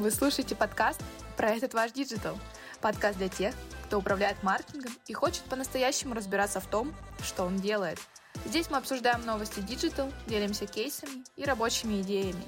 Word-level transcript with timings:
Вы 0.00 0.10
слушаете 0.10 0.56
подкаст 0.56 0.98
про 1.36 1.50
этот 1.50 1.74
ваш 1.74 1.92
диджитал. 1.92 2.38
Подкаст 2.80 3.18
для 3.18 3.28
тех, 3.28 3.54
кто 3.84 3.98
управляет 3.98 4.42
маркетингом 4.42 4.92
и 5.06 5.12
хочет 5.12 5.42
по-настоящему 5.42 6.14
разбираться 6.14 6.58
в 6.58 6.66
том, 6.66 6.94
что 7.22 7.44
он 7.44 7.58
делает. 7.58 7.98
Здесь 8.46 8.70
мы 8.70 8.78
обсуждаем 8.78 9.26
новости 9.26 9.60
диджитал, 9.60 10.10
делимся 10.26 10.66
кейсами 10.66 11.22
и 11.36 11.44
рабочими 11.44 12.00
идеями. 12.00 12.42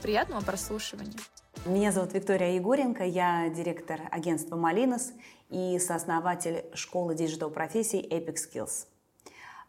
Приятного 0.00 0.42
прослушивания! 0.42 1.18
Меня 1.66 1.90
зовут 1.90 2.12
Виктория 2.12 2.54
Егоренко, 2.54 3.02
я 3.02 3.48
директор 3.48 4.02
агентства 4.12 4.54
«Малинос» 4.54 5.10
и 5.50 5.80
сооснователь 5.80 6.66
школы 6.72 7.16
диджитал-профессий 7.16 8.00
Epic 8.00 8.36
Skills. 8.36 8.86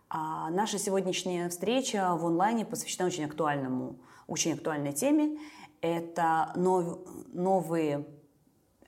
А 0.07 0.51
наша 0.51 0.77
сегодняшняя 0.77 1.49
встреча 1.49 2.15
в 2.15 2.27
онлайне 2.27 2.63
посвящена 2.63 3.07
очень 3.07 3.25
актуальному, 3.25 3.97
очень 4.27 4.53
актуальной 4.53 4.93
теме. 4.93 5.39
Это 5.83 6.53
нов, 6.55 6.99
новые, 7.33 8.07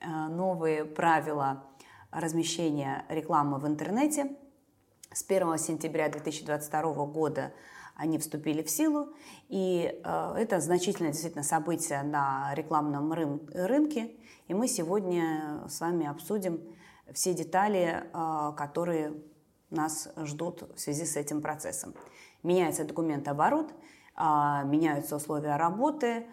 э, 0.00 0.06
новые 0.28 0.86
правила 0.86 1.62
размещения 2.10 3.04
рекламы 3.10 3.58
в 3.58 3.66
интернете. 3.66 4.34
С 5.12 5.22
1 5.22 5.58
сентября 5.58 6.08
2022 6.08 7.04
года 7.04 7.52
они 7.96 8.18
вступили 8.18 8.62
в 8.62 8.70
силу, 8.70 9.10
и 9.50 10.00
э, 10.02 10.34
это 10.38 10.58
значительное 10.60 11.12
действительно 11.12 11.44
событие 11.44 12.02
на 12.02 12.54
рекламном 12.54 13.12
рын 13.12 13.46
рынке, 13.52 14.12
и 14.48 14.54
мы 14.54 14.66
сегодня 14.66 15.64
с 15.68 15.82
вами 15.82 16.06
обсудим 16.06 16.62
все 17.12 17.34
детали, 17.34 18.04
э, 18.10 18.52
которые 18.56 19.12
нас 19.68 20.08
ждут 20.16 20.62
в 20.74 20.80
связи 20.80 21.04
с 21.04 21.16
этим 21.16 21.42
процессом. 21.42 21.92
Меняется 22.42 22.84
документооборот, 22.84 23.74
меняются 24.16 25.16
условия 25.16 25.56
работы, 25.56 26.26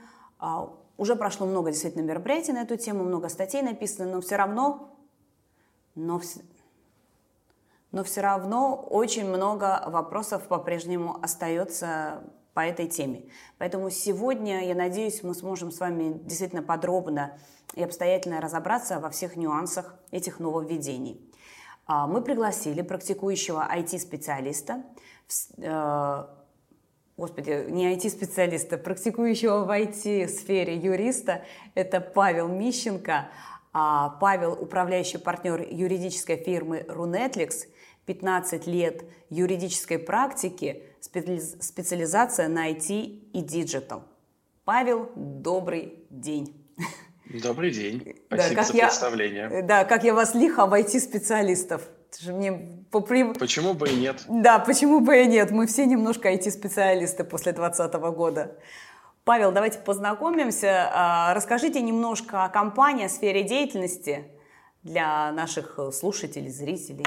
уже 0.97 1.15
прошло 1.15 1.47
много 1.47 1.71
действительно 1.71 2.03
мероприятий 2.03 2.53
на 2.53 2.61
эту 2.61 2.77
тему, 2.77 3.03
много 3.03 3.29
статей 3.29 3.61
написано, 3.61 4.11
но 4.11 4.21
все 4.21 4.35
равно, 4.35 4.95
но, 5.95 6.21
но 7.91 8.03
все 8.03 8.21
равно 8.21 8.75
очень 8.75 9.27
много 9.27 9.83
вопросов 9.87 10.47
по-прежнему 10.47 11.17
остается 11.21 12.23
по 12.53 12.59
этой 12.59 12.87
теме. 12.87 13.23
Поэтому 13.57 13.89
сегодня, 13.89 14.67
я 14.67 14.75
надеюсь, 14.75 15.23
мы 15.23 15.33
сможем 15.33 15.71
с 15.71 15.79
вами 15.79 16.19
действительно 16.23 16.61
подробно 16.61 17.37
и 17.73 17.83
обстоятельно 17.83 18.39
разобраться 18.41 18.99
во 18.99 19.09
всех 19.09 19.35
нюансах 19.35 19.95
этих 20.11 20.39
нововведений. 20.39 21.19
А, 21.85 22.05
мы 22.07 22.21
пригласили 22.21 22.81
практикующего 22.81 23.67
IT-специалиста, 23.75 24.83
господи, 27.17 27.65
не 27.69 27.93
IT-специалиста, 27.95 28.77
практикующего 28.77 29.65
в 29.65 29.69
IT-сфере 29.69 30.77
юриста, 30.77 31.43
это 31.75 32.01
Павел 32.01 32.47
Мищенко. 32.47 33.29
А, 33.75 34.09
Павел– 34.21 34.53
управляющий 34.61 35.17
партнер 35.17 35.67
юридической 35.69 36.37
фирмы 36.37 36.85
«Рунетликс», 36.87 37.67
15 38.05 38.67
лет 38.67 39.03
юридической 39.29 39.97
практики, 39.97 40.83
специализация 41.01 42.47
на 42.49 42.69
IT 42.69 42.89
и 42.89 43.41
digital. 43.41 44.03
Павел, 44.65 45.09
добрый 45.15 46.05
день. 46.09 46.59
Добрый 47.25 47.71
день. 47.71 48.15
Спасибо 48.27 48.49
да, 48.49 48.55
как 48.55 48.67
за 48.67 48.77
я, 48.77 48.87
представление. 48.87 49.61
Да, 49.63 49.85
как 49.85 50.03
я 50.03 50.13
вас 50.13 50.35
лихо 50.35 50.67
в 52.21 52.23
IT-специалистов. 52.23 52.33
Мне 52.33 52.85
по 52.91 53.01
Почему 53.39 53.73
бы 53.73 53.89
и 53.89 53.95
нет? 53.95 54.23
Да, 54.27 54.59
почему 54.59 54.99
бы 54.99 55.21
и 55.21 55.25
нет. 55.25 55.51
Мы 55.51 55.67
все 55.67 55.85
немножко 55.85 56.31
IT-специалисты 56.31 57.23
после 57.23 57.53
2020 57.53 57.93
года. 58.15 58.55
Павел, 59.23 59.51
давайте 59.51 59.79
познакомимся. 59.79 60.89
А, 60.93 61.33
расскажите 61.33 61.81
немножко 61.81 62.43
о 62.43 62.49
компании, 62.49 63.05
о 63.05 63.09
сфере 63.09 63.43
деятельности 63.43 64.25
для 64.83 65.31
наших 65.31 65.79
слушателей, 65.93 66.49
зрителей. 66.49 67.05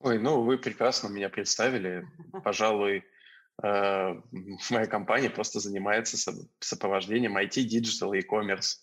Ой, 0.00 0.18
ну 0.18 0.42
вы 0.42 0.56
прекрасно 0.56 1.08
меня 1.08 1.28
представили. 1.28 2.06
Пожалуй, 2.42 3.04
э, 3.62 4.14
моя 4.70 4.86
компания 4.86 5.28
просто 5.28 5.60
занимается 5.60 6.16
сопровождением 6.58 7.36
IT, 7.36 7.66
Digital 7.66 8.16
и 8.16 8.20
e-commerce. 8.20 8.78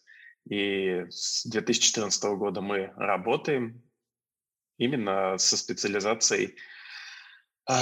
И 0.48 1.08
с 1.10 1.46
2014 1.48 2.24
года 2.36 2.62
мы 2.62 2.94
работаем 2.96 3.82
именно 4.78 5.38
со 5.38 5.58
специализацией 5.58 6.56
э, 7.70 7.74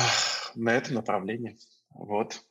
на 0.56 0.76
этом 0.76 0.96
направлении. 0.96 1.58
Вот. 1.90 2.42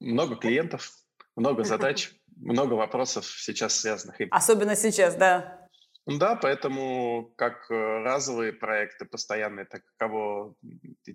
Много 0.00 0.36
клиентов, 0.36 0.92
много 1.36 1.64
задач, 1.64 2.12
много 2.36 2.74
вопросов 2.74 3.26
сейчас 3.26 3.78
связанных. 3.80 4.16
Особенно 4.30 4.76
сейчас, 4.76 5.14
да. 5.16 5.66
Да, 6.06 6.36
поэтому 6.36 7.32
как 7.36 7.68
э, 7.68 7.74
разовые 7.74 8.52
проекты 8.52 9.04
постоянные, 9.06 9.64
так 9.64 9.82
кого 9.96 10.54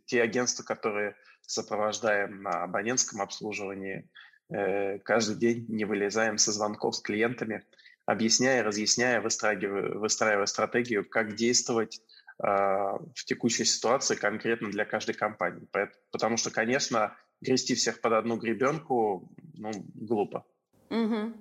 те 0.06 0.22
агентства, 0.22 0.64
которые 0.64 1.16
сопровождаем 1.44 2.44
на 2.44 2.64
абонентском 2.64 3.22
обслуживании, 3.22 4.10
э, 4.54 5.00
каждый 5.00 5.38
день 5.38 5.66
не 5.70 5.86
вылезаем 5.86 6.38
со 6.38 6.52
звонков 6.52 6.98
с 6.98 7.02
клиентами, 7.02 7.64
объясняя, 8.06 8.64
разъясняя, 8.64 9.22
выстраивая, 9.22 9.98
выстраивая 9.98 10.46
стратегию, 10.46 11.08
как 11.08 11.36
действовать 11.36 12.02
в 12.42 13.26
текущей 13.26 13.66
ситуации 13.66 14.16
конкретно 14.16 14.72
для 14.72 14.84
каждой 14.84 15.14
компании. 15.14 15.68
Потому 16.12 16.38
что, 16.38 16.50
конечно, 16.50 17.16
грести 17.40 17.76
всех 17.76 18.02
под 18.02 18.14
одну 18.14 18.38
гребенку, 18.38 19.30
ну, 19.54 19.72
глупо. 19.94 20.46
Угу. 20.90 21.34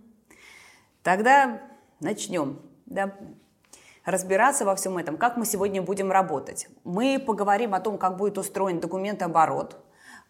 Тогда 1.02 1.62
начнем 2.00 2.60
да, 2.86 3.16
разбираться 4.04 4.64
во 4.64 4.74
всем 4.76 4.98
этом, 4.98 5.16
как 5.16 5.36
мы 5.36 5.46
сегодня 5.46 5.80
будем 5.80 6.10
работать. 6.10 6.68
Мы 6.84 7.18
поговорим 7.18 7.74
о 7.74 7.80
том, 7.80 7.96
как 7.96 8.16
будет 8.16 8.36
устроен 8.36 8.80
документооборот, 8.80 9.82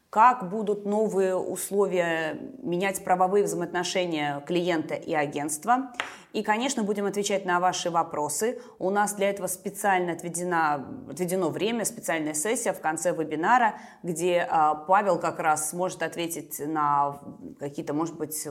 как 0.08 0.48
будут 0.48 0.86
новые 0.86 1.36
условия 1.36 2.38
менять 2.62 3.02
правовые 3.04 3.44
взаимоотношения 3.44 4.40
клиента 4.46 4.94
и 4.94 5.14
агентства. 5.14 5.92
И, 6.32 6.42
конечно, 6.42 6.84
будем 6.84 7.06
отвечать 7.06 7.44
на 7.44 7.58
ваши 7.58 7.90
вопросы. 7.90 8.60
У 8.78 8.90
нас 8.90 9.14
для 9.14 9.30
этого 9.30 9.46
специально 9.48 10.12
отведено, 10.12 10.86
отведено 11.10 11.50
время, 11.50 11.84
специальная 11.84 12.34
сессия 12.34 12.72
в 12.72 12.80
конце 12.80 13.12
вебинара, 13.12 13.74
где 14.02 14.46
а, 14.48 14.74
Павел 14.74 15.18
как 15.18 15.40
раз 15.40 15.70
сможет 15.70 16.02
ответить 16.02 16.60
на 16.64 17.20
какие-то, 17.58 17.94
может 17.94 18.16
быть, 18.16 18.46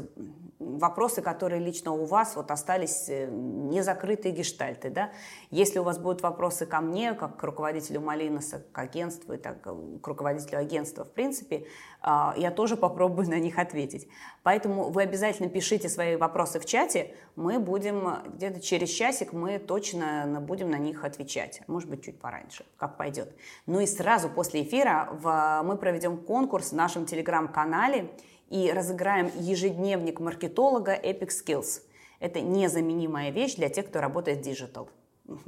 вопросы, 0.59 1.21
которые 1.21 1.61
лично 1.61 1.93
у 1.93 2.05
вас 2.05 2.35
вот 2.35 2.51
остались 2.51 3.07
э, 3.07 3.27
незакрытые 3.29 4.33
гештальты. 4.33 4.89
Да? 4.89 5.11
Если 5.51 5.79
у 5.79 5.83
вас 5.83 5.97
будут 5.97 6.21
вопросы 6.21 6.65
ко 6.65 6.81
мне, 6.81 7.13
как 7.13 7.37
к 7.37 7.43
руководителю 7.43 8.01
Малиноса, 8.01 8.65
к 8.71 8.77
агентству 8.77 9.33
и 9.33 9.37
так, 9.37 9.61
к 9.61 10.07
руководителю 10.07 10.59
агентства, 10.59 11.05
в 11.05 11.11
принципе, 11.11 11.65
я 12.01 12.51
тоже 12.51 12.77
попробую 12.77 13.29
на 13.29 13.39
них 13.39 13.59
ответить. 13.59 14.07
Поэтому 14.43 14.89
вы 14.89 15.01
обязательно 15.01 15.49
пишите 15.49 15.89
свои 15.89 16.15
вопросы 16.15 16.59
в 16.59 16.65
чате, 16.65 17.13
мы 17.35 17.59
будем, 17.59 18.19
где-то 18.35 18.61
через 18.61 18.89
часик 18.89 19.33
мы 19.33 19.59
точно 19.59 20.39
будем 20.41 20.71
на 20.71 20.77
них 20.77 21.03
отвечать, 21.03 21.61
может 21.67 21.89
быть, 21.89 22.03
чуть 22.03 22.19
пораньше, 22.19 22.65
как 22.77 22.97
пойдет. 22.97 23.35
Ну 23.65 23.79
и 23.81 23.85
сразу 23.85 24.29
после 24.29 24.63
эфира 24.63 25.09
в, 25.11 25.61
мы 25.63 25.75
проведем 25.77 26.17
конкурс 26.17 26.71
в 26.71 26.75
нашем 26.75 27.05
телеграм-канале 27.05 28.11
и 28.49 28.71
разыграем 28.71 29.29
ежедневник 29.35 30.19
маркетолога 30.19 30.95
Epic 30.95 31.29
Skills. 31.29 31.81
Это 32.19 32.41
незаменимая 32.41 33.31
вещь 33.31 33.55
для 33.55 33.69
тех, 33.69 33.87
кто 33.87 34.01
работает 34.01 34.39
в 34.39 34.41
digital. 34.41 34.89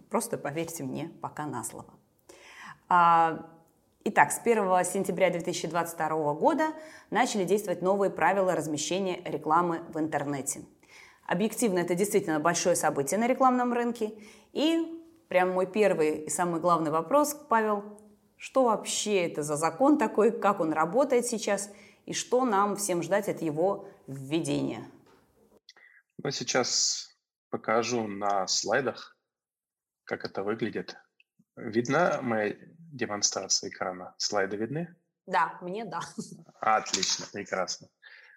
Просто 0.09 0.37
поверьте 0.37 0.83
мне 0.83 1.11
пока 1.21 1.45
на 1.45 1.63
слово. 1.63 1.93
А, 2.87 3.47
Итак, 4.03 4.31
с 4.31 4.39
1 4.39 4.55
сентября 4.83 5.29
2022 5.29 6.33
года 6.33 6.73
начали 7.11 7.43
действовать 7.43 7.83
новые 7.83 8.09
правила 8.09 8.55
размещения 8.55 9.21
рекламы 9.25 9.83
в 9.89 9.99
интернете. 9.99 10.61
Объективно, 11.27 11.79
это 11.79 11.93
действительно 11.93 12.39
большое 12.39 12.75
событие 12.75 13.19
на 13.19 13.27
рекламном 13.27 13.73
рынке. 13.73 14.11
И 14.53 15.03
прям 15.27 15.51
мой 15.51 15.67
первый 15.67 16.23
и 16.23 16.29
самый 16.29 16.59
главный 16.59 16.89
вопрос, 16.89 17.35
Павел, 17.47 18.01
что 18.37 18.63
вообще 18.63 19.27
это 19.27 19.43
за 19.43 19.55
закон 19.55 19.99
такой, 19.99 20.31
как 20.31 20.61
он 20.61 20.73
работает 20.73 21.27
сейчас 21.27 21.71
и 22.07 22.13
что 22.13 22.43
нам 22.43 22.77
всем 22.77 23.03
ждать 23.03 23.29
от 23.29 23.43
его 23.43 23.87
введения? 24.07 24.83
Ну, 26.23 26.31
сейчас 26.31 27.15
покажу 27.51 28.07
на 28.07 28.47
слайдах, 28.47 29.15
как 30.05 30.25
это 30.25 30.41
выглядит. 30.41 30.97
Видна 31.55 32.19
моя 32.23 32.55
демонстрация 32.91 33.69
экрана? 33.69 34.13
Слайды 34.17 34.57
видны? 34.57 34.95
Да, 35.25 35.57
мне 35.61 35.85
да. 35.85 36.01
Отлично, 36.59 37.25
прекрасно. 37.31 37.87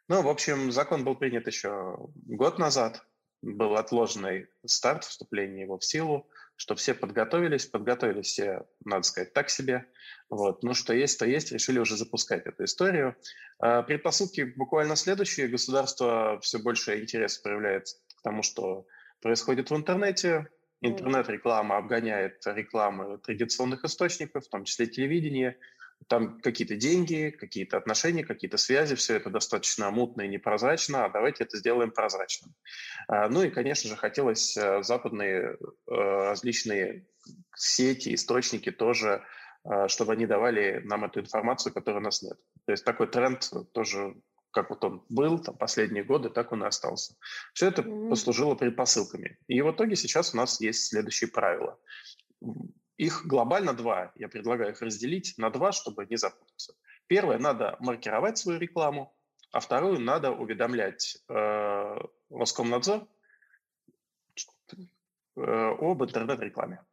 Ну, 0.08 0.22
в 0.22 0.28
общем, 0.28 0.70
закон 0.70 1.04
был 1.04 1.14
принят 1.16 1.46
еще 1.46 1.96
год 2.14 2.58
назад. 2.58 3.02
Был 3.42 3.76
отложенный 3.76 4.48
старт 4.64 5.04
вступления 5.04 5.62
его 5.62 5.78
в 5.78 5.84
силу, 5.84 6.26
что 6.56 6.74
все 6.76 6.94
подготовились. 6.94 7.66
Подготовились 7.66 8.26
все, 8.26 8.66
надо 8.84 9.02
сказать, 9.02 9.32
так 9.34 9.50
себе. 9.50 9.86
Вот. 10.30 10.62
Ну, 10.62 10.72
что 10.72 10.94
есть, 10.94 11.18
то 11.18 11.26
есть. 11.26 11.52
Решили 11.52 11.78
уже 11.78 11.96
запускать 11.96 12.46
эту 12.46 12.64
историю. 12.64 13.16
А, 13.58 13.82
предпосылки 13.82 14.52
буквально 14.56 14.96
следующие. 14.96 15.48
Государство 15.48 16.38
все 16.40 16.58
больше 16.58 17.00
интерес 17.00 17.38
проявляет 17.38 17.86
к 18.16 18.22
тому, 18.22 18.42
что 18.42 18.86
происходит 19.20 19.70
в 19.70 19.76
интернете. 19.76 20.48
Интернет-реклама 20.86 21.78
обгоняет 21.78 22.42
рекламы 22.44 23.16
традиционных 23.16 23.84
источников, 23.84 24.44
в 24.44 24.50
том 24.50 24.64
числе 24.64 24.86
телевидение. 24.86 25.56
Там 26.08 26.40
какие-то 26.40 26.76
деньги, 26.76 27.30
какие-то 27.30 27.78
отношения, 27.78 28.22
какие-то 28.22 28.58
связи, 28.58 28.94
все 28.94 29.16
это 29.16 29.30
достаточно 29.30 29.90
мутно 29.90 30.22
и 30.22 30.28
непрозрачно, 30.28 31.06
а 31.06 31.08
давайте 31.08 31.44
это 31.44 31.56
сделаем 31.56 31.90
прозрачным. 31.90 32.54
А, 33.08 33.30
ну 33.30 33.42
и, 33.42 33.48
конечно 33.48 33.88
же, 33.88 33.96
хотелось 33.96 34.54
э, 34.58 34.82
западные 34.82 35.56
э, 35.56 35.56
различные 35.86 37.06
сети, 37.56 38.14
источники 38.14 38.70
тоже, 38.70 39.24
э, 39.64 39.88
чтобы 39.88 40.12
они 40.12 40.26
давали 40.26 40.82
нам 40.84 41.04
эту 41.06 41.20
информацию, 41.20 41.72
которой 41.72 41.98
у 41.98 42.00
нас 42.00 42.20
нет. 42.20 42.36
То 42.66 42.72
есть 42.72 42.84
такой 42.84 43.06
тренд 43.06 43.50
тоже 43.72 44.14
как 44.54 44.70
вот 44.70 44.84
он 44.84 45.04
был 45.08 45.38
там, 45.38 45.56
последние 45.56 46.04
годы, 46.04 46.30
так 46.30 46.52
он 46.52 46.62
и 46.62 46.66
остался. 46.66 47.16
Все 47.52 47.68
это 47.68 47.82
mm-hmm. 47.82 48.08
послужило 48.08 48.54
предпосылками. 48.54 49.38
И 49.48 49.60
в 49.60 49.70
итоге 49.72 49.96
сейчас 49.96 50.32
у 50.32 50.36
нас 50.36 50.60
есть 50.60 50.86
следующие 50.86 51.28
правила. 51.28 51.78
Их 52.96 53.26
глобально 53.26 53.74
два. 53.74 54.12
Я 54.14 54.28
предлагаю 54.28 54.70
их 54.70 54.80
разделить 54.80 55.34
на 55.36 55.50
два, 55.50 55.72
чтобы 55.72 56.06
не 56.06 56.16
запутаться. 56.16 56.74
Первое, 57.08 57.38
надо 57.38 57.76
маркировать 57.80 58.38
свою 58.38 58.58
рекламу, 58.58 59.14
а 59.50 59.60
вторую 59.60 59.98
надо 59.98 60.30
уведомлять 60.30 61.18
э, 61.28 61.98
Роскомнадзор 62.30 63.06
э, 64.68 64.70
об 65.36 66.02
интернет-рекламе. 66.02 66.84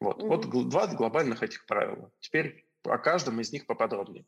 Вот. 0.00 0.22
Mm-hmm. 0.22 0.26
вот 0.26 0.68
два 0.70 0.86
глобальных 0.86 1.42
этих 1.42 1.66
правила. 1.66 2.10
Теперь 2.20 2.66
о 2.84 2.96
каждом 2.98 3.40
из 3.40 3.52
них 3.52 3.66
поподробнее. 3.66 4.24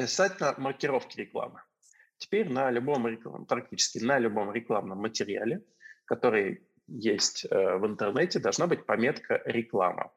Касательно 0.00 0.54
маркировки 0.58 1.18
рекламы. 1.18 1.60
Теперь 2.18 2.48
на 2.48 2.70
любом 2.70 3.08
рекламном, 3.08 3.46
практически 3.46 3.98
на 3.98 4.18
любом 4.20 4.52
рекламном 4.52 4.98
материале, 4.98 5.64
который 6.04 6.68
есть 6.86 7.44
э, 7.50 7.76
в 7.76 7.84
интернете, 7.84 8.38
должна 8.38 8.68
быть 8.68 8.86
пометка 8.86 9.42
«реклама». 9.44 10.12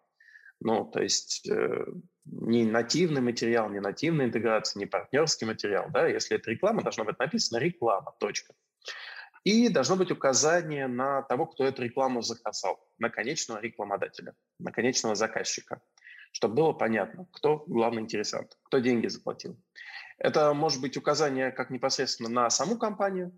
Ну, 0.59 0.85
то 0.85 1.01
есть 1.01 1.49
э, 1.49 1.85
не 2.25 2.63
нативный 2.63 3.21
материал, 3.21 3.71
не 3.71 3.79
нативная 3.79 4.27
интеграция, 4.27 4.79
не 4.79 4.85
партнерский 4.85 5.45
материал. 5.45 5.87
Да? 5.89 6.07
Если 6.07 6.37
это 6.37 6.51
реклама, 6.51 6.83
должно 6.83 7.03
быть 7.03 7.17
написано 7.17 7.57
«реклама», 7.57 8.13
точка. 8.19 8.53
И 9.43 9.67
должно 9.69 9.95
быть 9.95 10.11
указание 10.11 10.85
на 10.85 11.23
того, 11.23 11.47
кто 11.47 11.65
эту 11.65 11.81
рекламу 11.81 12.21
заказал, 12.21 12.79
на 12.99 13.09
конечного 13.09 13.59
рекламодателя, 13.59 14.35
на 14.59 14.71
конечного 14.71 15.15
заказчика 15.15 15.81
чтобы 16.31 16.55
было 16.55 16.73
понятно, 16.73 17.27
кто 17.31 17.63
главный 17.67 18.01
интересант, 18.01 18.57
кто 18.63 18.79
деньги 18.79 19.07
заплатил. 19.07 19.59
Это 20.17 20.53
может 20.53 20.81
быть 20.81 20.97
указание 20.97 21.51
как 21.51 21.69
непосредственно 21.69 22.29
на 22.29 22.49
саму 22.49 22.77
компанию, 22.77 23.37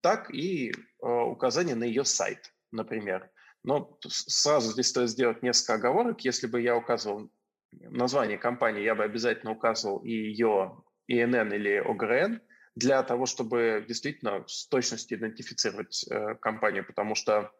так 0.00 0.32
и 0.32 0.70
э, 0.70 0.74
указание 1.06 1.74
на 1.74 1.84
ее 1.84 2.04
сайт, 2.04 2.52
например. 2.70 3.30
Но 3.64 3.98
сразу 4.02 4.72
здесь 4.72 4.88
стоит 4.88 5.10
сделать 5.10 5.42
несколько 5.42 5.74
оговорок. 5.74 6.20
Если 6.20 6.46
бы 6.46 6.60
я 6.60 6.76
указывал 6.76 7.30
название 7.72 8.38
компании, 8.38 8.82
я 8.82 8.94
бы 8.94 9.04
обязательно 9.04 9.52
указывал 9.52 9.98
и 9.98 10.10
ее 10.10 10.82
ИНН 11.08 11.52
или 11.52 11.76
ОГРН 11.76 12.40
для 12.76 13.02
того, 13.02 13.26
чтобы 13.26 13.84
действительно 13.88 14.44
с 14.46 14.68
точностью 14.68 15.18
идентифицировать 15.18 16.06
э, 16.08 16.36
компанию, 16.36 16.86
потому 16.86 17.14
что 17.14 17.50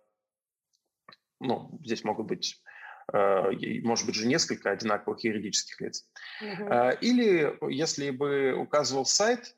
ну, 1.41 1.79
здесь 1.85 2.05
могут 2.05 2.27
быть 2.27 2.63
может 3.13 4.07
быть 4.07 4.15
же 4.15 4.27
несколько 4.27 4.71
одинаковых 4.71 5.25
юридических 5.25 5.81
лиц. 5.81 6.07
Uh-huh. 6.43 6.99
Или 7.01 7.57
если 7.73 8.11
бы 8.11 8.53
указывал 8.53 9.07
сайт, 9.07 9.55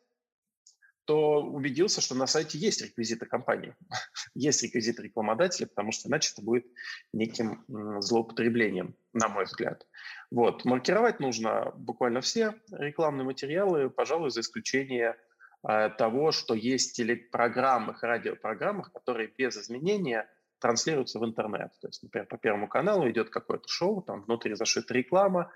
то 1.05 1.43
убедился, 1.43 2.01
что 2.01 2.15
на 2.15 2.29
сайте 2.29 2.57
есть 2.57 2.83
реквизиты 2.83 3.27
компании, 3.27 3.75
есть 4.35 4.63
реквизиты 4.63 5.03
рекламодателя, 5.03 5.67
потому 5.67 5.91
что 5.91 6.09
иначе 6.09 6.31
это 6.33 6.43
будет 6.43 6.67
неким 7.13 7.65
злоупотреблением, 8.01 8.95
на 9.13 9.29
мой 9.29 9.47
взгляд. 9.47 9.89
Вот. 10.31 10.65
Маркировать 10.65 11.19
нужно 11.19 11.73
буквально 11.75 12.21
все 12.21 12.55
рекламные 12.71 13.25
материалы, 13.25 13.91
пожалуй, 13.91 14.31
за 14.31 14.43
исключением 14.43 15.15
э, 15.69 15.91
того, 15.99 16.31
что 16.31 16.55
есть 16.55 16.95
телепрограммах, 16.95 18.05
радиопрограммах, 18.05 18.93
которые 18.93 19.33
без 19.37 19.57
изменения– 19.57 20.31
транслируется 20.61 21.19
в 21.19 21.25
интернет. 21.25 21.73
То 21.81 21.89
есть, 21.89 22.03
например, 22.03 22.27
по 22.27 22.39
Первому 22.39 22.69
каналу 22.69 23.09
идет 23.11 23.31
какое-то 23.31 23.67
шоу, 23.69 24.03
там 24.03 24.23
внутри 24.23 24.55
зашита 24.55 24.95
реклама, 24.95 25.51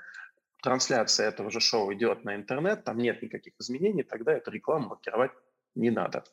трансляция 0.63 1.29
этого 1.29 1.51
же 1.51 1.61
шоу 1.61 1.93
идет 1.93 2.25
на 2.25 2.35
интернет, 2.35 2.85
там 2.85 2.99
нет 2.99 3.23
никаких 3.23 3.53
изменений, 3.61 4.03
тогда 4.03 4.33
эту 4.33 4.51
рекламу 4.51 4.89
маркировать 4.89 5.33
не 5.75 5.91
надо. 5.91 6.25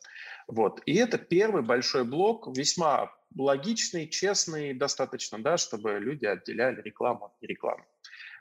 Вот. 0.46 0.80
И 0.86 0.94
это 0.96 1.18
первый 1.18 1.62
большой 1.62 2.04
блок, 2.04 2.48
весьма 2.56 3.12
логичный, 3.36 4.08
честный 4.08 4.74
достаточно, 4.74 5.42
да, 5.42 5.56
чтобы 5.56 5.98
люди 5.98 6.26
отделяли 6.26 6.80
рекламу 6.80 7.26
от 7.26 7.32
рекламы. 7.42 7.84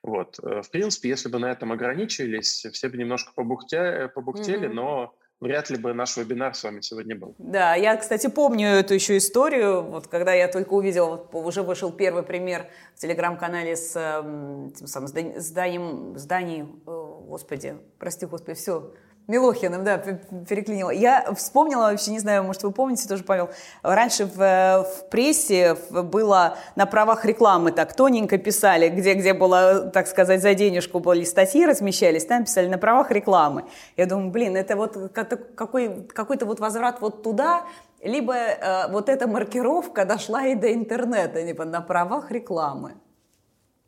Вот. 0.03 0.39
Э, 0.39 0.61
в 0.61 0.69
принципе, 0.69 1.09
если 1.09 1.29
бы 1.29 1.39
на 1.39 1.51
этом 1.51 1.71
ограничились, 1.71 2.65
все 2.71 2.89
бы 2.89 2.97
немножко 2.97 3.33
побухтя, 3.33 4.11
побухтели, 4.13 4.67
mm-hmm. 4.69 4.73
но 4.73 5.15
вряд 5.41 5.69
ли 5.69 5.77
бы 5.77 5.93
наш 5.93 6.15
вебинар 6.15 6.55
с 6.55 6.63
вами 6.63 6.81
сегодня 6.81 7.15
был. 7.15 7.35
Да, 7.39 7.75
я, 7.75 7.97
кстати, 7.97 8.27
помню 8.27 8.67
эту 8.67 8.93
еще 8.93 9.17
историю, 9.17 9.81
вот 9.81 10.07
когда 10.07 10.33
я 10.33 10.47
только 10.47 10.73
увидела, 10.73 11.27
уже 11.33 11.63
вышел 11.63 11.91
первый 11.91 12.23
пример 12.23 12.67
в 12.95 12.99
телеграм-канале 12.99 13.75
с 13.75 13.95
эм, 13.95 14.71
тем 14.71 14.87
самым 14.87 15.07
зданием, 15.07 16.17
зданием, 16.17 16.81
господи, 16.85 17.75
прости, 17.97 18.25
господи, 18.27 18.55
все, 18.55 18.93
Милохиным, 19.31 19.85
да, 19.85 19.97
переклинила. 19.97 20.89
Я 20.89 21.33
вспомнила, 21.35 21.83
вообще 21.83 22.11
не 22.11 22.19
знаю, 22.19 22.43
может, 22.43 22.63
вы 22.63 22.71
помните 22.71 23.07
тоже, 23.07 23.23
Павел, 23.23 23.49
раньше 23.81 24.25
в, 24.25 24.35
в 24.35 25.09
прессе 25.09 25.77
было 25.89 26.57
на 26.75 26.85
правах 26.85 27.23
рекламы 27.23 27.71
так 27.71 27.95
тоненько 27.95 28.37
писали, 28.37 28.89
где, 28.89 29.13
где 29.13 29.33
было, 29.33 29.89
так 29.89 30.07
сказать, 30.07 30.41
за 30.41 30.53
денежку 30.53 30.99
были 30.99 31.23
статьи 31.23 31.65
размещались, 31.65 32.25
там 32.25 32.43
писали 32.43 32.67
на 32.67 32.77
правах 32.77 33.09
рекламы. 33.11 33.63
Я 33.95 34.05
думаю, 34.05 34.31
блин, 34.31 34.57
это 34.57 34.75
вот 34.75 34.97
какой, 35.13 36.03
какой-то 36.07 36.45
вот 36.45 36.59
возврат 36.59 36.99
вот 36.99 37.23
туда, 37.23 37.63
либо 38.03 38.35
э, 38.35 38.91
вот 38.91 39.07
эта 39.07 39.27
маркировка 39.27 40.03
дошла 40.03 40.45
и 40.45 40.55
до 40.55 40.73
интернета, 40.73 41.41
типа 41.41 41.63
на 41.63 41.79
правах 41.79 42.31
рекламы. 42.31 42.95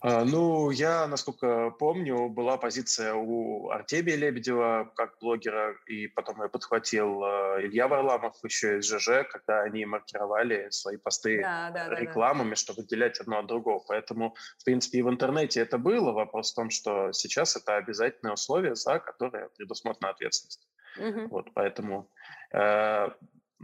А, 0.06 0.26
ну, 0.26 0.70
я, 0.70 1.08
насколько 1.08 1.72
помню, 1.80 2.28
была 2.28 2.58
позиция 2.58 3.14
у 3.14 3.70
Артемия 3.70 4.18
Лебедева 4.18 4.92
как 4.98 5.18
блогера, 5.22 5.78
и 5.88 6.08
потом 6.08 6.42
я 6.42 6.50
подхватил 6.50 7.24
а, 7.24 7.62
Илья 7.62 7.88
Варламов 7.88 8.36
еще 8.44 8.80
из 8.80 8.86
ЖЖ, 8.86 9.26
когда 9.32 9.62
они 9.62 9.86
маркировали 9.86 10.68
свои 10.72 10.98
посты 10.98 11.42
да, 11.42 11.72
да, 11.72 11.88
рекламами, 11.96 12.50
да, 12.50 12.56
чтобы 12.58 12.82
отделять 12.82 13.18
одно 13.22 13.40
от 13.40 13.48
другого. 13.48 13.82
Поэтому, 13.88 14.36
в 14.60 14.66
принципе, 14.66 14.98
и 14.98 15.02
в 15.04 15.10
интернете 15.10 15.62
это 15.62 15.78
было. 15.78 16.12
Вопрос 16.12 16.52
в 16.52 16.56
том, 16.56 16.70
что 16.70 17.14
сейчас 17.14 17.56
это 17.56 17.78
обязательное 17.78 18.34
условие, 18.34 18.76
за 18.76 19.00
которое 19.00 19.48
предусмотрена 19.56 20.10
ответственность. 20.10 20.68
Угу. 20.98 21.28
Вот, 21.30 21.54
поэтому 21.54 22.12
э, 22.54 23.08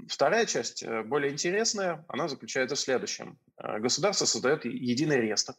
Вторая 0.08 0.46
часть, 0.46 0.84
э, 0.84 1.04
более 1.04 1.32
интересная, 1.34 2.06
она 2.08 2.30
заключается 2.30 2.78
в 2.78 2.80
следующем. 2.80 3.38
Э, 3.58 3.80
государство 3.80 4.24
создает 4.26 4.64
единый 4.64 5.18
реестр 5.18 5.56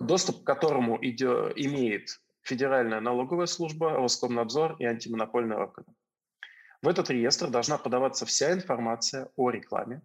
доступ 0.00 0.42
к 0.42 0.46
которому 0.46 0.98
идет, 1.04 1.52
имеет 1.56 2.20
Федеральная 2.42 3.00
налоговая 3.00 3.46
служба, 3.46 3.90
Роскомнадзор 3.90 4.76
и 4.78 4.84
антимонопольные 4.84 5.58
органы. 5.58 5.94
В 6.82 6.88
этот 6.88 7.10
реестр 7.10 7.48
должна 7.48 7.78
подаваться 7.78 8.26
вся 8.26 8.52
информация 8.52 9.30
о 9.36 9.50
рекламе, 9.50 10.02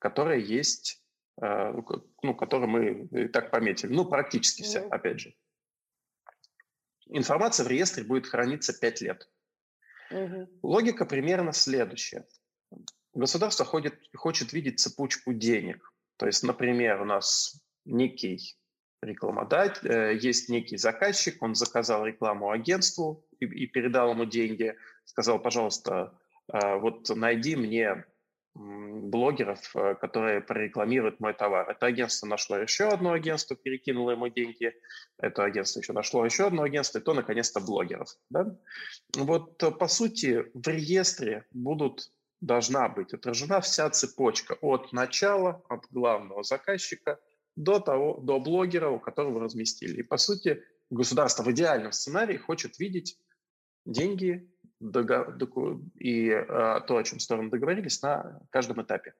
которая 0.00 0.38
есть, 0.38 1.02
э, 1.40 1.72
ну, 2.22 2.34
которую 2.34 2.68
мы 2.68 3.08
и 3.12 3.28
так 3.28 3.52
пометили. 3.52 3.92
Ну, 3.92 4.04
практически 4.04 4.62
вся, 4.62 4.80
опять 4.90 5.20
же. 5.20 5.34
Информация 7.06 7.64
в 7.64 7.68
реестре 7.68 8.02
будет 8.02 8.26
храниться 8.26 8.78
5 8.78 9.00
лет. 9.00 9.30
Mm-hmm. 10.10 10.58
Логика 10.62 11.06
примерно 11.06 11.52
следующая. 11.52 12.26
Государство 13.14 13.64
ходит, 13.64 13.94
хочет 14.14 14.52
видеть 14.52 14.80
цепочку 14.80 15.32
денег. 15.32 15.92
То 16.16 16.26
есть, 16.26 16.42
например, 16.42 17.00
у 17.00 17.04
нас 17.04 17.62
некий 17.84 18.58
рекламодатель, 19.02 19.90
э, 19.90 20.16
есть 20.16 20.48
некий 20.48 20.76
заказчик, 20.76 21.42
он 21.42 21.54
заказал 21.54 22.06
рекламу 22.06 22.50
агентству 22.50 23.24
и, 23.40 23.46
и 23.46 23.66
передал 23.66 24.10
ему 24.10 24.24
деньги, 24.24 24.76
сказал, 25.04 25.38
пожалуйста, 25.38 26.18
э, 26.52 26.76
вот 26.78 27.08
найди 27.14 27.56
мне 27.56 28.04
блогеров, 28.54 29.60
э, 29.76 29.94
которые 29.94 30.40
прорекламируют 30.40 31.20
мой 31.20 31.32
товар. 31.32 31.70
Это 31.70 31.86
агентство 31.86 32.26
нашло 32.26 32.56
еще 32.56 32.88
одно 32.88 33.12
агентство, 33.12 33.56
перекинуло 33.56 34.12
ему 34.12 34.28
деньги. 34.28 34.74
Это 35.18 35.44
агентство 35.44 35.80
еще 35.80 35.92
нашло 35.92 36.24
еще 36.24 36.46
одно 36.46 36.62
агентство, 36.62 36.98
и 36.98 37.02
то, 37.02 37.14
наконец-то, 37.14 37.60
блогеров. 37.60 38.08
Да? 38.30 38.56
Вот, 39.16 39.58
по 39.78 39.88
сути, 39.88 40.46
в 40.54 40.66
реестре 40.66 41.46
будут 41.52 42.10
должна 42.40 42.88
быть 42.88 43.12
отражена 43.12 43.60
вся 43.60 43.90
цепочка 43.90 44.56
от 44.60 44.92
начала, 44.92 45.62
от 45.68 45.86
главного 45.90 46.44
заказчика 46.44 47.18
до, 47.58 47.80
того, 47.80 48.20
до 48.20 48.38
блогера, 48.38 48.88
у 48.88 49.00
которого 49.00 49.40
разместили. 49.40 49.98
И, 49.98 50.02
по 50.02 50.16
сути, 50.16 50.62
государство 50.90 51.42
в 51.42 51.50
идеальном 51.50 51.92
сценарии 51.92 52.36
хочет 52.36 52.78
видеть 52.78 53.18
деньги 53.84 54.48
и 54.80 56.30
а, 56.30 56.80
то, 56.80 56.96
о 56.96 57.02
чем 57.02 57.18
стороны 57.18 57.50
договорились 57.50 58.00
на 58.00 58.40
каждом 58.50 58.80
этапе. 58.82 59.14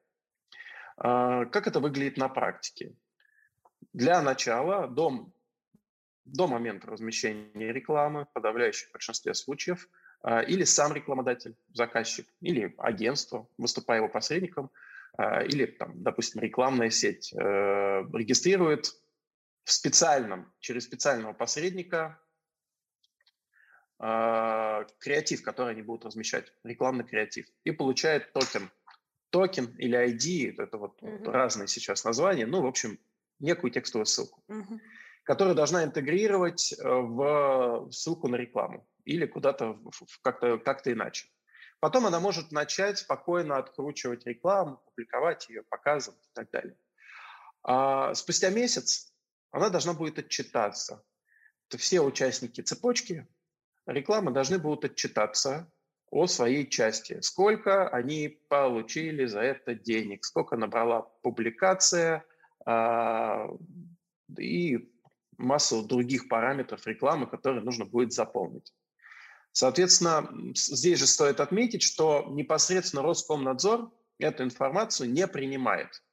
А, 0.95 1.45
как 1.45 1.67
это 1.67 1.81
выглядит 1.81 2.15
на 2.15 2.29
практике? 2.29 2.95
Для 3.91 4.21
начала 4.21 4.87
до, 4.87 5.29
до 6.23 6.47
момента 6.47 6.87
размещения 6.87 7.73
рекламы, 7.73 8.23
в 8.23 8.31
подавляющем 8.31 8.87
большинстве 8.93 9.33
случаев, 9.33 9.89
а, 10.21 10.39
или 10.39 10.63
сам 10.63 10.93
рекламодатель, 10.93 11.57
заказчик, 11.73 12.25
или 12.39 12.73
агентство, 12.77 13.49
выступая 13.57 13.97
его 13.97 14.07
посредником, 14.07 14.71
или, 15.19 15.65
там, 15.65 16.01
допустим, 16.01 16.41
рекламная 16.41 16.89
сеть 16.89 17.33
э, 17.33 17.37
регистрирует 17.37 18.93
в 19.63 19.71
специальном, 19.71 20.51
через 20.59 20.85
специального 20.85 21.33
посредника 21.33 22.19
э, 23.99 24.85
креатив, 24.99 25.43
который 25.43 25.73
они 25.73 25.81
будут 25.81 26.05
размещать, 26.05 26.53
рекламный 26.63 27.03
креатив, 27.03 27.47
и 27.63 27.71
получает 27.71 28.31
токен. 28.33 28.71
Токен 29.29 29.75
или 29.77 29.97
ID, 29.97 30.55
это 30.57 30.77
вот 30.77 31.01
mm-hmm. 31.01 31.29
разные 31.29 31.67
сейчас 31.67 32.03
названия, 32.03 32.47
ну, 32.47 32.61
в 32.61 32.65
общем, 32.65 32.97
некую 33.39 33.71
текстовую 33.71 34.05
ссылку, 34.05 34.43
mm-hmm. 34.47 34.79
которая 35.23 35.53
должна 35.53 35.83
интегрировать 35.83 36.73
э, 36.73 36.83
в 36.83 37.89
ссылку 37.91 38.27
на 38.27 38.37
рекламу 38.37 38.87
или 39.05 39.25
куда-то 39.25 39.79
как-то, 40.21 40.57
как-то 40.57 40.91
иначе. 40.91 41.27
Потом 41.79 42.05
она 42.05 42.19
может 42.19 42.51
начать 42.51 42.97
спокойно 42.97 43.57
откручивать 43.57 44.25
рекламу, 44.25 44.81
публиковать 44.85 45.47
ее, 45.49 45.63
показывать 45.63 46.25
и 46.25 46.31
так 46.33 46.49
далее. 46.51 46.77
А 47.63 48.13
спустя 48.15 48.49
месяц 48.49 49.13
она 49.51 49.69
должна 49.69 49.93
будет 49.93 50.19
отчитаться. 50.19 51.03
То 51.69 51.77
все 51.77 52.01
участники 52.01 52.61
цепочки 52.61 53.27
рекламы 53.85 54.31
должны 54.31 54.59
будут 54.59 54.85
отчитаться 54.85 55.71
о 56.11 56.27
своей 56.27 56.67
части. 56.67 57.21
Сколько 57.21 57.87
они 57.89 58.39
получили 58.47 59.25
за 59.25 59.41
это 59.41 59.75
денег, 59.75 60.25
сколько 60.25 60.57
набрала 60.57 61.01
публикация 61.21 62.25
э, 62.65 63.47
и 64.37 64.91
массу 65.37 65.83
других 65.83 66.27
параметров 66.27 66.85
рекламы, 66.87 67.27
которые 67.27 67.63
нужно 67.63 67.85
будет 67.85 68.11
заполнить. 68.11 68.73
Соответственно, 69.51 70.29
здесь 70.55 70.99
же 70.99 71.07
стоит 71.07 71.39
отметить, 71.39 71.81
что 71.81 72.25
непосредственно 72.29 73.03
Роскомнадзор 73.03 73.91
эту 74.19 74.43
информацию 74.43 75.09
не 75.09 75.27
принимает. 75.27 76.03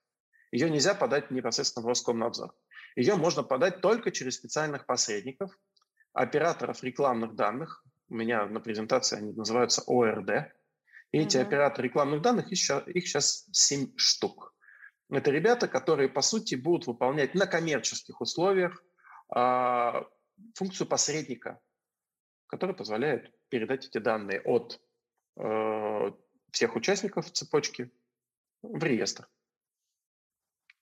Ее 0.50 0.70
нельзя 0.70 0.94
подать 0.94 1.30
непосредственно 1.30 1.84
в 1.84 1.88
Роскомнадзор. 1.88 2.54
Ее 2.94 3.16
можно 3.16 3.42
подать 3.42 3.80
только 3.80 4.10
через 4.10 4.36
специальных 4.36 4.86
посредников, 4.86 5.56
операторов 6.12 6.82
рекламных 6.82 7.34
данных. 7.34 7.84
У 8.08 8.14
меня 8.14 8.46
на 8.46 8.60
презентации 8.60 9.18
они 9.18 9.32
называются 9.32 9.82
ОРД. 9.86 10.52
И 11.12 11.18
эти 11.18 11.36
mm-hmm. 11.36 11.42
операторы 11.42 11.88
рекламных 11.88 12.22
данных, 12.22 12.50
их 12.50 12.58
сейчас, 12.58 12.86
их 12.88 13.06
сейчас 13.06 13.48
7 13.52 13.92
штук. 13.96 14.54
Это 15.10 15.30
ребята, 15.30 15.68
которые, 15.68 16.08
по 16.08 16.22
сути, 16.22 16.54
будут 16.54 16.86
выполнять 16.86 17.34
на 17.34 17.46
коммерческих 17.46 18.20
условиях 18.20 18.82
э, 19.34 19.92
функцию 20.54 20.86
посредника, 20.86 21.60
которая 22.46 22.76
позволяет 22.76 23.32
передать 23.48 23.86
эти 23.86 23.98
данные 23.98 24.40
от 24.42 24.80
э, 25.36 26.12
всех 26.50 26.76
участников 26.76 27.30
цепочки 27.30 27.90
в 28.62 28.82
реестр. 28.82 29.28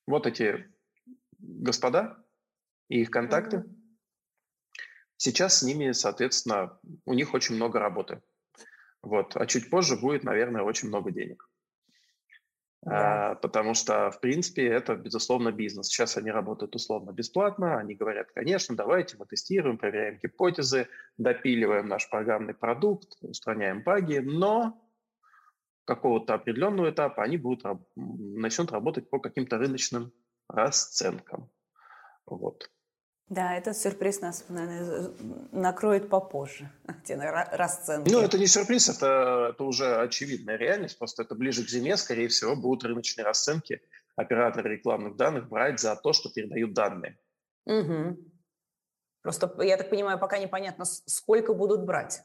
Вот 0.06 0.26
эти 0.26 0.72
господа 1.38 2.24
и 2.88 3.00
их 3.00 3.10
контакты. 3.10 3.58
Mm-hmm. 3.58 3.84
Сейчас 5.16 5.58
с 5.58 5.62
ними, 5.62 5.92
соответственно, 5.92 6.78
у 7.04 7.14
них 7.14 7.34
очень 7.34 7.54
много 7.54 7.78
работы. 7.78 8.22
Вот. 9.02 9.36
А 9.36 9.46
чуть 9.46 9.70
позже 9.70 9.96
будет, 9.96 10.24
наверное, 10.24 10.62
очень 10.62 10.88
много 10.88 11.10
денег. 11.10 11.48
А, 12.86 13.34
потому 13.36 13.74
что, 13.74 14.10
в 14.10 14.20
принципе, 14.20 14.66
это, 14.66 14.94
безусловно, 14.94 15.52
бизнес. 15.52 15.88
Сейчас 15.88 16.16
они 16.16 16.30
работают 16.30 16.74
условно 16.74 17.12
бесплатно. 17.12 17.78
Они 17.78 17.94
говорят, 17.94 18.28
конечно, 18.34 18.76
давайте 18.76 19.16
мы 19.18 19.26
тестируем, 19.26 19.78
проверяем 19.78 20.18
гипотезы, 20.22 20.88
допиливаем 21.16 21.86
наш 21.86 22.08
программный 22.10 22.54
продукт, 22.54 23.16
устраняем 23.22 23.82
баги, 23.82 24.18
но 24.18 24.80
какого-то 25.86 26.34
определенного 26.34 26.90
этапа 26.90 27.22
они 27.22 27.36
будут, 27.36 27.64
начнут 27.96 28.72
работать 28.72 29.08
по 29.08 29.18
каким-то 29.18 29.58
рыночным 29.58 30.12
расценкам. 30.48 31.50
Вот. 32.26 32.70
Да, 33.28 33.56
этот 33.56 33.76
сюрприз 33.76 34.20
нас, 34.20 34.44
наверное, 34.48 35.10
накроет 35.50 36.10
попозже, 36.10 36.70
те 37.04 37.16
расценки. 37.16 38.10
Ну, 38.10 38.20
это 38.20 38.38
не 38.38 38.46
сюрприз, 38.46 38.90
это, 38.90 39.50
это 39.50 39.64
уже 39.64 39.96
очевидная 39.96 40.56
реальность, 40.56 40.98
просто 40.98 41.22
это 41.22 41.34
ближе 41.34 41.64
к 41.64 41.68
зиме, 41.68 41.96
скорее 41.96 42.28
всего, 42.28 42.54
будут 42.54 42.84
рыночные 42.84 43.24
расценки 43.24 43.80
операторы 44.16 44.76
рекламных 44.76 45.16
данных 45.16 45.48
брать 45.48 45.80
за 45.80 45.96
то, 45.96 46.12
что 46.12 46.28
передают 46.30 46.74
данные. 46.74 47.18
Угу. 47.66 48.18
Просто, 49.22 49.62
я 49.62 49.78
так 49.78 49.88
понимаю, 49.88 50.18
пока 50.18 50.38
непонятно, 50.38 50.84
сколько 50.84 51.54
будут 51.54 51.84
брать. 51.86 52.22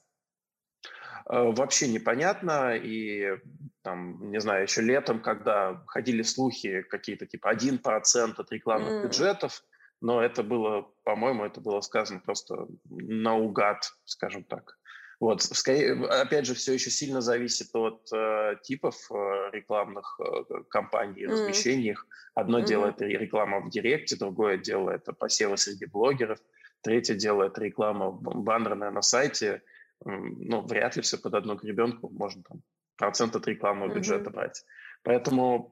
Э, 1.29 1.51
вообще 1.51 1.87
непонятно, 1.87 2.75
и 2.75 3.37
там, 3.83 4.29
не 4.31 4.41
знаю, 4.41 4.63
еще 4.63 4.81
летом, 4.81 5.21
когда 5.21 5.81
ходили 5.87 6.23
слухи 6.23 6.81
какие-то 6.81 7.25
типа 7.25 7.53
1% 7.53 8.33
от 8.37 8.51
рекламных 8.51 8.91
mm. 8.91 9.03
бюджетов, 9.03 9.63
но 10.01 10.21
это 10.21 10.43
было, 10.43 10.87
по-моему, 11.03 11.45
это 11.45 11.61
было 11.61 11.81
сказано 11.81 12.19
просто 12.19 12.67
наугад, 12.89 13.91
скажем 14.05 14.43
так. 14.43 14.77
Вот, 15.19 15.41
скорее, 15.41 16.05
опять 16.05 16.45
же, 16.45 16.53
все 16.53 16.73
еще 16.73 16.89
сильно 16.89 17.19
зависит 17.19 17.75
от 17.75 18.07
э, 18.13 18.55
типов 18.63 18.95
э, 19.11 19.49
рекламных 19.51 20.17
э, 20.19 20.63
кампаний, 20.69 21.25
mm. 21.25 21.29
размещений 21.29 21.89
их. 21.89 22.07
Одно 22.35 22.59
mm-hmm. 22.59 22.65
дело 22.65 22.85
это 22.87 23.05
реклама 23.05 23.59
в 23.59 23.69
Директе, 23.69 24.15
другое 24.15 24.57
дело 24.57 24.91
это 24.91 25.11
посевы 25.11 25.57
среди 25.57 25.87
блогеров, 25.87 26.39
третье 26.81 27.15
дело 27.15 27.43
это 27.43 27.61
реклама 27.61 28.11
баннерная 28.11 28.91
на 28.91 29.01
сайте. 29.01 29.61
Ну, 30.05 30.61
вряд 30.61 30.95
ли 30.95 31.01
все 31.01 31.17
под 31.17 31.33
одну 31.33 31.55
гребенку, 31.55 32.09
можно 32.09 32.41
там 32.43 32.61
процент 32.95 33.35
от 33.35 33.45
рекламного 33.45 33.89
mm-hmm. 33.89 33.95
бюджета 33.95 34.29
брать. 34.29 34.63
Поэтому 35.03 35.71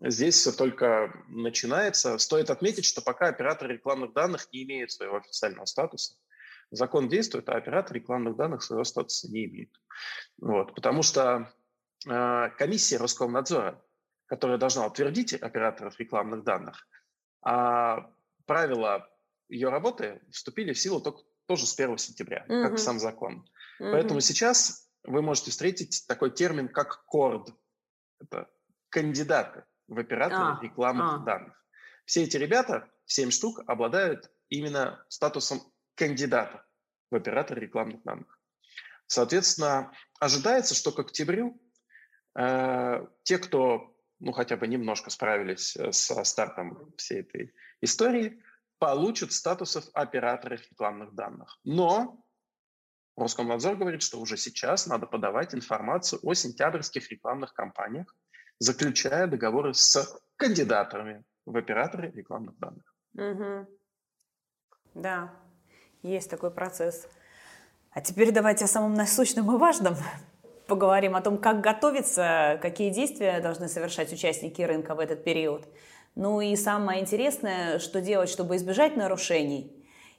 здесь 0.00 0.36
все 0.36 0.52
только 0.52 1.12
начинается. 1.28 2.18
Стоит 2.18 2.50
отметить, 2.50 2.84
что 2.84 3.02
пока 3.02 3.28
оператор 3.28 3.68
рекламных 3.68 4.12
данных 4.12 4.48
не 4.52 4.62
имеет 4.62 4.90
своего 4.90 5.16
официального 5.16 5.64
статуса. 5.64 6.14
Закон 6.70 7.08
действует, 7.08 7.48
а 7.48 7.56
оператор 7.56 7.96
рекламных 7.96 8.36
данных 8.36 8.62
своего 8.62 8.84
статуса 8.84 9.28
не 9.28 9.46
имеет. 9.46 9.70
Вот, 10.38 10.74
потому 10.74 11.02
что 11.02 11.52
э, 12.06 12.48
комиссия 12.58 12.98
Роскомнадзора, 12.98 13.82
которая 14.26 14.58
должна 14.58 14.86
утвердить 14.86 15.32
операторов 15.32 15.98
рекламных 15.98 16.44
данных, 16.44 16.86
а 17.42 18.10
правила 18.46 19.08
ее 19.48 19.70
работы 19.70 20.20
вступили 20.30 20.74
в 20.74 20.78
силу 20.78 21.00
только 21.00 21.22
тоже 21.46 21.66
с 21.66 21.78
1 21.78 21.96
сентября, 21.96 22.44
mm-hmm. 22.46 22.62
как 22.62 22.78
сам 22.78 22.98
закон. 22.98 23.48
Mm-hmm. 23.80 23.92
Поэтому 23.92 24.20
сейчас 24.20 24.90
вы 25.04 25.22
можете 25.22 25.50
встретить 25.50 26.04
такой 26.06 26.30
термин, 26.30 26.68
как 26.68 27.04
КОРД. 27.06 27.54
Это 28.20 28.50
кандидаты 28.90 29.64
в 29.86 29.98
операторы 29.98 30.58
а, 30.58 30.60
рекламных 30.62 31.14
а. 31.14 31.18
данных. 31.18 31.64
Все 32.04 32.24
эти 32.24 32.36
ребята, 32.36 32.88
7 33.06 33.30
штук, 33.30 33.60
обладают 33.66 34.30
именно 34.48 35.04
статусом 35.08 35.60
кандидата 35.94 36.64
в 37.10 37.16
операторы 37.16 37.60
рекламных 37.60 38.02
данных. 38.02 38.38
Соответственно, 39.06 39.92
ожидается, 40.20 40.74
что 40.74 40.92
к 40.92 40.98
октябрю 40.98 41.60
э, 42.38 43.06
те, 43.22 43.38
кто 43.38 43.94
ну, 44.20 44.32
хотя 44.32 44.56
бы 44.56 44.66
немножко 44.66 45.10
справились 45.10 45.76
э, 45.76 45.92
со 45.92 46.22
стартом 46.24 46.92
всей 46.96 47.20
этой 47.20 47.54
истории, 47.80 48.42
получат 48.78 49.32
статусов 49.32 49.84
операторов 49.92 50.60
рекламных 50.70 51.14
данных. 51.14 51.58
Но 51.64 52.24
Роскомнадзор 53.16 53.76
говорит, 53.76 54.02
что 54.02 54.20
уже 54.20 54.36
сейчас 54.36 54.86
надо 54.86 55.06
подавать 55.06 55.54
информацию 55.54 56.20
о 56.22 56.34
сентябрьских 56.34 57.10
рекламных 57.10 57.52
кампаниях, 57.52 58.14
заключая 58.58 59.26
договоры 59.26 59.74
с 59.74 60.20
кандидатами 60.36 61.24
в 61.46 61.56
операторы 61.56 62.10
рекламных 62.10 62.58
данных. 62.58 62.94
Угу. 63.14 63.66
Да, 64.94 65.34
есть 66.02 66.30
такой 66.30 66.50
процесс. 66.50 67.08
А 67.90 68.00
теперь 68.00 68.32
давайте 68.32 68.64
о 68.64 68.68
самом 68.68 68.94
насущном 68.94 69.54
и 69.54 69.58
важном 69.58 69.96
поговорим 70.68 71.16
о 71.16 71.22
том, 71.22 71.38
как 71.38 71.60
готовиться, 71.60 72.58
какие 72.62 72.90
действия 72.90 73.40
должны 73.40 73.68
совершать 73.68 74.12
участники 74.12 74.62
рынка 74.62 74.94
в 74.94 75.00
этот 75.00 75.24
период. 75.24 75.66
Ну 76.14 76.40
и 76.40 76.54
самое 76.56 77.00
интересное, 77.00 77.78
что 77.78 78.00
делать, 78.00 78.28
чтобы 78.28 78.56
избежать 78.56 78.96
нарушений. 78.96 79.72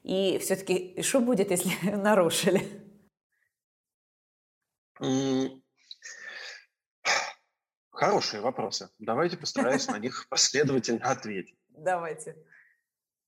И 0.04 0.40
все-таки, 0.42 1.02
что 1.02 1.20
будет, 1.20 1.52
если 1.52 1.72
нарушили? 1.96 2.62
Хорошие 8.00 8.40
вопросы. 8.40 8.90
Давайте 8.98 9.36
постараюсь 9.36 9.88
на 9.88 10.00
них 10.00 10.26
последовательно 10.30 11.06
ответить. 11.06 11.60
Давайте. 11.68 12.38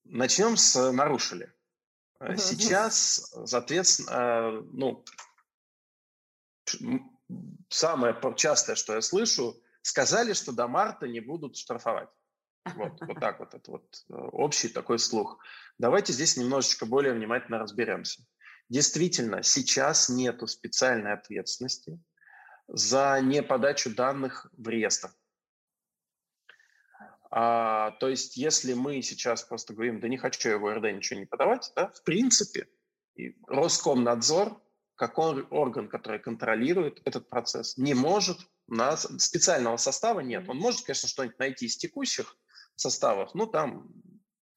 Начнем 0.06 0.56
с 0.56 0.94
нарушили. 0.94 1.54
Сейчас, 2.38 3.36
соответственно, 3.46 4.62
ну, 4.72 5.04
самое 7.68 8.18
частое, 8.38 8.78
что 8.78 8.94
я 8.96 9.02
слышу, 9.02 9.62
сказали, 9.82 10.32
что 10.32 10.54
до 10.54 10.70
марта 10.70 11.06
не 11.06 11.20
будут 11.20 11.58
штрафовать. 11.58 12.10
Вот, 12.76 12.94
вот 13.02 13.20
так 13.20 13.40
вот, 13.40 13.54
это 13.54 13.72
вот 13.72 14.06
э, 14.10 14.14
общий 14.14 14.70
такой 14.70 15.00
слух. 15.00 15.44
Давайте 15.80 16.14
здесь 16.14 16.38
немножечко 16.38 16.86
более 16.86 17.14
внимательно 17.14 17.58
разберемся. 17.60 18.24
Действительно, 18.70 19.44
сейчас 19.44 20.08
нету 20.08 20.48
специальной 20.48 21.12
ответственности 21.12 22.00
за 22.74 23.20
неподачу 23.22 23.94
данных 23.94 24.48
в 24.58 24.68
реестр. 24.68 25.10
А, 27.30 27.92
то 27.92 28.10
есть, 28.10 28.36
если 28.38 28.74
мы 28.74 29.02
сейчас 29.02 29.44
просто 29.44 29.74
говорим, 29.74 30.00
да 30.00 30.08
не 30.08 30.18
хочу 30.18 30.50
я 30.50 30.58
в 30.58 30.66
ОРД 30.66 30.94
ничего 30.96 31.20
не 31.20 31.26
подавать, 31.26 31.72
да, 31.76 31.88
в 31.90 32.04
принципе, 32.04 32.68
и 33.16 33.36
Роскомнадзор, 33.48 34.62
как 34.96 35.18
орган, 35.18 35.88
который 35.88 36.20
контролирует 36.20 37.02
этот 37.06 37.30
процесс, 37.30 37.78
не 37.78 37.94
может, 37.94 38.38
на 38.68 38.96
специального 38.98 39.78
состава 39.78 40.20
нет. 40.20 40.48
Он 40.48 40.58
может, 40.58 40.86
конечно, 40.86 41.10
что-нибудь 41.10 41.40
найти 41.40 41.66
из 41.66 41.78
текущих 41.78 42.38
составов, 42.76 43.34
ну 43.34 43.48
там, 43.48 43.92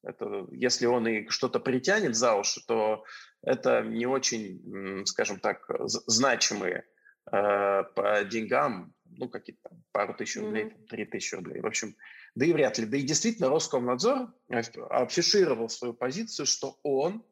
это, 0.02 0.46
если 0.52 0.86
он 0.86 1.06
и 1.08 1.28
что-то 1.28 1.60
притянет 1.60 2.14
за 2.14 2.34
уши, 2.34 2.60
то 2.66 3.04
это 3.42 3.82
не 3.82 4.06
очень, 4.06 5.06
скажем 5.06 5.40
так, 5.40 5.66
значимые 5.86 6.84
по 7.24 8.24
деньгам, 8.30 8.94
ну, 9.04 9.28
какие-то 9.28 9.70
пару 9.92 10.14
тысяч 10.14 10.36
рублей, 10.36 10.64
mm-hmm. 10.64 10.86
три 10.88 11.04
тысячи 11.04 11.34
рублей. 11.34 11.60
В 11.60 11.66
общем, 11.66 11.96
да 12.34 12.46
и 12.46 12.52
вряд 12.52 12.78
ли. 12.78 12.86
Да 12.86 12.96
и 12.96 13.02
действительно 13.02 13.48
Роскомнадзор 13.48 14.32
афишировал 14.90 15.68
свою 15.68 15.94
позицию, 15.94 16.46
что 16.46 16.78
он 16.82 17.24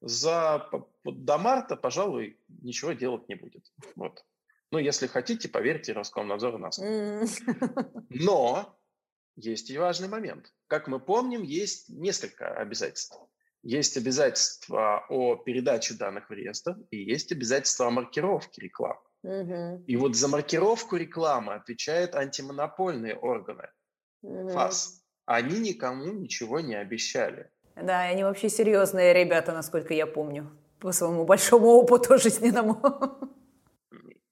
за 0.00 0.68
до 1.04 1.38
марта, 1.38 1.76
пожалуй, 1.76 2.38
ничего 2.48 2.92
делать 2.92 3.28
не 3.28 3.34
будет. 3.34 3.64
Вот. 3.96 4.24
Ну, 4.70 4.78
если 4.78 5.06
хотите, 5.06 5.48
поверьте 5.48 5.92
Роскомнадзору 5.92 6.58
нас. 6.58 6.78
Но 8.10 8.78
есть 9.36 9.70
и 9.70 9.78
важный 9.78 10.08
момент. 10.08 10.52
Как 10.66 10.88
мы 10.88 11.00
помним, 11.00 11.42
есть 11.42 11.88
несколько 11.88 12.48
обязательств. 12.54 13.18
Есть 13.62 13.96
обязательства 13.96 15.04
о 15.08 15.36
передаче 15.36 15.94
данных 15.94 16.28
в 16.28 16.32
реестр 16.32 16.76
и 16.90 16.98
есть 16.98 17.32
обязательства 17.32 17.86
о 17.86 17.90
маркировке 17.90 18.60
рекламы. 18.62 19.00
Угу. 19.24 19.84
И 19.86 19.96
вот 19.96 20.14
за 20.14 20.28
маркировку 20.28 20.96
рекламы 20.96 21.54
отвечают 21.54 22.14
антимонопольные 22.14 23.16
органы, 23.16 23.68
угу. 24.22 24.50
ФАС. 24.50 25.02
Они 25.24 25.58
никому 25.58 26.12
ничего 26.12 26.60
не 26.60 26.74
обещали. 26.74 27.50
Да, 27.74 28.00
они 28.02 28.22
вообще 28.22 28.50
серьезные 28.50 29.14
ребята, 29.14 29.52
насколько 29.52 29.94
я 29.94 30.06
помню, 30.06 30.50
по 30.78 30.92
своему 30.92 31.24
большому 31.24 31.68
опыту 31.68 32.18
жизненному. 32.18 32.82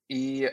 И 0.09 0.51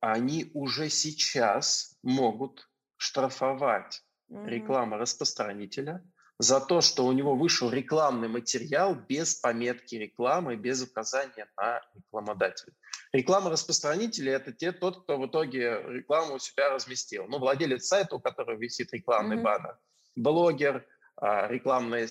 они 0.00 0.50
уже 0.52 0.90
сейчас 0.90 1.96
могут 2.02 2.68
штрафовать 2.98 4.02
mm-hmm. 4.30 4.46
реклама 4.48 4.98
распространителя 4.98 6.04
за 6.38 6.60
то, 6.60 6.82
что 6.82 7.06
у 7.06 7.12
него 7.12 7.34
вышел 7.34 7.70
рекламный 7.70 8.28
материал 8.28 8.94
без 8.94 9.34
пометки 9.36 9.94
рекламы, 9.94 10.56
без 10.56 10.82
указания 10.82 11.48
на 11.56 11.80
рекламодателя. 11.94 12.74
Реклама 13.12 13.50
распространителя– 13.50 14.32
это 14.34 14.52
те, 14.52 14.72
тот, 14.72 15.02
кто 15.02 15.18
в 15.18 15.26
итоге 15.26 15.82
рекламу 15.86 16.36
у 16.36 16.38
себя 16.38 16.70
разместил. 16.70 17.26
Ну, 17.28 17.38
владелец 17.38 17.86
сайта, 17.86 18.16
у 18.16 18.20
которого 18.20 18.56
висит 18.56 18.92
рекламный 18.94 19.36
mm-hmm. 19.36 19.42
баннер, 19.42 19.78
блогер, 20.16 20.86
а, 21.16 21.46
рекламная, 21.46 22.08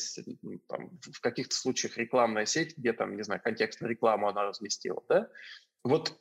там, 0.68 0.92
в 1.02 1.20
каких-то 1.20 1.56
случаях 1.56 1.98
рекламная 1.98 2.46
сеть, 2.46 2.78
где 2.78 2.94
там, 2.94 3.18
не 3.18 3.24
знаю, 3.24 3.42
контекстную 3.42 3.90
рекламу 3.92 4.28
она 4.28 4.44
разместила, 4.44 5.04
да? 5.10 5.28
Вот 5.84 6.20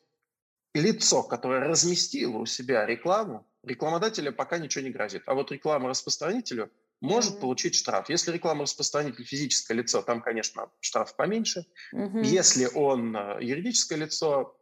лицо, 0.73 1.23
которое 1.25 1.69
разместило 1.69 2.39
у 2.39 2.47
себя 2.47 2.87
рекламу, 2.87 3.47
рекламодателю 3.63 4.33
пока 4.33 4.57
ничего 4.59 4.83
не 4.83 4.91
грозит. 4.91 5.25
А 5.27 5.35
вот 5.35 5.53
реклама 5.53 5.91
распространителю 5.91 6.73
может 7.03 7.35
mm-hmm. 7.35 7.41
получить 7.41 7.75
штраф. 7.75 8.09
Если 8.09 8.33
реклама 8.33 8.63
распространитель 8.63 9.25
физическое 9.25 9.75
лицо, 9.75 10.01
там, 10.01 10.23
конечно, 10.23 10.71
штраф 10.81 11.15
поменьше. 11.17 11.67
Mm-hmm. 11.95 12.25
Если 12.25 12.67
он 12.75 13.15
э, 13.15 13.39
юридическое 13.43 13.99
лицо, 13.99 14.57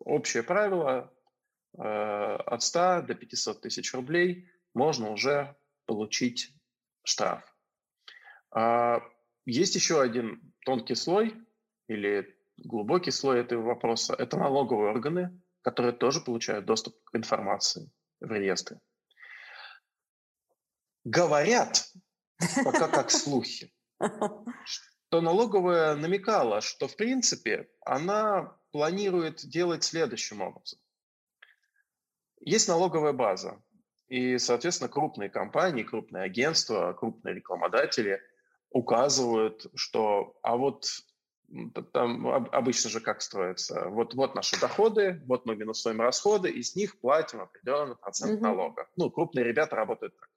общее 0.00 0.42
правило 0.42 1.12
э, 1.78 1.82
от 1.82 2.62
100 2.62 3.02
до 3.02 3.14
500 3.14 3.60
тысяч 3.60 3.94
рублей 3.94 4.48
можно 4.74 5.10
уже 5.10 5.56
получить 5.86 6.54
штраф. 7.04 7.42
А, 8.50 9.00
есть 9.44 9.74
еще 9.74 10.00
один 10.00 10.52
тонкий 10.64 10.94
слой 10.94 11.34
или 11.88 12.36
глубокий 12.58 13.10
слой 13.10 13.40
этого 13.40 13.62
вопроса. 13.62 14.14
Это 14.14 14.36
налоговые 14.36 14.90
органы, 14.90 15.40
которые 15.62 15.92
тоже 15.92 16.20
получают 16.20 16.66
доступ 16.66 16.94
к 17.04 17.16
информации 17.16 17.90
в 18.20 18.30
реестры. 18.30 18.80
Говорят, 21.04 21.90
пока 22.64 22.88
как 22.92 23.10
слухи, 23.10 23.72
что 25.10 25.20
налоговая 25.20 25.96
намекала, 25.96 26.60
что 26.60 26.86
в 26.86 26.94
принципе 26.94 27.68
она 27.84 28.56
планирует 28.70 29.44
делать 29.44 29.82
следующим 29.82 30.40
образом. 30.40 30.78
Есть 32.38 32.68
налоговая 32.68 33.12
база, 33.12 33.60
и, 34.06 34.38
соответственно, 34.38 34.88
крупные 34.88 35.28
компании, 35.28 35.82
крупные 35.82 36.22
агентства, 36.22 36.92
крупные 36.92 37.34
рекламодатели 37.34 38.22
указывают, 38.70 39.66
что 39.74 40.38
а 40.42 40.56
вот 40.56 40.86
там 41.92 42.28
обычно 42.28 42.88
же 42.88 43.00
как 43.00 43.20
строится? 43.20 43.88
Вот, 43.88 44.14
вот 44.14 44.36
наши 44.36 44.60
доходы, 44.60 45.20
вот 45.26 45.44
мы 45.44 45.56
минусуем 45.56 46.00
расходы, 46.00 46.50
и 46.50 46.62
с 46.62 46.76
них 46.76 47.00
платим 47.00 47.40
определенный 47.40 47.96
процент 47.96 48.38
mm-hmm. 48.38 48.42
налога. 48.44 48.88
Ну, 48.94 49.10
крупные 49.10 49.44
ребята 49.44 49.74
работают 49.74 50.16
так. 50.16 50.30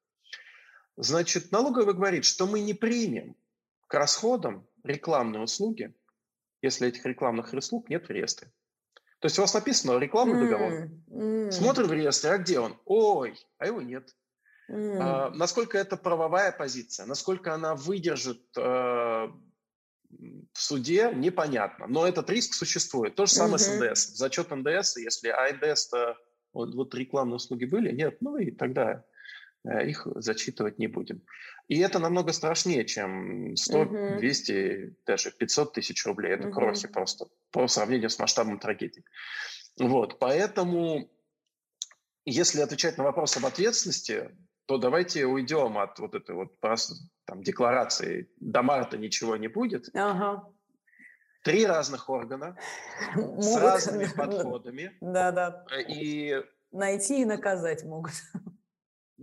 Значит, 0.95 1.51
налоговый 1.51 1.93
говорит, 1.93 2.25
что 2.25 2.47
мы 2.47 2.59
не 2.59 2.73
примем 2.73 3.36
к 3.93 3.95
расходам 3.95 4.67
рекламные 4.84 5.43
услуги, 5.43 5.93
если 6.63 6.88
этих 6.88 7.06
рекламных 7.06 7.53
услуг 7.53 7.89
нет 7.89 8.08
в 8.08 8.10
реестре. 8.10 8.51
То 9.19 9.27
есть 9.27 9.38
у 9.38 9.41
вас 9.43 9.53
написано 9.53 9.99
рекламный 9.99 10.36
mm-hmm. 10.36 10.49
договор. 10.49 10.73
Mm-hmm. 10.73 11.51
Смотрим 11.51 11.88
в 11.88 11.93
реестре, 11.93 12.32
а 12.32 12.38
где 12.39 12.60
он? 12.60 12.75
Ой, 12.86 13.38
а 13.60 13.67
его 13.67 13.84
нет. 13.84 14.10
Mm-hmm. 14.71 14.97
А, 14.99 15.29
насколько 15.29 15.77
это 15.77 15.95
правовая 15.95 16.51
позиция, 16.51 17.06
насколько 17.06 17.53
она 17.53 17.75
выдержит 17.75 18.41
э, 18.58 18.62
в 18.62 19.32
суде 20.53 21.12
непонятно, 21.13 21.86
но 21.86 22.08
этот 22.08 22.32
риск 22.32 22.56
существует. 22.56 23.13
То 23.13 23.27
же 23.27 23.34
самое 23.34 23.58
uh-huh. 23.58 23.91
с 23.91 23.91
НДС. 23.91 24.17
Зачет 24.17 24.49
НДС, 24.49 24.97
если 24.97 25.27
а 25.27 25.53
НДС-то 25.53 26.17
вот, 26.51 26.73
вот 26.73 26.95
рекламные 26.95 27.36
услуги 27.36 27.65
были, 27.65 27.91
нет, 27.91 28.17
ну 28.21 28.38
и 28.38 28.49
тогда 28.49 28.91
э, 28.91 29.03
их 29.63 30.08
зачитывать 30.15 30.80
не 30.80 30.88
будем. 30.88 31.23
И 31.67 31.80
это 31.80 31.99
намного 31.99 32.34
страшнее, 32.34 32.86
чем 32.86 33.56
100, 33.56 33.84
uh-huh. 33.84 34.17
200, 34.17 34.95
даже 35.06 35.32
500 35.32 35.73
тысяч 35.73 36.06
рублей. 36.06 36.34
Это 36.34 36.49
uh-huh. 36.49 36.54
крохи 36.54 36.88
просто 36.88 37.28
по 37.52 37.67
сравнению 37.67 38.10
с 38.10 38.19
масштабом 38.19 38.60
трагедии. 38.60 39.06
Вот, 39.80 40.19
поэтому, 40.19 41.10
если 42.26 42.62
отвечать 42.62 42.97
на 42.97 43.06
вопрос 43.06 43.38
об 43.38 43.45
ответственности, 43.45 44.30
то 44.65 44.78
давайте 44.78 45.26
уйдем 45.26 45.78
от 45.78 45.99
вот 45.99 46.15
этой 46.15 46.36
вот 46.36 46.60
просто 46.60 46.95
там 47.26 47.41
декларации 47.41 48.30
«до 48.38 48.62
марта 48.62 48.97
ничего 48.97 49.36
не 49.38 49.47
будет». 49.47 49.89
Ага. 49.93 50.47
Три 51.43 51.65
разных 51.65 52.10
органа 52.10 52.58
могут. 53.15 53.43
с 53.43 53.58
разными 53.58 54.08
подходами. 54.15 54.95
Да, 55.02 55.32
да. 55.32 55.65
И... 55.89 56.41
Найти 56.71 57.21
и 57.21 57.26
наказать 57.26 57.84
могут. 57.84 58.13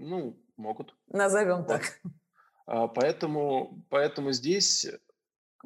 Ну, 0.00 0.42
могут. 0.56 0.94
Назовем 1.08 1.64
так. 1.64 2.00
А, 2.66 2.88
поэтому, 2.88 3.84
поэтому 3.90 4.32
здесь, 4.32 4.86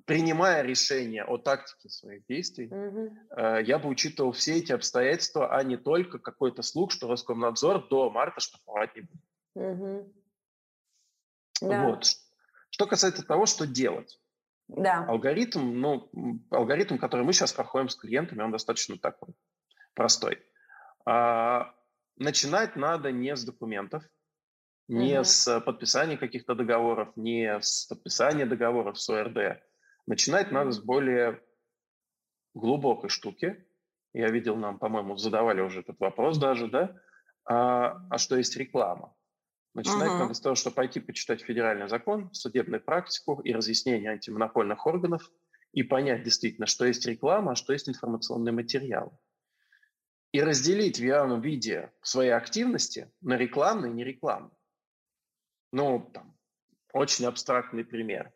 принимая 0.07 0.63
решение 0.63 1.23
о 1.23 1.39
тактике 1.39 1.89
своих 1.89 2.25
действий, 2.27 2.67
угу. 2.67 3.15
я 3.37 3.79
бы 3.79 3.89
учитывал 3.89 4.33
все 4.33 4.57
эти 4.57 4.73
обстоятельства, 4.73 5.55
а 5.55 5.63
не 5.63 5.77
только 5.77 6.19
какой-то 6.19 6.63
слух, 6.63 6.91
что 6.91 7.07
Роскомнадзор 7.09 7.89
до 7.89 8.11
марта 8.11 8.41
штрафовать 8.41 8.97
не 8.97 9.03
будет. 9.03 9.25
Угу. 9.55 10.13
Да. 11.61 11.85
Вот. 11.85 12.07
Что 12.71 12.87
касается 12.87 13.25
того, 13.25 13.47
что 13.47 13.67
делать. 13.67 14.19
Да. 14.67 15.05
Алгоритм, 15.07 15.79
ну, 15.79 16.11
алгоритм, 16.51 16.97
который 16.97 17.25
мы 17.25 17.33
сейчас 17.33 17.53
проходим 17.53 17.89
с 17.89 17.97
клиентами, 17.97 18.43
он 18.43 18.51
достаточно 18.51 18.99
такой 18.99 19.35
простой. 19.95 20.43
А, 21.05 21.75
начинать 22.17 22.77
надо 22.77 23.13
не 23.13 23.37
с 23.37 23.45
документов, 23.45 24.03
не 24.89 25.17
угу. 25.17 25.25
с 25.25 25.61
подписания 25.61 26.17
каких-то 26.17 26.55
договоров, 26.55 27.17
не 27.17 27.61
с 27.61 27.87
подписания 27.87 28.47
договоров 28.47 29.01
с 29.01 29.09
ОРД. 29.09 29.63
Начинать 30.07 30.53
надо 30.53 30.73
с 30.73 30.79
более 30.79 31.41
глубокой 32.55 33.11
штуки. 33.11 33.65
Я 34.13 34.29
видел, 34.29 34.57
нам, 34.57 34.79
по-моему, 34.79 35.17
задавали 35.17 35.61
уже 35.61 35.81
этот 35.81 35.99
вопрос 35.99 36.39
даже, 36.39 36.69
да? 36.69 36.97
А, 37.47 37.97
а 38.11 38.19
что 38.19 38.37
есть 38.37 38.57
реклама? 38.57 39.15
Начинать 39.75 40.11
uh-huh. 40.11 40.19
надо 40.19 40.35
с 40.35 40.41
того, 40.41 40.55
чтобы 40.55 40.77
пойти 40.77 41.01
почитать 41.01 41.43
федеральный 41.43 41.89
закон, 41.89 42.33
судебную 42.33 42.81
практику 42.81 43.41
и 43.41 43.53
разъяснение 43.53 44.13
антимонопольных 44.13 44.87
органов 44.87 45.29
и 45.73 45.83
понять 45.83 46.23
действительно, 46.23 46.67
что 46.67 46.85
есть 46.85 47.05
реклама, 47.07 47.53
а 47.53 47.57
что 47.57 47.73
есть 47.73 47.89
информационный 47.89 48.53
материал. 48.53 49.19
и 50.35 50.41
разделить 50.41 50.99
в 50.99 51.05
явном 51.05 51.41
виде 51.41 51.93
свои 52.03 52.31
активности 52.31 53.09
на 53.21 53.37
рекламные 53.37 53.93
и 53.93 53.95
нерекламные. 53.95 54.54
Ну, 55.75 56.09
там, 56.15 56.33
очень 56.93 57.27
абстрактный 57.27 57.85
пример. 57.85 58.33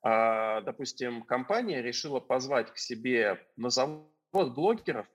А, 0.00 0.60
допустим, 0.60 1.24
компания 1.24 1.82
решила 1.82 2.20
позвать 2.20 2.72
к 2.72 2.78
себе 2.78 3.44
на 3.56 3.70
завод 3.70 4.54
блогеров, 4.54 5.08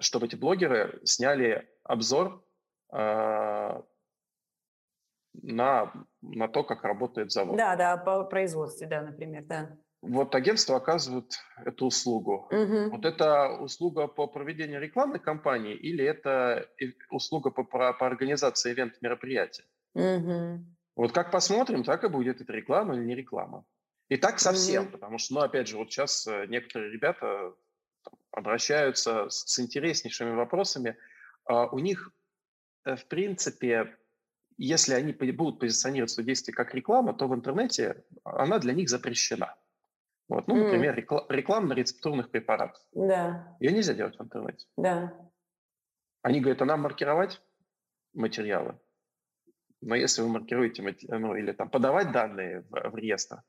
чтобы 0.00 0.24
эти 0.24 0.36
блогеры 0.36 1.02
сняли 1.04 1.68
обзор 1.84 2.42
а, 2.90 3.84
на, 5.34 5.92
на 6.22 6.48
то, 6.48 6.64
как 6.64 6.82
работает 6.82 7.30
завод. 7.30 7.58
Да, 7.58 7.76
да, 7.76 7.98
по 7.98 8.24
производству, 8.24 8.88
да, 8.88 9.02
например, 9.02 9.44
да. 9.44 9.76
Вот 10.00 10.34
агентство 10.34 10.76
оказывает 10.76 11.34
эту 11.62 11.84
услугу. 11.84 12.48
Угу. 12.50 12.96
Вот 12.96 13.04
это 13.04 13.50
услуга 13.50 14.06
по 14.06 14.26
проведению 14.26 14.80
рекламной 14.80 15.20
кампании 15.20 15.74
или 15.74 16.02
это 16.02 16.66
услуга 17.10 17.50
по, 17.50 17.64
по, 17.64 17.92
по 17.92 18.06
организации 18.06 18.72
ивент 18.72 18.94
мероприятия? 19.02 19.64
Угу. 19.94 20.64
Вот 20.96 21.12
как 21.12 21.30
посмотрим, 21.30 21.84
так 21.84 22.04
и 22.04 22.08
будет 22.08 22.40
это 22.40 22.52
реклама 22.52 22.94
или 22.94 23.04
не 23.04 23.14
реклама. 23.14 23.64
И 24.08 24.16
так 24.16 24.40
совсем, 24.40 24.84
угу. 24.84 24.92
потому 24.92 25.18
что, 25.18 25.34
ну, 25.34 25.40
опять 25.40 25.68
же, 25.68 25.76
вот 25.76 25.90
сейчас 25.90 26.26
э, 26.26 26.46
некоторые 26.46 26.92
ребята 26.92 27.54
обращаются 28.32 29.28
с, 29.28 29.46
с 29.46 29.60
интереснейшими 29.60 30.34
вопросами. 30.34 30.96
А 31.44 31.66
у 31.66 31.78
них, 31.78 32.12
э, 32.84 32.96
в 32.96 33.06
принципе, 33.06 33.96
если 34.56 34.94
они 34.94 35.12
будут 35.12 35.60
позиционировать 35.60 36.10
свои 36.10 36.26
действия 36.26 36.52
как 36.52 36.74
реклама, 36.74 37.14
то 37.14 37.28
в 37.28 37.34
интернете 37.34 38.04
она 38.24 38.58
для 38.58 38.74
них 38.74 38.90
запрещена. 38.90 39.56
Вот, 40.28 40.46
ну, 40.46 40.56
например, 40.56 40.96
рекла- 40.96 41.26
реклама 41.28 41.68
на 41.68 41.72
рецептурных 41.72 42.30
препаратах. 42.30 42.86
Да. 42.92 43.56
Ее 43.58 43.72
нельзя 43.72 43.94
делать 43.94 44.16
в 44.16 44.22
интернете. 44.22 44.66
Да. 44.76 45.12
Они 46.22 46.40
говорят, 46.40 46.62
а 46.62 46.66
нам 46.66 46.82
маркировать 46.82 47.40
материалы. 48.12 48.78
Но 49.80 49.94
если 49.94 50.22
вы 50.22 50.28
маркируете, 50.28 50.82
ну, 51.08 51.34
или 51.34 51.52
там 51.52 51.70
подавать 51.70 52.12
данные 52.12 52.62
в, 52.68 52.90
в 52.90 52.96
реестр, 52.96 53.42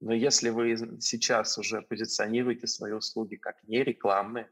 но 0.00 0.12
если 0.12 0.50
вы 0.50 0.76
сейчас 1.00 1.58
уже 1.58 1.82
позиционируете 1.82 2.66
свои 2.66 2.92
услуги 2.92 3.36
как 3.36 3.62
не 3.64 3.82
рекламные, 3.82 4.50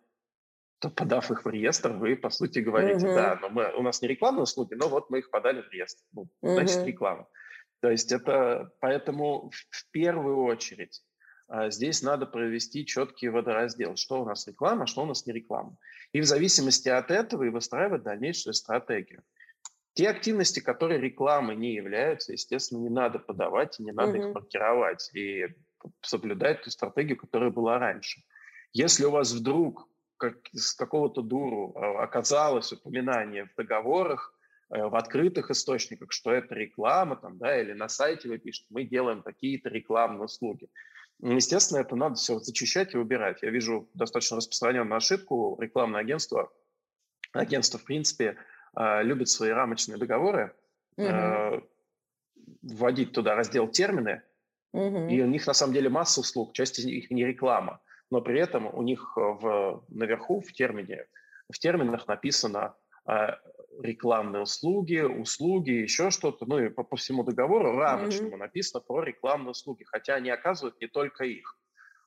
то 0.79 0.90
подав 0.90 1.31
их 1.31 1.45
в 1.45 1.49
реестр, 1.49 1.92
вы, 1.92 2.16
по 2.16 2.31
сути, 2.31 2.59
говорите, 2.59 3.07
uh-huh. 3.07 3.14
да, 3.14 3.38
но 3.40 3.49
мы, 3.49 3.73
у 3.75 3.83
нас 3.83 4.03
не 4.03 4.09
рекламные 4.09 4.42
услуги, 4.42 4.75
но 4.75 4.88
вот 4.88 5.11
мы 5.11 5.21
их 5.21 5.31
подали 5.31 5.62
в 5.62 5.71
реестр. 5.71 6.05
Ну, 6.12 6.23
uh-huh. 6.23 6.55
Значит, 6.55 6.85
реклама. 6.85 7.29
То 7.81 7.90
есть 7.90 8.12
это 8.12 8.73
поэтому 8.81 9.51
в 9.71 9.90
первую 9.90 10.42
очередь 10.45 11.03
а 11.55 11.68
здесь 11.68 12.01
надо 12.01 12.25
провести 12.25 12.87
четкий 12.87 13.29
водораздел, 13.29 13.97
что 13.97 14.23
у 14.23 14.25
нас 14.25 14.47
реклама, 14.47 14.87
что 14.87 15.03
у 15.03 15.05
нас 15.05 15.27
не 15.27 15.35
реклама. 15.35 15.77
И 16.12 16.21
в 16.23 16.25
зависимости 16.25 16.88
от 16.88 17.11
этого 17.11 17.42
и 17.42 17.51
выстраивать 17.51 18.05
дальнейшую 18.05 18.55
стратегию. 18.55 19.23
Те 19.95 20.09
активности, 20.09 20.61
которые 20.61 21.01
рекламой 21.01 21.57
не 21.57 21.75
являются, 21.75 22.33
естественно, 22.33 22.81
не 22.81 22.89
надо 22.89 23.19
подавать 23.19 23.79
и 23.79 23.83
не 23.83 23.93
надо 23.93 24.17
mm-hmm. 24.17 24.29
их 24.29 24.35
маркировать 24.35 25.11
и 25.15 25.47
соблюдать 26.01 26.63
ту 26.63 26.71
стратегию, 26.71 27.19
которая 27.19 27.51
была 27.51 27.79
раньше. 27.79 28.23
Если 28.73 29.05
у 29.05 29.11
вас 29.11 29.33
вдруг 29.33 29.89
как, 30.17 30.37
с 30.53 30.73
какого-то 30.75 31.21
дуру 31.21 31.75
а, 31.77 32.05
оказалось 32.05 32.73
упоминание 32.73 33.47
в 33.47 33.55
договорах, 33.57 34.35
э, 34.71 34.83
в 34.83 34.95
открытых 34.95 35.51
источниках, 35.51 36.13
что 36.13 36.33
это 36.33 36.55
реклама, 36.55 37.17
там, 37.17 37.37
да, 37.39 37.61
или 37.61 37.73
на 37.73 37.89
сайте 37.89 38.29
вы 38.29 38.39
пишете, 38.39 38.69
мы 38.71 38.85
делаем 38.85 39.23
такие-то 39.23 39.69
рекламные 39.69 40.25
услуги, 40.25 40.71
Естественно, 41.23 41.79
это 41.79 41.95
надо 41.95 42.17
все 42.17 42.41
зачищать 42.41 42.95
и 42.95 42.99
убирать. 42.99 43.43
Я 43.43 43.51
вижу 43.51 43.89
достаточно 43.95 44.39
распространенную 44.39 44.97
ошибку. 44.97 45.57
Рекламное 45.61 46.01
агентство, 46.01 46.53
агентство, 47.33 47.79
в 47.79 47.85
принципе, 47.85 48.37
а, 48.75 49.03
любит 49.03 49.29
свои 49.29 49.51
рамочные 49.51 49.99
договоры, 49.99 50.55
угу. 50.97 51.67
вводить 52.63 53.13
туда 53.13 53.35
раздел 53.35 53.69
термины, 53.69 54.23
угу. 54.73 55.09
и 55.09 55.21
у 55.21 55.27
них 55.27 55.47
на 55.47 55.55
самом 55.55 55.75
деле 55.75 55.89
масса 55.89 56.21
услуг, 56.21 56.53
часть 56.53 56.79
из 56.79 56.85
них 56.85 57.11
не 57.11 57.25
реклама, 57.25 57.81
но 58.11 58.21
при 58.21 58.41
этом 58.41 58.73
у 58.73 58.83
них 58.83 59.17
в, 59.17 59.85
наверху 59.89 60.41
в 60.41 60.53
термине, 60.53 61.07
в 61.51 61.59
терминах 61.59 62.07
написано 62.07 62.75
а, 63.05 63.39
рекламные 63.81 64.43
услуги, 64.43 65.01
услуги, 65.01 65.71
еще 65.71 66.11
что-то, 66.11 66.47
ну 66.47 66.59
и 66.59 66.69
по, 66.69 66.83
по 66.83 66.97
всему 66.97 67.25
договору 67.25 67.77
рамочному 67.77 68.37
mm-hmm. 68.37 68.39
написано 68.39 68.81
про 68.81 69.03
рекламные 69.03 69.51
услуги, 69.51 69.85
хотя 69.85 70.15
они 70.15 70.31
оказывают 70.31 70.81
не 70.81 70.89
только 70.89 71.25
их. 71.25 71.59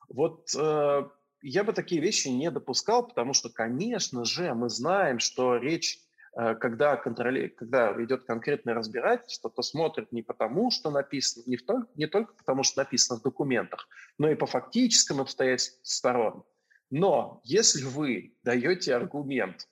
Вот 0.08 0.48
э, 0.56 1.08
я 1.42 1.64
бы 1.64 1.72
такие 1.72 2.00
вещи 2.00 2.28
не 2.28 2.50
допускал, 2.50 3.06
потому 3.06 3.32
что, 3.32 3.50
конечно 3.50 4.24
же, 4.24 4.54
мы 4.54 4.68
знаем, 4.68 5.18
что 5.18 5.56
речь, 5.56 5.98
э, 5.98 6.05
когда, 6.36 6.96
контроли... 6.96 7.48
когда 7.48 7.92
идет 8.02 8.24
конкретное 8.24 8.74
разбирательство, 8.74 9.50
то 9.50 9.62
смотрят 9.62 10.12
не 10.12 10.22
потому, 10.22 10.70
что 10.70 10.90
написано, 10.90 11.44
не, 11.46 11.56
в 11.56 11.64
то... 11.64 11.84
не 11.94 12.06
только 12.06 12.34
потому, 12.34 12.62
что 12.62 12.80
написано 12.82 13.18
в 13.18 13.22
документах, 13.22 13.88
но 14.18 14.30
и 14.30 14.34
по 14.34 14.46
фактическим 14.46 15.20
обстоятельствам 15.20 15.80
сторон. 15.82 16.44
Но 16.90 17.40
если 17.44 17.84
вы 17.84 18.36
даете 18.42 18.94
аргумент, 18.94 19.66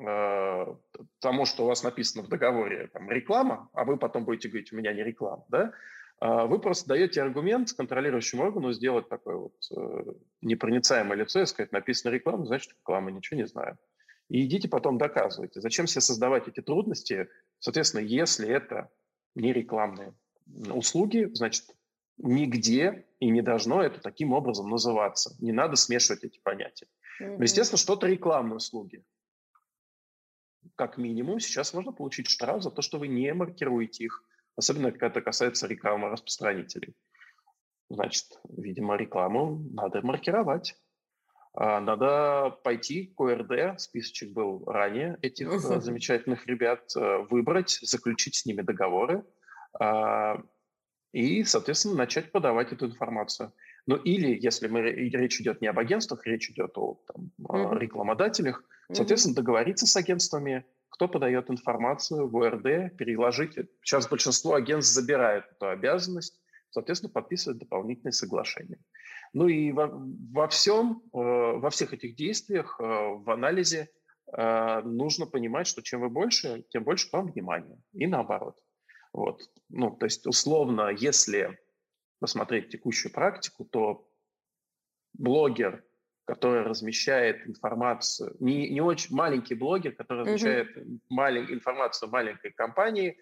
Э, 0.00 0.66
тому, 1.18 1.44
что 1.44 1.64
у 1.64 1.66
вас 1.66 1.82
написано 1.82 2.22
в 2.22 2.28
договоре, 2.28 2.88
там, 2.88 3.10
реклама, 3.10 3.68
а 3.74 3.84
вы 3.84 3.98
потом 3.98 4.24
будете 4.24 4.48
говорить, 4.48 4.72
у 4.72 4.76
меня 4.76 4.94
не 4.94 5.04
реклама, 5.04 5.44
да, 5.48 5.72
а 6.20 6.46
вы 6.46 6.58
просто 6.58 6.88
даете 6.88 7.20
аргумент 7.20 7.72
контролирующему 7.72 8.42
органу 8.42 8.72
сделать 8.72 9.08
такое 9.10 9.36
вот 9.36 9.54
э, 9.76 10.12
непроницаемое 10.40 11.18
лицо 11.18 11.42
и 11.42 11.46
сказать, 11.46 11.72
написано 11.72 12.12
реклама, 12.12 12.46
значит 12.46 12.72
реклама, 12.72 13.10
ничего 13.10 13.40
не 13.40 13.46
знаю. 13.46 13.76
И 14.30 14.44
идите 14.44 14.68
потом 14.68 14.96
доказывайте. 14.96 15.60
Зачем 15.60 15.86
себе 15.86 16.00
создавать 16.00 16.48
эти 16.48 16.60
трудности? 16.60 17.28
Соответственно, 17.58 18.00
если 18.00 18.48
это 18.48 18.88
не 19.34 19.52
рекламные 19.52 20.14
услуги, 20.72 21.28
значит, 21.34 21.64
нигде 22.16 23.06
и 23.18 23.28
не 23.28 23.42
должно 23.42 23.82
это 23.82 24.00
таким 24.00 24.32
образом 24.32 24.70
называться. 24.70 25.36
Не 25.40 25.52
надо 25.52 25.76
смешивать 25.76 26.24
эти 26.24 26.38
понятия. 26.38 26.86
Mm-hmm. 27.20 27.42
Естественно, 27.42 27.76
что-то 27.76 28.06
рекламные 28.06 28.56
услуги 28.56 29.04
как 30.80 30.96
минимум 30.96 31.40
сейчас 31.40 31.74
можно 31.74 31.92
получить 31.92 32.28
штраф 32.28 32.62
за 32.62 32.70
то, 32.70 32.80
что 32.80 32.98
вы 32.98 33.08
не 33.08 33.34
маркируете 33.34 34.04
их, 34.04 34.24
особенно 34.56 34.90
когда 34.90 35.08
это 35.08 35.20
касается 35.20 35.66
рекламы 35.66 36.08
распространителей. 36.08 36.94
Значит, 37.90 38.40
видимо, 38.48 38.96
рекламу 38.96 39.62
надо 39.72 40.00
маркировать. 40.00 40.76
А, 41.52 41.80
надо 41.80 42.56
пойти 42.62 43.12
к 43.16 43.20
ОРД, 43.20 43.80
списочек 43.80 44.32
был 44.32 44.64
ранее 44.66 45.18
этих 45.22 45.48
uh-huh. 45.48 45.80
замечательных 45.80 46.46
ребят, 46.46 46.92
э, 46.96 47.18
выбрать, 47.28 47.78
заключить 47.82 48.36
с 48.36 48.46
ними 48.46 48.62
договоры 48.62 49.24
а, 49.78 50.40
и, 51.12 51.42
соответственно, 51.42 51.96
начать 51.96 52.30
подавать 52.30 52.72
эту 52.72 52.86
информацию. 52.86 53.52
Ну 53.86 53.96
или, 53.96 54.38
если 54.40 54.68
мы, 54.68 54.80
речь 54.82 55.40
идет 55.40 55.60
не 55.60 55.66
об 55.66 55.78
агентствах, 55.78 56.24
речь 56.26 56.50
идет 56.50 56.76
о 56.78 57.00
там, 57.08 57.32
mm-hmm. 57.40 57.78
рекламодателях, 57.78 58.62
соответственно, 58.92 59.34
договориться 59.34 59.86
с 59.86 59.96
агентствами, 59.96 60.64
кто 60.88 61.08
подает 61.08 61.50
информацию 61.50 62.28
в 62.28 62.36
ОРД, 62.36 62.96
переложить. 62.96 63.58
Сейчас 63.82 64.08
большинство 64.08 64.54
агентств 64.54 64.94
забирают 64.94 65.46
эту 65.50 65.68
обязанность, 65.68 66.39
соответственно, 66.70 67.12
подписывают 67.12 67.58
дополнительные 67.58 68.12
соглашения. 68.12 68.78
Ну 69.32 69.48
и 69.48 69.72
во, 69.72 69.88
во 70.32 70.48
всем, 70.48 71.02
э, 71.12 71.18
во 71.18 71.70
всех 71.70 71.92
этих 71.92 72.16
действиях, 72.16 72.78
э, 72.80 72.84
в 72.84 73.30
анализе 73.30 73.90
э, 74.32 74.80
нужно 74.82 75.26
понимать, 75.26 75.66
что 75.66 75.82
чем 75.82 76.00
вы 76.00 76.08
больше, 76.08 76.64
тем 76.70 76.84
больше 76.84 77.08
вам 77.12 77.30
внимания. 77.30 77.78
И 77.92 78.06
наоборот. 78.06 78.56
Вот. 79.12 79.42
Ну, 79.68 79.90
то 79.90 80.06
есть, 80.06 80.26
условно, 80.26 80.90
если 80.90 81.58
посмотреть 82.20 82.68
текущую 82.68 83.12
практику, 83.12 83.64
то 83.64 84.08
блогер, 85.14 85.84
который 86.24 86.62
размещает 86.62 87.46
информацию, 87.46 88.36
не, 88.38 88.70
не 88.70 88.80
очень 88.80 89.14
маленький 89.14 89.54
блогер, 89.54 89.92
который 89.92 90.24
размещает 90.24 90.76
mm-hmm. 90.76 91.00
малень, 91.08 91.52
информацию 91.52 92.10
маленькой 92.10 92.52
компании, 92.52 93.18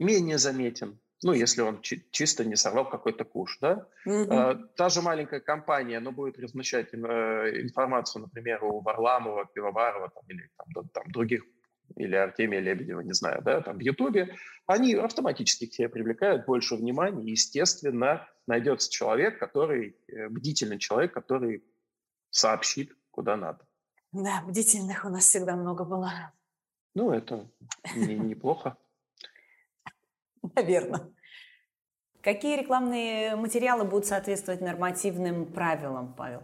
менее 0.00 0.38
заметен. 0.38 0.98
Ну, 1.22 1.32
если 1.34 1.60
он 1.60 1.82
чи- 1.82 2.06
чисто 2.10 2.44
не 2.44 2.56
сорвал 2.56 2.88
какой-то 2.88 3.24
куш, 3.24 3.58
да? 3.60 3.86
А, 4.06 4.54
та 4.54 4.88
же 4.88 5.02
маленькая 5.02 5.40
компания, 5.40 5.98
она 5.98 6.10
будет 6.10 6.38
размещать 6.38 6.94
э, 6.94 6.96
информацию, 7.60 8.22
например, 8.22 8.64
у 8.64 8.80
Варламова, 8.80 9.44
Пивоварова 9.44 10.08
там, 10.08 10.22
или 10.28 10.48
там, 10.56 10.88
там, 10.88 11.04
других 11.10 11.44
или 11.96 12.14
Артемия 12.14 12.60
Лебедева, 12.60 13.00
не 13.00 13.12
знаю, 13.12 13.42
да, 13.42 13.60
там 13.60 13.76
в 13.76 13.80
Ютубе, 13.80 14.36
они 14.66 14.94
автоматически 14.94 15.66
к 15.66 15.74
себе 15.74 15.88
привлекают 15.88 16.46
больше 16.46 16.76
внимания. 16.76 17.30
Естественно, 17.30 18.28
найдется 18.46 18.90
человек, 18.90 19.38
который, 19.38 19.96
э, 20.08 20.28
бдительный 20.28 20.78
человек, 20.78 21.12
который 21.12 21.64
сообщит, 22.30 22.96
куда 23.10 23.36
надо. 23.36 23.66
Да, 24.12 24.42
бдительных 24.46 25.04
у 25.04 25.08
нас 25.08 25.24
всегда 25.24 25.56
много 25.56 25.84
было. 25.84 26.32
Ну, 26.94 27.12
это 27.12 27.50
не, 27.94 28.14
неплохо. 28.14 28.76
Наверное. 30.56 31.10
Какие 32.22 32.58
рекламные 32.58 33.34
материалы 33.36 33.84
будут 33.84 34.06
соответствовать 34.06 34.60
нормативным 34.60 35.46
правилам, 35.46 36.12
Павел? 36.14 36.42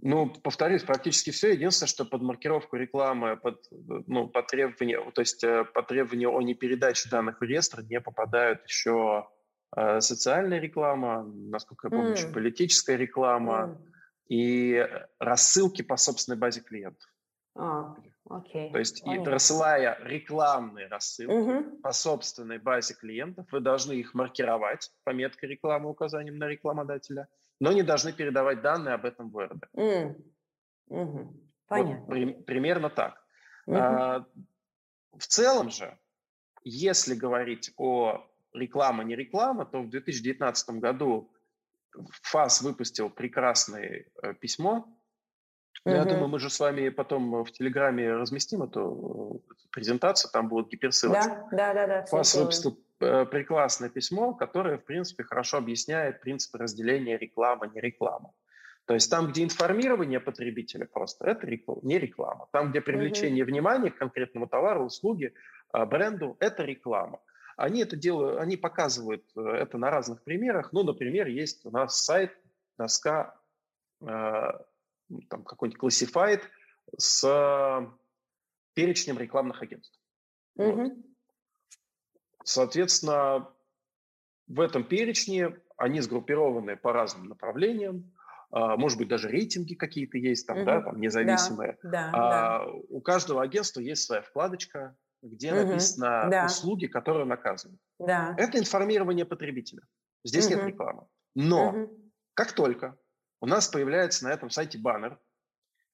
Ну, 0.00 0.28
повторюсь, 0.42 0.82
практически 0.82 1.30
все. 1.30 1.52
Единственное, 1.52 1.88
что 1.88 2.04
под 2.04 2.22
маркировку 2.22 2.76
рекламы, 2.76 3.36
под, 3.36 3.64
ну, 3.70 4.26
по 4.26 4.42
требованию, 4.42 5.12
то 5.12 5.20
есть 5.20 5.44
э, 5.44 5.64
по 5.64 5.84
требованию 5.84 6.34
о 6.34 6.42
непередаче 6.42 7.08
данных 7.08 7.38
в 7.38 7.44
реестр 7.44 7.82
не 7.82 8.00
попадают 8.00 8.64
еще 8.66 9.28
э, 9.76 10.00
социальная 10.00 10.58
реклама, 10.58 11.22
насколько 11.22 11.86
я 11.86 11.90
помню, 11.90 12.14
mm. 12.14 12.16
еще 12.16 12.28
политическая 12.32 12.96
реклама 12.96 13.78
mm. 13.78 13.92
и 14.28 14.88
рассылки 15.20 15.82
по 15.82 15.96
собственной 15.96 16.38
базе 16.38 16.62
клиентов. 16.62 17.08
А, 17.54 17.94
окей. 18.36 18.72
То 18.72 18.78
есть, 18.78 19.06
и, 19.06 19.18
рассылая 19.18 19.98
рекламные 20.02 20.88
рассылки 20.88 21.32
угу. 21.32 21.80
по 21.82 21.92
собственной 21.92 22.58
базе 22.58 22.94
клиентов, 22.94 23.46
вы 23.52 23.60
должны 23.60 23.92
их 23.92 24.14
маркировать 24.14 24.90
пометкой 25.04 25.50
рекламы 25.50 25.90
указанием 25.90 26.38
на 26.38 26.46
рекламодателя– 26.46 27.28
но 27.62 27.70
не 27.70 27.84
должны 27.84 28.12
передавать 28.12 28.60
данные 28.60 28.94
об 28.94 29.04
этом 29.04 29.30
в 29.30 29.38
РД. 29.38 29.68
Mm. 29.76 30.20
Угу. 30.88 31.40
Понятно. 31.68 31.98
Вот, 32.00 32.08
при, 32.08 32.32
примерно 32.32 32.90
так. 32.90 33.24
Угу. 33.66 33.76
А, 33.76 34.26
в 35.12 35.26
целом 35.28 35.70
же, 35.70 35.96
если 36.64 37.14
говорить 37.14 37.72
о 37.76 38.26
реклама, 38.52 39.04
не 39.04 39.14
реклама, 39.14 39.64
то 39.64 39.80
в 39.80 39.90
2019 39.90 40.70
году 40.80 41.32
ФАС 42.22 42.62
выпустил 42.62 43.10
прекрасное 43.10 44.06
э, 44.22 44.34
письмо. 44.34 44.88
Угу. 45.84 45.94
Я 45.94 46.04
думаю, 46.04 46.28
мы 46.28 46.38
же 46.38 46.48
с 46.50 46.60
вами 46.60 46.88
потом 46.90 47.44
в 47.44 47.50
Телеграме 47.52 48.12
разместим 48.12 48.62
эту 48.62 49.42
э, 49.50 49.54
презентацию, 49.72 50.30
там 50.32 50.48
будут 50.48 50.70
гиперссылочки. 50.70 51.28
Да, 51.28 51.48
да, 51.50 51.74
да. 51.74 51.86
да 51.86 52.06
ФАС 52.06 52.34
выпустил 52.36 52.78
Э, 53.02 53.26
прекрасное 53.26 53.88
письмо, 53.88 54.32
которое, 54.32 54.78
в 54.78 54.84
принципе, 54.84 55.24
хорошо 55.24 55.58
объясняет 55.58 56.20
принципы 56.20 56.58
разделения 56.58 57.18
рекламы, 57.18 57.68
не 57.74 57.80
рекламы. 57.80 58.30
То 58.84 58.94
есть 58.94 59.10
там, 59.10 59.28
где 59.28 59.42
информирование 59.42 60.20
потребителя 60.20 60.86
просто, 60.86 61.26
это 61.26 61.46
не 61.46 61.98
реклама. 61.98 62.46
Там, 62.52 62.70
где 62.70 62.80
привлечение 62.80 63.44
mm-hmm. 63.44 63.48
внимания 63.48 63.90
к 63.90 63.98
конкретному 63.98 64.46
товару, 64.46 64.84
услуге, 64.84 65.34
а, 65.72 65.84
бренду, 65.84 66.36
это 66.38 66.62
реклама. 66.62 67.18
Они 67.56 67.82
это 67.82 67.96
делают, 67.96 68.40
они 68.40 68.56
показывают 68.56 69.24
э, 69.36 69.40
это 69.40 69.78
на 69.78 69.90
разных 69.90 70.22
примерах. 70.22 70.72
Ну, 70.72 70.84
например, 70.84 71.26
есть 71.26 71.66
у 71.66 71.70
нас 71.70 72.04
сайт, 72.04 72.32
доска, 72.78 73.34
э, 74.00 74.50
там 75.28 75.44
какой-нибудь 75.44 75.80
Classified 75.82 76.42
с 76.96 77.90
перечнем 78.74 79.18
рекламных 79.18 79.62
агентств. 79.62 79.98
Mm-hmm. 80.58 80.74
Вот. 80.74 80.92
Соответственно, 82.44 83.48
в 84.48 84.60
этом 84.60 84.84
перечне 84.84 85.56
они 85.76 86.00
сгруппированы 86.00 86.76
по 86.76 86.92
разным 86.92 87.28
направлениям. 87.28 88.12
А, 88.50 88.76
может 88.76 88.98
быть, 88.98 89.08
даже 89.08 89.28
рейтинги 89.28 89.74
какие-то 89.74 90.18
есть 90.18 90.46
там, 90.46 90.58
угу. 90.58 90.66
да, 90.66 90.82
там 90.82 91.00
независимые. 91.00 91.78
Да, 91.82 91.90
да, 91.90 92.10
а, 92.12 92.30
да. 92.30 92.72
У 92.90 93.00
каждого 93.00 93.42
агентства 93.42 93.80
есть 93.80 94.04
своя 94.04 94.20
вкладочка, 94.20 94.96
где 95.22 95.54
угу. 95.54 95.68
написано 95.68 96.28
да. 96.30 96.46
услуги, 96.46 96.86
которые 96.86 97.24
наказаны. 97.24 97.78
Да. 97.98 98.34
Это 98.36 98.58
информирование 98.58 99.24
потребителя. 99.24 99.82
Здесь 100.24 100.46
угу. 100.46 100.56
нет 100.56 100.64
рекламы. 100.66 101.06
Но 101.34 101.70
угу. 101.70 102.00
как 102.34 102.52
только 102.52 102.98
у 103.42 103.46
нас 103.46 103.68
появляется 103.68 104.24
на 104.24 104.32
этом 104.32 104.48
сайте 104.48 104.78
баннер, 104.78 105.18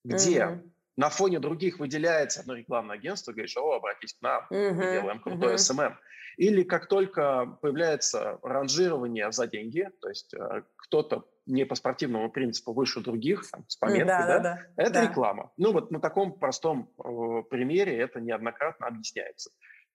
где 0.05 0.47
угу 0.47 0.71
на 0.99 1.11
фоне 1.11 1.39
других 1.39 1.79
выделяется 1.79 2.41
одно 2.41 2.55
рекламное 2.55 2.97
агентство, 2.97 3.31
говоришь, 3.31 3.57
о, 3.57 3.77
обратись 3.77 4.15
к 4.15 4.21
нам, 4.21 4.43
uh-huh, 4.51 4.73
мы 4.73 4.93
делаем 4.93 5.21
крутой 5.21 5.55
uh-huh. 5.55 5.77
SMM. 5.77 5.95
Или 6.39 6.65
как 6.65 6.89
только 6.89 7.57
появляется 7.63 8.41
ранжирование 8.43 9.31
за 9.31 9.47
деньги, 9.47 9.89
то 10.01 10.09
есть 10.09 10.35
э, 10.35 10.63
кто-то 10.75 11.25
не 11.47 11.65
по 11.65 11.77
спортивному 11.77 12.33
принципу 12.33 12.73
выше 12.73 12.99
других, 12.99 13.49
там, 13.49 13.65
с 13.69 13.77
пометкой, 13.77 14.07
да, 14.07 14.27
да, 14.27 14.39
да, 14.41 14.59
это 14.77 14.93
да. 14.95 15.09
реклама. 15.09 15.53
Ну 15.57 15.73
вот 15.73 15.93
на 15.93 16.01
таком 16.01 16.37
простом 16.37 16.93
э, 16.99 17.43
примере 17.49 17.97
это 17.97 18.21
неоднократно 18.21 18.89
объясняется. 18.89 19.51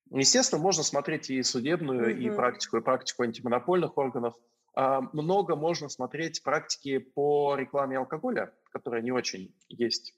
Естественно, 0.10 0.62
можно 0.62 0.84
смотреть 0.84 1.30
и 1.30 1.44
судебную, 1.44 2.16
uh-huh. 2.16 2.18
и 2.18 2.30
практику, 2.30 2.78
и 2.78 2.82
практику 2.82 3.24
антимонопольных 3.24 3.98
органов. 3.98 4.36
А, 4.76 5.02
много 5.14 5.56
можно 5.56 5.90
смотреть 5.90 6.44
практики 6.44 6.98
по 6.98 7.56
рекламе 7.56 7.98
алкоголя, 7.98 8.54
которая 8.72 9.02
не 9.02 9.12
очень 9.12 9.56
есть 9.70 10.16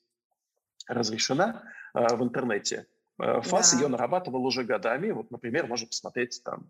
разрешена 0.88 1.64
э, 1.94 2.16
в 2.16 2.24
интернете. 2.24 2.88
Э, 3.20 3.42
ФАС 3.42 3.74
да. 3.74 3.80
ее 3.80 3.88
нарабатывал 3.88 4.46
уже 4.46 4.64
годами. 4.64 5.12
Вот, 5.12 5.32
например, 5.32 5.68
можно 5.68 5.88
посмотреть 5.88 6.42
там 6.44 6.70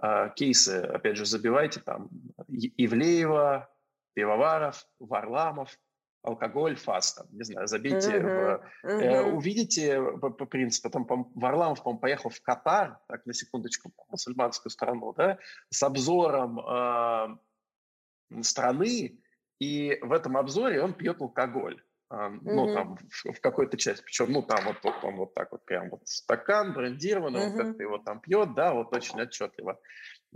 э, 0.00 0.30
кейсы, 0.36 0.80
опять 0.82 1.16
же, 1.16 1.24
забивайте 1.24 1.80
там 1.80 2.10
Ивлеева, 2.48 3.68
Пивоваров, 4.14 4.86
Варламов, 4.98 5.78
алкоголь, 6.26 6.76
ФАС, 6.76 7.14
там, 7.14 7.26
не 7.30 7.44
знаю, 7.44 7.66
забейте, 7.66 8.18
uh-huh, 8.18 8.62
в, 8.82 8.86
uh-huh. 8.86 9.02
Э, 9.02 9.22
увидите 9.32 10.02
по, 10.20 10.30
по 10.30 10.46
принципу, 10.46 10.90
там, 10.90 11.04
по, 11.04 11.30
Варламов, 11.34 11.82
по 11.82 11.96
поехал 11.96 12.30
в 12.30 12.40
Катар, 12.40 12.98
так, 13.08 13.24
на 13.26 13.32
секундочку, 13.32 13.92
мусульманскую 14.10 14.70
страну, 14.70 15.12
да, 15.16 15.38
с 15.70 15.82
обзором 15.82 16.60
э, 16.60 18.42
страны, 18.42 19.18
и 19.58 19.98
в 20.02 20.12
этом 20.12 20.36
обзоре 20.36 20.82
он 20.82 20.92
пьет 20.92 21.20
алкоголь. 21.20 21.82
Mm-hmm. 22.08 22.38
Ну, 22.42 22.74
там, 22.74 22.96
в, 22.96 23.32
в 23.32 23.40
какой-то 23.40 23.76
части. 23.76 24.02
Причем, 24.04 24.30
ну, 24.30 24.42
там 24.42 24.64
вот, 24.64 24.76
вот 24.84 24.94
он 25.02 25.16
вот 25.16 25.34
так 25.34 25.50
вот 25.50 25.64
прям 25.64 25.90
вот 25.90 26.06
стакан 26.06 26.72
брендированный, 26.72 27.40
mm-hmm. 27.40 27.50
вот 27.50 27.64
как-то 27.64 27.82
его 27.82 27.98
там 27.98 28.20
пьет, 28.20 28.54
да, 28.54 28.74
вот 28.74 28.94
очень 28.94 29.20
отчетливо. 29.20 29.80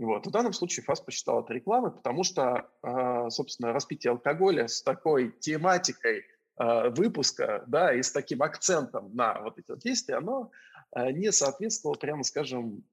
Вот. 0.01 0.25
В 0.25 0.31
данном 0.31 0.51
случае 0.51 0.83
ФАС 0.83 0.99
посчитал 0.99 1.43
это 1.43 1.53
рекламой, 1.53 1.91
потому 1.91 2.23
что, 2.23 2.67
э, 2.81 3.29
собственно, 3.29 3.71
распитие 3.71 4.09
алкоголя 4.09 4.67
с 4.67 4.81
такой 4.81 5.29
тематикой 5.29 6.23
э, 6.57 6.89
выпуска, 6.89 7.63
да, 7.67 7.93
и 7.93 8.01
с 8.01 8.11
таким 8.11 8.41
акцентом 8.41 9.15
на 9.15 9.39
вот 9.41 9.59
эти 9.59 9.69
вот 9.69 9.79
действия, 9.81 10.15
оно 10.15 10.49
э, 10.95 11.11
не 11.11 11.31
соответствовало, 11.31 11.95
прямо 11.97 12.23
скажем, 12.23 12.83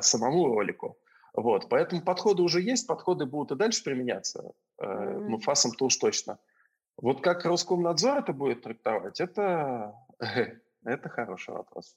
самому 0.00 0.46
ролику. 0.46 0.98
Вот, 1.32 1.68
поэтому 1.68 2.02
подходы 2.02 2.42
уже 2.42 2.60
есть, 2.60 2.88
подходы 2.88 3.24
будут 3.24 3.52
и 3.52 3.56
дальше 3.56 3.84
применяться, 3.84 4.52
mm-hmm. 4.80 5.28
ну, 5.28 5.38
ФАСом-то 5.38 5.84
уж 5.86 5.96
точно. 5.96 6.38
Вот 6.96 7.20
как 7.20 7.44
Роскомнадзор 7.44 8.18
это 8.18 8.32
будет 8.32 8.62
трактовать, 8.62 9.20
это, 9.20 9.94
это 10.84 11.08
хороший 11.08 11.54
вопрос. 11.54 11.96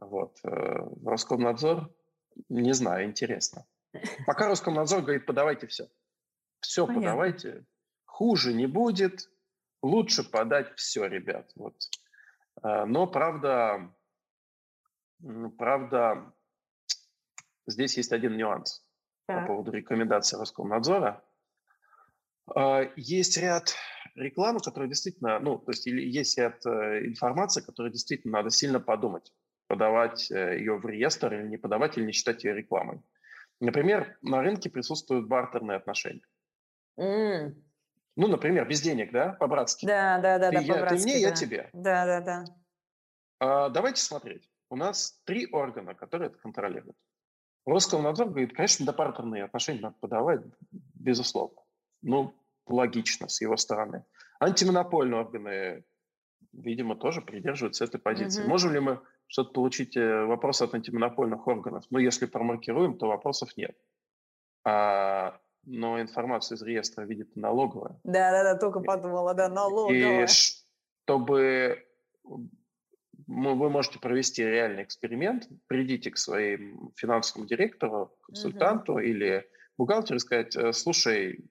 Вот. 0.00 0.38
Э, 0.42 0.88
Роскомнадзор, 1.04 1.90
не 2.48 2.72
знаю, 2.72 3.06
интересно. 3.06 3.66
Пока 4.26 4.48
Роскомнадзор 4.48 5.02
говорит, 5.02 5.26
подавайте 5.26 5.66
все. 5.66 5.88
Все 6.60 6.86
Понятно. 6.86 7.10
подавайте. 7.10 7.66
Хуже 8.04 8.52
не 8.52 8.66
будет. 8.66 9.30
Лучше 9.82 10.28
подать 10.28 10.74
все, 10.76 11.06
ребят. 11.06 11.50
Вот. 11.54 11.76
Э, 12.62 12.84
но, 12.84 13.06
правда, 13.06 13.94
правда, 15.58 16.32
здесь 17.66 17.96
есть 17.96 18.12
один 18.12 18.36
нюанс 18.36 18.84
так. 19.26 19.42
по 19.42 19.46
поводу 19.48 19.72
рекомендаций 19.72 20.38
Роскомнадзора. 20.38 21.22
Э, 22.54 22.90
есть 22.96 23.36
ряд 23.36 23.74
рекламы, 24.14 24.60
которая 24.60 24.88
действительно, 24.88 25.38
ну, 25.38 25.58
то 25.58 25.72
есть 25.72 25.86
или 25.86 26.02
есть 26.02 26.36
ряд 26.38 26.64
э, 26.66 27.06
информации, 27.06 27.60
которую 27.60 27.92
действительно 27.92 28.38
надо 28.38 28.50
сильно 28.50 28.80
подумать, 28.80 29.32
подавать 29.66 30.30
э, 30.30 30.58
ее 30.58 30.76
в 30.78 30.86
реестр 30.86 31.34
или 31.34 31.48
не 31.48 31.56
подавать, 31.56 31.98
или 31.98 32.04
не 32.04 32.12
считать 32.12 32.44
ее 32.44 32.54
рекламой. 32.54 33.00
Например, 33.60 34.18
на 34.22 34.42
рынке 34.42 34.70
присутствуют 34.70 35.28
бартерные 35.28 35.76
отношения. 35.76 36.26
Mm. 36.98 37.54
Ну, 38.16 38.28
например, 38.28 38.66
без 38.68 38.80
денег, 38.80 39.12
да, 39.12 39.32
по-братски. 39.32 39.86
Да, 39.86 40.18
да, 40.18 40.38
да, 40.38 40.50
ты, 40.50 40.56
да, 40.56 40.60
я. 40.62 40.86
Ты 40.86 40.94
мне, 40.96 41.12
да. 41.12 41.18
я 41.18 41.30
тебе. 41.32 41.70
Да, 41.72 42.06
да, 42.06 42.20
да. 42.20 42.44
А, 43.38 43.68
давайте 43.68 44.00
смотреть. 44.00 44.50
У 44.70 44.76
нас 44.76 45.20
три 45.24 45.46
органа, 45.50 45.94
которые 45.94 46.30
это 46.30 46.38
контролируют. 46.38 46.96
Роскомнадзор 47.66 48.28
говорит, 48.28 48.54
конечно, 48.54 48.86
до 48.86 48.92
бартерные 48.92 49.44
отношения 49.44 49.80
надо 49.80 49.96
подавать, 50.00 50.40
безусловно. 50.70 51.60
Ну, 52.02 52.34
логично 52.66 53.28
с 53.28 53.40
его 53.40 53.56
стороны. 53.56 54.04
Антимонопольные 54.40 55.20
органы, 55.20 55.84
видимо, 56.52 56.96
тоже 56.96 57.20
придерживаются 57.20 57.84
этой 57.84 58.00
позиции. 58.00 58.42
Угу. 58.42 58.48
Можем 58.48 58.72
ли 58.72 58.80
мы 58.80 59.00
что-то 59.26 59.52
получить 59.52 59.96
э, 59.96 60.24
вопрос 60.24 60.62
от 60.62 60.74
антимонопольных 60.74 61.46
органов? 61.46 61.84
Ну, 61.90 61.98
если 61.98 62.26
промаркируем, 62.26 62.98
то 62.98 63.06
вопросов 63.06 63.56
нет. 63.56 63.76
А, 64.64 65.38
но 65.64 66.00
информацию 66.00 66.56
из 66.56 66.62
реестра 66.62 67.04
видит 67.04 67.36
налоговая. 67.36 67.98
Да-да-да, 68.04 68.56
только 68.56 68.80
подумала, 68.80 69.34
да, 69.34 69.48
налоговая. 69.48 70.24
И 70.24 70.26
чтобы 70.26 71.84
вы 72.24 73.70
можете 73.70 73.98
провести 73.98 74.44
реальный 74.44 74.84
эксперимент, 74.84 75.48
придите 75.66 76.10
к 76.10 76.18
своему 76.18 76.92
финансовому 76.96 77.48
директору, 77.48 78.16
консультанту 78.22 78.94
угу. 78.94 79.00
или 79.00 79.48
бухгалтеру 79.76 80.16
и 80.16 80.20
сказать, 80.20 80.56
«Э, 80.56 80.72
слушай, 80.72 81.44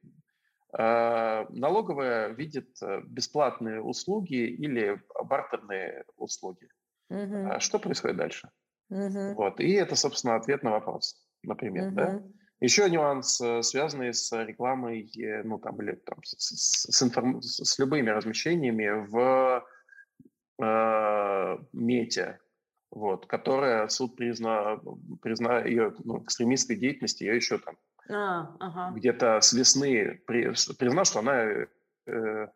Э, 0.78 1.46
налоговая 1.50 2.30
видит 2.30 2.70
э, 2.82 3.02
бесплатные 3.06 3.82
услуги 3.82 4.36
или 4.36 5.02
бартерные 5.24 6.04
услуги. 6.18 6.68
Угу. 7.10 7.60
Что 7.60 7.80
происходит 7.80 8.18
дальше? 8.18 8.50
Угу. 8.90 9.34
Вот. 9.36 9.60
И 9.60 9.72
это, 9.74 9.96
собственно, 9.96 10.36
ответ 10.36 10.64
на 10.64 10.72
вопрос, 10.72 11.26
например. 11.44 11.88
Угу. 11.88 11.96
Да? 11.96 12.24
Еще 12.62 12.90
нюанс, 12.90 13.42
э, 13.42 13.62
связанный 13.62 14.14
с 14.14 14.32
рекламой, 14.32 15.12
э, 15.18 15.44
ну, 15.44 15.60
там, 15.60 15.82
или 15.82 15.94
там, 15.94 16.18
с, 16.24 16.90
с, 16.92 17.04
информ... 17.04 17.42
с 17.42 17.78
любыми 17.78 18.10
размещениями 18.10 19.06
в 19.08 19.66
э, 20.62 21.58
мете, 21.74 22.40
вот, 22.92 23.26
которая 23.26 23.88
суд 23.90 24.16
призна, 24.16 24.80
призна 25.22 25.60
ее 25.60 25.94
ну, 26.04 26.24
экстремистской 26.24 26.78
деятельности, 26.78 27.24
ее 27.24 27.36
еще 27.36 27.58
там 27.58 27.78
а, 28.10 28.56
ага. 28.60 28.96
где-то 28.96 29.42
с 29.42 29.52
весны 29.52 30.22
при, 30.26 30.54
признал, 30.78 31.06
что 31.06 31.20
она 31.20 31.44
э, 32.08 32.48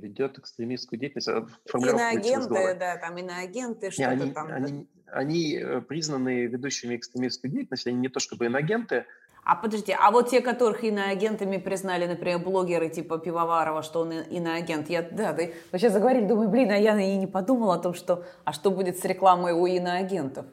ведет 0.00 0.38
экстремистскую 0.38 0.98
деятельность. 0.98 1.28
А, 1.28 1.46
иноагенты, 1.74 2.74
да, 2.78 2.96
там 2.96 3.16
иноагенты, 3.18 3.90
что-то 3.90 4.10
они, 4.10 4.32
там. 4.32 4.46
Они, 4.50 4.88
они 5.06 5.56
э, 5.56 5.80
признаны 5.80 6.46
ведущими 6.46 6.96
экстремистскую 6.96 7.50
деятельность, 7.50 7.86
они 7.86 7.98
не 7.98 8.08
то 8.08 8.20
чтобы 8.20 8.46
иноагенты. 8.46 9.06
А 9.44 9.56
подожди, 9.56 9.94
а 9.98 10.10
вот 10.10 10.30
те, 10.30 10.40
которых 10.40 10.84
иноагентами 10.84 11.58
признали, 11.58 12.06
например, 12.06 12.38
блогеры 12.38 12.88
типа 12.88 13.18
Пивоварова, 13.18 13.82
что 13.82 14.00
он 14.00 14.12
иноагент, 14.12 14.88
я, 14.88 15.02
да, 15.02 15.34
вы 15.34 15.54
сейчас 15.72 15.92
заговорили, 15.92 16.24
думаю, 16.24 16.48
блин, 16.48 16.70
а 16.70 16.78
я 16.78 16.98
и 16.98 17.16
не 17.16 17.26
подумала 17.26 17.74
о 17.74 17.78
том, 17.78 17.92
что, 17.92 18.24
а 18.44 18.52
что 18.54 18.70
будет 18.70 18.98
с 18.98 19.04
рекламой 19.04 19.52
у 19.52 19.66
иноагентов? 19.66 20.46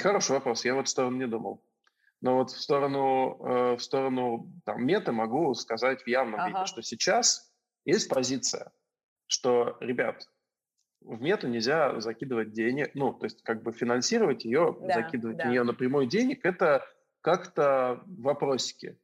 Хороший 0.00 0.32
вопрос, 0.32 0.64
я 0.64 0.74
вот 0.74 0.88
в 0.88 0.90
сторону 0.90 1.18
не 1.18 1.26
думал. 1.26 1.62
Но 2.20 2.36
вот 2.36 2.50
в 2.50 2.60
сторону, 2.60 3.38
э, 3.40 3.76
в 3.76 3.80
сторону 3.80 4.50
там, 4.64 4.84
мета 4.84 5.12
могу 5.12 5.54
сказать 5.54 6.02
в 6.02 6.06
явном 6.08 6.40
ага. 6.40 6.48
виде, 6.48 6.66
что 6.66 6.82
сейчас 6.82 7.52
есть 7.86 8.08
позиция, 8.08 8.72
что, 9.26 9.76
ребят, 9.80 10.28
в 11.00 11.20
мету 11.20 11.48
нельзя 11.48 12.00
закидывать 12.00 12.52
денег, 12.52 12.90
ну, 12.94 13.12
то 13.12 13.24
есть 13.26 13.42
как 13.42 13.62
бы 13.62 13.72
финансировать 13.72 14.44
ее, 14.44 14.76
да, 14.80 14.94
закидывать 14.94 15.36
да. 15.36 15.44
в 15.44 15.48
нее 15.48 15.62
напрямую 15.62 16.06
денег, 16.06 16.44
это 16.44 16.84
как-то 17.20 18.02
вопросики. 18.06 18.98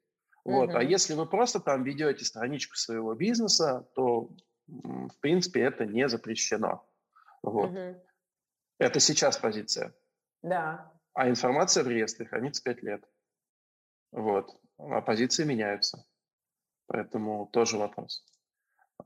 Вот. 0.44 0.70
Угу. 0.70 0.78
А 0.78 0.82
если 0.82 1.14
вы 1.14 1.26
просто 1.26 1.60
там 1.60 1.84
ведете 1.84 2.24
страничку 2.24 2.76
своего 2.76 3.14
бизнеса, 3.14 3.88
то, 3.94 4.30
в 4.66 5.16
принципе, 5.20 5.60
это 5.60 5.86
не 5.86 6.08
запрещено. 6.08 6.84
Вот. 7.42 7.70
Угу. 7.70 8.02
Это 8.78 9.00
сейчас 9.00 9.38
позиция. 9.38 9.94
Да. 10.42 10.92
А 11.14 11.28
информация 11.28 11.84
в 11.84 11.88
реестре 11.88 12.26
хранится 12.26 12.62
5 12.64 12.82
лет. 12.82 13.04
Вот. 14.10 14.60
А 14.78 15.00
позиции 15.02 15.44
меняются. 15.44 16.04
Поэтому 16.86 17.46
тоже 17.52 17.78
вопрос. 17.78 18.24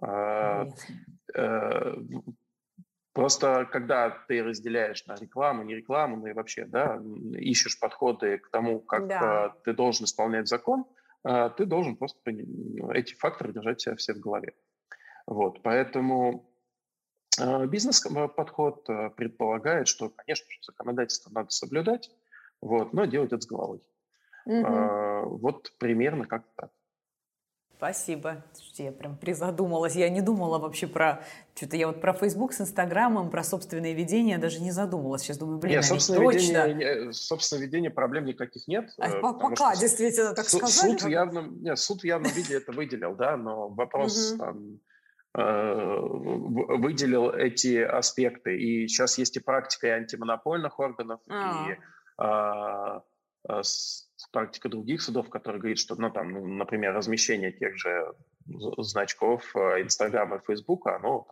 А, 0.01 0.69
э, 1.35 1.95
просто 3.13 3.67
когда 3.73 4.11
ты 4.29 4.43
разделяешь 4.43 5.07
на 5.07 5.15
рекламу, 5.15 5.63
не 5.63 5.75
рекламу, 5.75 6.17
ну 6.17 6.27
и 6.27 6.33
вообще, 6.33 6.65
да, 6.67 7.01
ищешь 7.33 7.79
подходы 7.81 8.39
к 8.39 8.51
тому, 8.51 8.81
как 8.81 9.07
да. 9.07 9.55
ты 9.65 9.73
должен 9.73 10.05
исполнять 10.05 10.49
закон, 10.49 10.85
а, 11.25 11.51
ты 11.51 11.65
должен 11.65 11.97
просто 11.97 12.19
эти 12.93 13.15
факторы 13.15 13.53
держать 13.53 13.81
себя 13.81 13.97
все 13.97 14.15
в 14.15 14.21
голове. 14.21 14.55
Вот, 15.27 15.63
поэтому 15.63 16.49
а, 17.41 17.67
бизнес-подход 17.67 18.89
э, 18.89 19.11
предполагает, 19.11 19.89
что, 19.89 20.11
конечно 20.11 20.47
же, 20.51 20.59
законодательство 20.63 21.31
надо 21.31 21.51
соблюдать, 21.51 22.11
вот, 22.61 22.93
но 22.93 23.07
делать 23.07 23.33
это 23.33 23.41
с 23.41 23.47
головой. 23.47 23.83
Угу. 24.47 25.39
Вот 25.39 25.73
примерно 25.79 26.25
как 26.25 26.45
так. 26.55 26.71
Спасибо. 27.77 28.43
Слушайте, 28.55 28.85
я 28.85 28.93
прям 28.93 29.17
призадумалась. 29.19 29.95
Я 29.97 30.09
не 30.09 30.23
думала 30.23 30.59
вообще 30.59 30.87
про... 30.87 31.23
Что-то 31.55 31.77
я 31.77 31.87
вот 31.87 32.01
про 32.01 32.15
Facebook 32.15 32.55
с 32.55 32.61
Инстаграмом, 32.62 33.31
про 33.31 33.43
собственное 33.45 33.93
ведение 33.93 34.39
даже 34.39 34.61
не 34.61 34.71
задумалась. 34.71 35.23
Сейчас 35.23 35.37
думаю, 35.37 35.59
блин, 35.59 35.75
нет, 35.75 35.85
а 35.85 35.87
собственное 35.87 36.21
точно... 36.21 36.67
Ведение, 36.69 37.12
собственное 37.12 37.65
ведение 37.65 37.91
проблем 37.91 38.25
никаких 38.25 38.67
нет. 38.67 38.91
А, 38.99 39.09
э, 39.09 39.21
пока, 39.21 39.77
действительно, 39.77 40.35
так 40.35 40.49
суд, 40.49 40.61
сказали. 40.61 40.97
Суд, 40.97 41.11
явно, 41.11 41.49
нет, 41.51 41.79
суд 41.79 42.01
в 42.01 42.05
явном 42.05 42.33
виде 42.33 42.57
это 42.57 42.73
выделил, 42.73 43.15
да, 43.15 43.37
но 43.37 43.69
вопрос 43.69 44.37
там, 44.39 44.81
э, 45.35 45.99
выделил 46.01 47.31
эти 47.31 47.83
аспекты. 47.83 48.57
И 48.57 48.89
сейчас 48.89 49.19
есть 49.19 49.37
и 49.37 49.41
практика 49.41 49.89
и 49.89 49.91
антимонопольных 49.91 50.79
органов, 50.79 51.21
А-а-а. 51.29 51.71
и 51.71 51.77
а, 52.17 52.97
а, 52.97 53.03
практика 54.33 54.69
других 54.69 55.03
судов, 55.03 55.31
которые 55.31 55.61
говорит, 55.61 55.79
что, 55.79 55.95
ну, 55.97 56.11
там, 56.11 56.31
ну, 56.33 56.47
например, 56.47 56.95
размещение 56.95 57.53
тех 57.53 57.77
же 57.77 58.15
значков 58.47 59.55
э, 59.57 59.83
Инстаграма 59.83 60.37
и 60.37 60.47
Фейсбука, 60.47 60.97
оно 60.97 61.27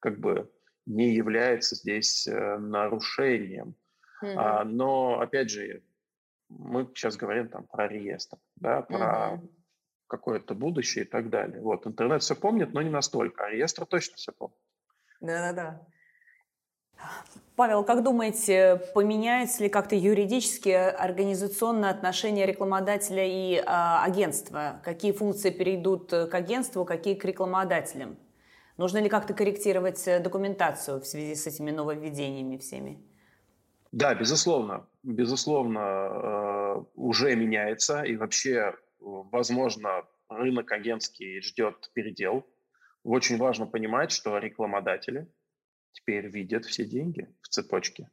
как 0.00 0.18
бы 0.18 0.50
не 0.86 1.12
является 1.14 1.74
здесь 1.74 2.26
э, 2.26 2.58
нарушением. 2.58 3.74
Mm-hmm. 4.22 4.34
А, 4.36 4.64
но, 4.64 5.20
опять 5.20 5.50
же, 5.50 5.82
мы 6.48 6.86
сейчас 6.94 7.16
говорим 7.16 7.48
там 7.48 7.66
про 7.66 7.88
реестр, 7.88 8.38
да, 8.56 8.82
про 8.82 9.34
mm-hmm. 9.34 9.50
какое-то 10.06 10.54
будущее 10.54 11.04
и 11.04 11.08
так 11.08 11.28
далее. 11.28 11.60
Вот, 11.60 11.86
интернет 11.86 12.22
все 12.22 12.34
помнит, 12.34 12.72
но 12.72 12.82
не 12.82 12.90
настолько, 12.90 13.44
а 13.44 13.50
реестр 13.50 13.84
точно 13.86 14.16
все 14.16 14.32
помнит. 14.32 14.58
Да-да-да. 15.20 15.86
Павел, 17.56 17.84
как 17.84 18.02
думаете, 18.02 18.82
поменяются 18.94 19.62
ли 19.62 19.70
как-то 19.70 19.96
юридически 19.96 20.68
организационные 20.68 21.90
отношения 21.90 22.44
рекламодателя 22.44 23.24
и 23.24 23.54
э, 23.54 23.62
агентства? 23.64 24.82
Какие 24.84 25.12
функции 25.12 25.48
перейдут 25.48 26.10
к 26.10 26.34
агентству, 26.34 26.84
какие 26.84 27.14
к 27.14 27.24
рекламодателям? 27.24 28.18
Нужно 28.76 28.98
ли 28.98 29.08
как-то 29.08 29.32
корректировать 29.32 30.06
э, 30.06 30.20
документацию 30.20 31.00
в 31.00 31.06
связи 31.06 31.34
с 31.34 31.46
этими 31.46 31.70
нововведениями 31.70 32.58
всеми? 32.58 33.02
Да, 33.90 34.14
безусловно. 34.14 34.86
Безусловно, 35.02 35.78
э, 35.78 36.84
уже 36.94 37.34
меняется. 37.36 38.02
И 38.02 38.16
вообще, 38.16 38.74
возможно, 39.00 40.04
рынок 40.28 40.70
агентский 40.72 41.40
ждет 41.40 41.90
передел. 41.94 42.44
Очень 43.02 43.38
важно 43.38 43.66
понимать, 43.66 44.12
что 44.12 44.36
рекламодатели– 44.36 45.26
теперь 45.96 46.28
видят 46.28 46.64
все 46.64 46.84
деньги 46.84 47.28
в 47.42 47.48
цепочке. 47.48 48.10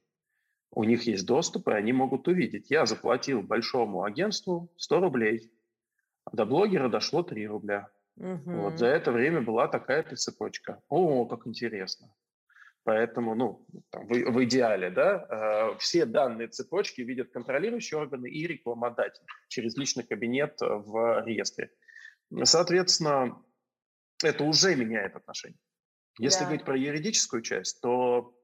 У 0.72 0.84
них 0.84 1.04
есть 1.04 1.26
доступ, 1.26 1.68
и 1.68 1.74
они 1.74 1.94
могут 1.94 2.28
увидеть. 2.28 2.72
Я 2.72 2.86
заплатил 2.86 3.44
большому 3.44 4.04
агентству 4.04 4.72
100 4.78 5.00
рублей, 5.00 5.52
а 6.26 6.36
до 6.36 6.46
блогера 6.46 6.90
дошло 6.90 7.22
3 7.22 7.48
рубля. 7.48 7.90
Угу. 8.18 8.52
Вот 8.52 8.80
за 8.80 8.88
это 8.88 9.12
время 9.12 9.42
была 9.42 9.68
такая-то 9.68 10.16
цепочка. 10.16 10.82
О, 10.90 11.26
как 11.26 11.46
интересно. 11.46 12.14
Поэтому, 12.86 13.36
ну, 13.36 13.66
там, 13.92 14.08
в, 14.08 14.12
в 14.12 14.44
идеале, 14.44 14.90
да, 14.90 15.26
э, 15.30 15.78
все 15.78 16.06
данные 16.06 16.48
цепочки 16.48 17.02
видят 17.02 17.32
контролирующие 17.32 18.00
органы 18.00 18.28
и 18.28 18.48
рекламодатель 18.48 19.26
через 19.48 19.78
личный 19.78 20.04
кабинет 20.04 20.58
в 20.60 21.24
реестре. 21.26 21.72
Соответственно, 22.44 23.42
это 24.24 24.44
уже 24.44 24.76
меняет 24.76 25.16
отношения. 25.16 25.60
Если 26.20 26.40
да. 26.40 26.46
говорить 26.46 26.66
про 26.66 26.78
юридическую 26.78 27.42
часть, 27.42 27.82
то 27.82 28.36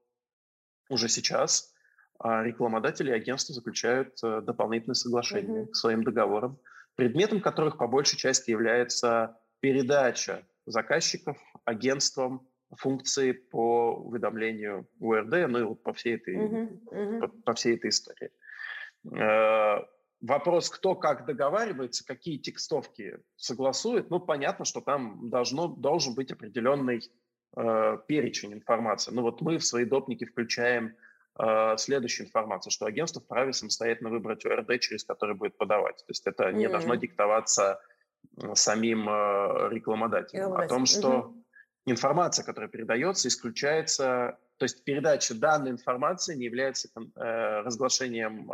уже 0.89 1.07
сейчас 1.07 1.73
а, 2.17 2.43
рекламодатели 2.43 3.09
и 3.09 3.13
агентства 3.13 3.53
заключают 3.53 4.17
а, 4.23 4.41
дополнительные 4.41 4.95
соглашения 4.95 5.61
угу. 5.61 5.71
к 5.71 5.75
своим 5.75 6.03
договорам, 6.03 6.59
предметом 6.95 7.41
которых 7.41 7.77
по 7.77 7.87
большей 7.87 8.17
части 8.17 8.51
является 8.51 9.37
передача 9.59 10.47
заказчиков 10.65 11.37
агентствам 11.65 12.47
функции 12.77 13.31
по 13.31 13.95
уведомлению 13.95 14.87
УРД, 14.99 15.47
ну 15.47 15.59
и 15.59 15.63
вот 15.63 15.83
по 15.83 15.93
всей 15.93 16.15
этой, 16.15 16.35
угу, 16.37 16.81
угу. 16.91 17.19
По, 17.19 17.27
по 17.27 17.53
всей 17.53 17.75
этой 17.75 17.89
истории. 17.89 18.31
Э, 19.15 19.85
вопрос, 20.21 20.69
кто 20.69 20.95
как 20.95 21.25
договаривается, 21.25 22.05
какие 22.05 22.37
текстовки 22.37 23.17
согласует, 23.35 24.09
ну, 24.09 24.19
понятно, 24.19 24.65
что 24.65 24.81
там 24.81 25.29
должно, 25.29 25.67
должен 25.67 26.15
быть 26.15 26.31
определенный 26.31 27.01
э, 27.55 27.97
перечень 28.07 28.53
информации. 28.53 29.11
Ну 29.11 29.21
вот 29.21 29.41
мы 29.41 29.57
в 29.57 29.65
свои 29.65 29.85
допники 29.85 30.25
включаем 30.25 30.95
э, 31.37 31.77
следующую 31.77 32.27
информацию, 32.27 32.71
что 32.71 32.85
агентство 32.85 33.21
вправе 33.21 33.53
самостоятельно 33.53 34.09
выбрать 34.09 34.45
ОРД, 34.45 34.79
через 34.79 35.03
который 35.03 35.35
будет 35.35 35.57
подавать. 35.57 35.97
То 35.97 36.09
есть 36.09 36.25
это 36.27 36.49
mm-hmm. 36.49 36.53
не 36.53 36.69
должно 36.69 36.95
диктоваться 36.95 37.79
самим 38.53 39.09
э, 39.09 39.69
рекламодателем. 39.71 40.53
О 40.53 40.67
том, 40.67 40.85
что 40.85 41.09
mm-hmm. 41.09 41.91
информация, 41.91 42.45
которая 42.45 42.69
передается, 42.69 43.27
исключается, 43.27 44.37
то 44.57 44.65
есть 44.65 44.83
передача 44.83 45.33
данной 45.33 45.71
информации 45.71 46.35
не 46.35 46.45
является 46.45 46.89
э, 46.95 47.61
разглашением 47.61 48.51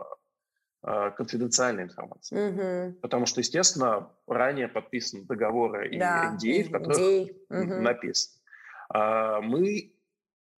э, 0.83 1.11
конфиденциальной 1.11 1.83
информации. 1.83 2.37
Mm-hmm. 2.37 2.93
Потому 3.01 3.25
что, 3.25 3.41
естественно, 3.41 4.11
ранее 4.27 4.67
подписаны 4.67 5.23
договоры 5.25 5.89
и 5.89 5.99
да, 5.99 6.35
NDA, 6.35 6.63
в 6.63 6.71
которых 6.71 6.99
mm-hmm. 6.99 7.79
написано. 7.79 8.41
А 8.89 9.41
мы, 9.41 9.93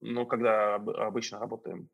ну, 0.01 0.25
когда 0.25 0.75
обычно 0.75 1.39
работаем 1.39 1.89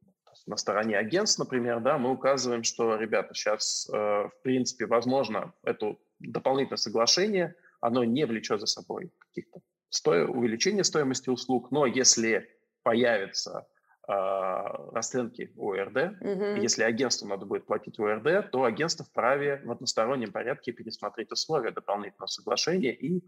на 0.46 0.58
стороне 0.58 0.98
агентств, 0.98 1.40
например, 1.40 1.80
да, 1.80 1.98
мы 1.98 2.12
указываем, 2.12 2.64
что, 2.64 2.96
ребята, 2.96 3.34
сейчас, 3.34 3.88
э, 3.92 3.96
в 3.96 4.34
принципе, 4.42 4.88
возможно, 4.88 5.54
это 5.64 5.96
дополнительное 6.20 6.78
соглашение, 6.78 7.56
оно 7.82 8.04
не 8.04 8.26
влечет 8.26 8.60
за 8.60 8.66
собой 8.66 9.12
каких-то 9.20 9.60
сто... 9.90 10.12
увеличения 10.12 10.84
стоимости 10.84 11.30
услуг, 11.30 11.72
но 11.72 11.86
если 11.86 12.50
появится 12.82 13.68
а, 14.06 14.92
расценки 14.92 15.54
ОРД. 15.58 16.18
Угу. 16.20 16.62
Если 16.62 16.84
агентству 16.84 17.26
надо 17.26 17.46
будет 17.46 17.66
платить 17.66 17.98
ОРД, 18.00 18.52
то 18.52 18.66
агентство 18.66 19.06
вправе 19.06 19.62
в 19.64 19.72
одностороннем 19.72 20.34
порядке 20.34 20.74
пересмотреть 20.74 21.32
условия 21.32 21.72
дополнительного 21.72 22.28
соглашения 22.28 22.94
и 22.94 23.24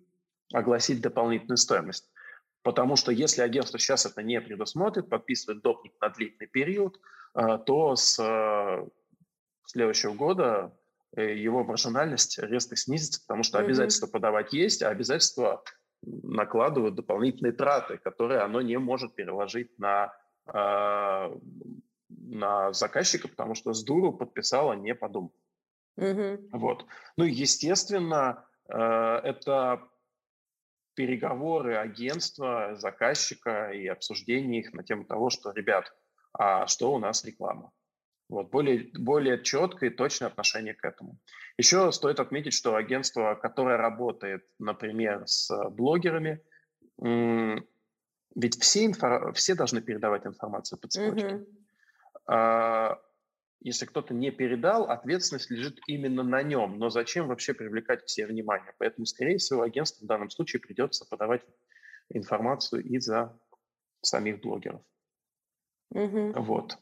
огласить 0.53 1.01
дополнительную 1.01 1.57
стоимость. 1.57 2.11
Потому 2.65 2.95
что 2.95 3.11
если 3.11 3.43
агентство 3.43 3.77
сейчас 3.77 4.07
это 4.07 4.23
не 4.23 4.41
предусмотрит, 4.41 5.07
подписывает 5.07 5.61
допник 5.61 5.93
на 6.01 6.09
длительный 6.09 6.47
период, 6.47 6.99
а, 7.35 7.59
то 7.59 7.95
с 7.95 8.17
э, 8.19 8.89
следующего 9.67 10.15
года 10.15 10.75
э, 11.15 11.35
его 11.35 11.63
маржинальность 11.63 12.39
резко 12.39 12.75
снизится, 12.75 13.21
потому 13.21 13.43
что 13.43 13.59
обязательства 13.59 14.07
подавать 14.07 14.51
есть, 14.51 14.81
а 14.81 14.89
обязательства 14.89 15.63
накладывают 16.01 16.95
дополнительные 16.95 17.53
траты, 17.53 17.99
которые 17.99 18.39
оно 18.39 18.61
не 18.61 18.79
может 18.79 19.13
переложить 19.15 19.77
на 19.77 20.13
на 22.07 22.71
заказчика, 22.71 23.27
потому 23.27 23.55
что 23.55 23.73
с 23.73 23.83
дуру 23.83 24.13
подписала, 24.13 24.73
не 24.73 24.93
подумав. 24.93 25.31
Угу. 25.97 26.49
Вот. 26.51 26.85
Ну, 27.17 27.23
естественно, 27.23 28.45
э, 28.69 28.77
это 28.77 29.81
переговоры 30.95 31.75
агентства, 31.75 32.75
заказчика 32.75 33.71
и 33.71 33.85
обсуждение 33.87 34.61
их 34.61 34.73
на 34.73 34.83
тему 34.83 35.05
того, 35.05 35.29
что, 35.29 35.51
ребят, 35.51 35.93
а 36.33 36.67
что 36.67 36.93
у 36.93 36.99
нас 36.99 37.23
реклама? 37.25 37.71
Вот, 38.27 38.49
более, 38.49 38.89
более 38.97 39.43
четкое 39.43 39.91
и 39.91 39.93
точное 39.93 40.29
отношение 40.29 40.73
к 40.73 40.83
этому. 40.83 41.19
Еще 41.57 41.91
стоит 41.91 42.19
отметить, 42.19 42.53
что 42.53 42.75
агентство, 42.75 43.35
которое 43.35 43.77
работает, 43.77 44.43
например, 44.57 45.27
с 45.27 45.51
блогерами, 45.69 46.41
ведь 46.97 48.61
все, 48.61 48.85
инфо... 48.85 49.31
все 49.33 49.55
должны 49.55 49.81
передавать 49.81 50.25
информацию 50.25 50.79
по 50.79 50.87
цепочке. 50.87 51.27
Mm-hmm. 51.27 51.45
А, 52.27 52.99
если 53.61 53.85
кто-то 53.85 54.13
не 54.13 54.31
передал, 54.31 54.89
ответственность 54.89 55.49
лежит 55.49 55.79
именно 55.87 56.23
на 56.23 56.43
нем. 56.43 56.77
Но 56.77 56.89
зачем 56.89 57.27
вообще 57.27 57.53
привлекать 57.53 58.07
себе 58.09 58.27
внимание? 58.27 58.73
Поэтому, 58.77 59.05
скорее 59.05 59.37
всего, 59.37 59.63
агентству 59.63 60.05
в 60.05 60.07
данном 60.07 60.29
случае 60.29 60.59
придется 60.61 61.05
подавать 61.09 61.41
информацию 62.09 62.83
и 62.83 62.99
за 62.99 63.37
самих 64.01 64.41
блогеров. 64.41 64.81
Угу. 65.91 66.33
Вот. 66.41 66.77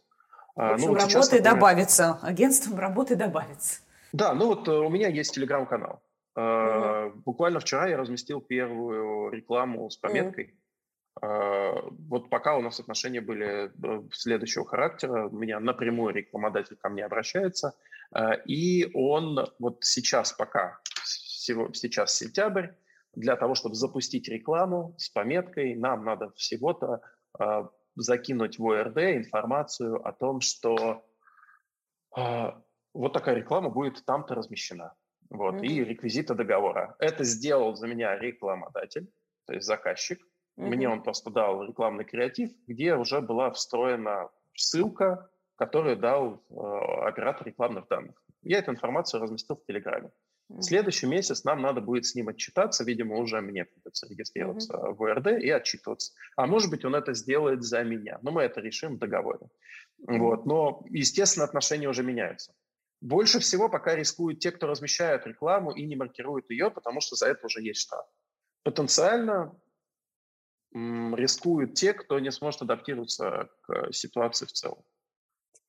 А, 0.56 0.72
в 0.72 0.74
общем, 0.74 0.86
ну, 0.86 0.92
вот 0.94 0.98
работы 0.98 1.12
сейчас, 1.12 1.32
например... 1.32 1.54
добавится. 1.54 2.20
Агентством 2.22 2.80
работы 2.80 3.16
добавится. 3.16 3.82
Да, 4.12 4.34
ну 4.34 4.48
вот 4.48 4.68
э, 4.68 4.72
у 4.72 4.90
меня 4.90 5.08
есть 5.08 5.34
телеграм-канал. 5.34 6.02
Угу. 6.36 7.22
Буквально 7.26 7.60
вчера 7.60 7.88
я 7.88 7.98
разместил 7.98 8.42
первую 8.42 9.30
рекламу 9.32 9.90
с 9.90 9.98
пометкой 9.98 10.54
а, 10.56 10.63
вот 11.22 12.30
пока 12.30 12.58
у 12.58 12.62
нас 12.62 12.80
отношения 12.80 13.22
были 13.22 13.70
э, 13.70 14.04
следующего 14.12 14.66
характера, 14.66 15.28
у 15.28 15.36
меня 15.38 15.60
напрямую 15.60 16.14
рекламодатель 16.14 16.76
ко 16.76 16.90
мне 16.90 17.06
обращается, 17.06 17.76
а, 18.12 18.34
и 18.34 18.90
он 18.96 19.46
вот 19.60 19.84
сейчас 19.84 20.34
пока, 20.34 20.80
сейчас 20.86 22.16
сентябрь, 22.16 22.70
для 23.14 23.36
того, 23.36 23.54
чтобы 23.54 23.76
запустить 23.76 24.28
рекламу 24.28 24.96
с 24.98 25.10
пометкой, 25.10 25.76
нам 25.76 26.04
надо 26.04 26.32
всего-то 26.32 27.02
закинуть 27.96 28.58
в 28.58 28.68
ОРД 28.68 28.98
информацию 28.98 30.04
о 30.04 30.12
том, 30.14 30.42
что 30.42 31.06
вот 32.12 33.14
такая 33.14 33.36
реклама 33.36 33.70
будет 33.70 34.04
там-то 34.04 34.34
размещена. 34.34 34.96
Вот, 35.30 35.56
mm-hmm. 35.56 35.66
и 35.66 35.84
реквизиты 35.84 36.36
договора. 36.36 36.96
Это 37.00 37.24
сделал 37.24 37.76
за 37.76 37.88
меня 37.88 38.18
рекламодатель, 38.18 39.12
то 39.46 39.54
есть 39.54 39.66
заказчик. 39.66 40.20
Mm-hmm. 40.58 40.68
Мне 40.68 40.90
он 40.90 41.04
просто 41.04 41.30
дал 41.30 41.64
рекламный 41.64 42.06
креатив, 42.06 42.52
где 42.68 42.96
уже 42.96 43.22
была 43.22 43.52
встроена 43.52 44.30
ссылка, 44.56 45.30
которую 45.56 45.98
дал 45.98 46.44
э, 46.50 47.08
оператор 47.08 47.48
рекламных 47.48 47.88
данных. 47.88 48.16
Я 48.44 48.60
эту 48.60 48.72
информацию 48.72 49.22
разместил 49.22 49.56
в 49.56 49.66
Телеграме. 49.66 50.12
Mm-hmm. 50.52 50.62
Следующий 50.62 51.08
месяц 51.08 51.44
нам 51.44 51.62
надо 51.62 51.82
будет 51.82 52.06
с 52.06 52.14
ним 52.16 52.30
отчитаться, 52.30 52.84
видимо, 52.84 53.18
уже 53.18 53.42
мне 53.42 53.66
придется 53.66 54.08
регистрироваться 54.08 54.74
mm-hmm. 54.74 54.94
в 54.94 55.14
РД 55.14 55.28
и 55.42 55.50
отчитываться. 55.50 56.14
А 56.36 56.46
может 56.46 56.70
быть, 56.70 56.86
он 56.86 56.96
это 56.96 57.14
сделает 57.14 57.64
за 57.64 57.84
меня, 57.84 58.20
но 58.22 58.32
мы 58.32 58.44
это 58.44 58.62
решим 58.62 58.96
в 58.96 59.00
договоре. 59.00 59.48
Mm-hmm. 60.08 60.18
Вот. 60.20 60.46
Но, 60.46 60.86
естественно, 60.90 61.46
отношения 61.46 61.90
уже 61.90 62.04
меняются. 62.04 62.54
Больше 63.02 63.40
всего 63.40 63.70
пока 63.70 63.96
рискуют 63.96 64.40
те, 64.40 64.52
кто 64.52 64.68
размещает 64.68 65.28
рекламу 65.28 65.72
и 65.72 65.86
не 65.86 65.96
маркирует 65.96 66.50
ее, 66.50 66.72
потому 66.72 67.02
что 67.02 67.16
за 67.16 67.28
это 67.28 67.46
уже 67.48 67.62
есть 67.62 67.82
штраф. 67.82 68.06
Потенциально 68.64 69.54
рискуют 70.74 71.76
те, 71.76 71.94
кто 71.94 72.20
не 72.20 72.32
сможет 72.32 72.62
адаптироваться 72.64 73.50
к 73.62 73.92
ситуации 73.92 74.46
в 74.46 74.52
целом. 74.52 74.84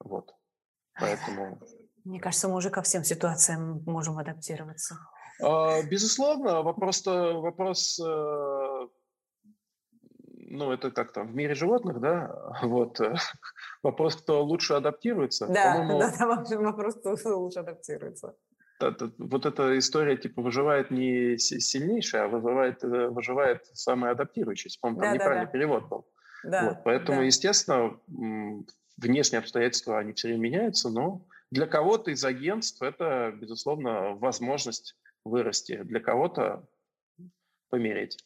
Вот. 0.01 0.35
Поэтому... 0.99 1.59
Мне 2.05 2.21
кажется, 2.21 2.49
мы 2.49 2.57
уже 2.57 2.71
ко 2.71 2.83
всем 2.83 3.05
ситуациям 3.05 3.83
можем 3.87 4.19
адаптироваться. 4.19 4.99
А, 5.43 5.83
безусловно, 5.83 6.63
вопрос, 6.63 7.05
вопрос 7.07 7.99
э, 7.99 8.89
ну, 10.55 10.73
это 10.73 10.91
как-то 10.91 11.23
в 11.23 11.35
мире 11.35 11.55
животных, 11.55 12.01
да, 12.01 12.55
вот, 12.63 13.01
вопрос, 13.83 14.17
кто 14.17 14.45
лучше 14.45 14.75
адаптируется. 14.75 15.47
Да, 15.47 15.87
да, 15.99 16.15
да, 16.19 16.59
вопрос, 16.59 16.95
кто 16.95 17.39
лучше 17.39 17.61
адаптируется 17.61 18.37
вот 18.81 19.47
эта 19.47 19.79
история 19.79 20.17
типа 20.17 20.43
выживает 20.43 20.91
не 20.91 21.39
сильнейший, 21.39 22.23
а 22.23 22.29
выживает, 22.29 22.83
э, 22.83 23.09
выживает 23.09 23.67
самый 23.73 24.11
адаптирующийся. 24.11 24.79
По-моему, 24.81 25.01
там 25.01 25.11
да, 25.11 25.15
неправильный 25.15 25.47
да. 25.47 25.53
перевод 25.53 25.89
был. 25.89 26.07
Да, 26.45 26.69
вот, 26.69 26.79
поэтому, 26.85 27.19
да. 27.19 27.25
естественно, 27.25 27.99
внешние 28.97 29.39
обстоятельства, 29.39 29.99
они 29.99 30.13
все 30.13 30.29
время 30.29 30.41
меняются, 30.43 30.91
но 30.91 31.27
для 31.51 31.67
кого-то 31.67 32.11
из 32.11 32.25
агентств 32.25 32.83
это, 32.83 33.33
безусловно, 33.35 34.15
возможность 34.15 34.97
вырасти, 35.25 35.83
для 35.85 36.01
кого-то 36.01 36.67
помереть. 37.71 38.19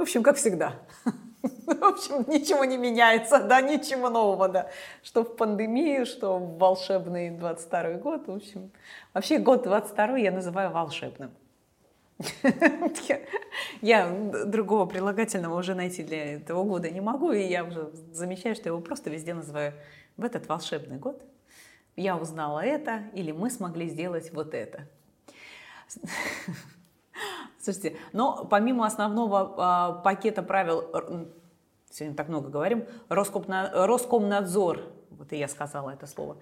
В 0.00 0.02
общем, 0.02 0.22
как 0.22 0.36
всегда. 0.36 0.76
В 1.42 1.84
общем, 1.84 2.24
ничего 2.26 2.64
не 2.64 2.78
меняется, 2.78 3.38
да, 3.38 3.60
ничего 3.60 4.08
нового, 4.08 4.48
да. 4.48 4.70
Что 5.02 5.24
в 5.24 5.36
пандемии, 5.36 6.04
что 6.04 6.38
в 6.38 6.56
волшебный 6.56 7.28
22 7.28 7.92
год, 7.98 8.26
в 8.26 8.30
общем. 8.30 8.70
Вообще 9.12 9.36
год 9.36 9.64
22 9.64 10.16
я 10.16 10.30
называю 10.32 10.70
волшебным. 10.70 11.30
Я 13.82 14.10
другого 14.46 14.86
прилагательного 14.86 15.58
уже 15.58 15.74
найти 15.74 16.02
для 16.02 16.36
этого 16.36 16.64
года 16.64 16.88
не 16.90 17.02
могу, 17.02 17.32
и 17.32 17.42
я 17.42 17.62
уже 17.64 17.90
замечаю, 18.12 18.54
что 18.54 18.70
его 18.70 18.80
просто 18.80 19.10
везде 19.10 19.34
называю 19.34 19.74
в 20.16 20.24
этот 20.24 20.48
волшебный 20.48 20.96
год. 20.96 21.22
Я 21.94 22.16
узнала 22.16 22.60
это, 22.60 23.02
или 23.12 23.32
мы 23.32 23.50
смогли 23.50 23.86
сделать 23.90 24.32
вот 24.32 24.54
это. 24.54 24.88
Слушайте, 27.62 27.98
но 28.12 28.46
помимо 28.46 28.86
основного 28.86 29.98
э, 29.98 30.02
пакета 30.02 30.42
правил, 30.42 30.82
сегодня 31.90 32.16
так 32.16 32.28
много 32.28 32.48
говорим, 32.48 32.86
Роскомна, 33.10 33.70
Роскомнадзор, 33.74 34.80
вот 35.10 35.30
и 35.34 35.36
я 35.36 35.46
сказала 35.46 35.90
это 35.90 36.06
слово, 36.06 36.38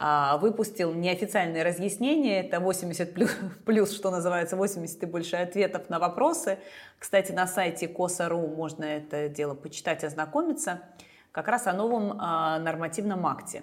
э, 0.00 0.38
выпустил 0.40 0.92
неофициальные 0.92 1.62
разъяснения, 1.62 2.40
это 2.40 2.58
80 2.58 3.14
плюс, 3.14 3.30
плюс, 3.64 3.94
что 3.94 4.10
называется, 4.10 4.56
80 4.56 5.04
и 5.04 5.06
больше 5.06 5.36
ответов 5.36 5.88
на 5.88 6.00
вопросы. 6.00 6.58
Кстати, 6.98 7.30
на 7.30 7.46
сайте 7.46 7.86
коса.ру 7.86 8.48
можно 8.48 8.84
это 8.84 9.28
дело 9.28 9.54
почитать, 9.54 10.02
ознакомиться, 10.02 10.80
как 11.30 11.46
раз 11.46 11.68
о 11.68 11.74
новом 11.74 12.10
э, 12.10 12.58
нормативном 12.58 13.24
акте. 13.26 13.62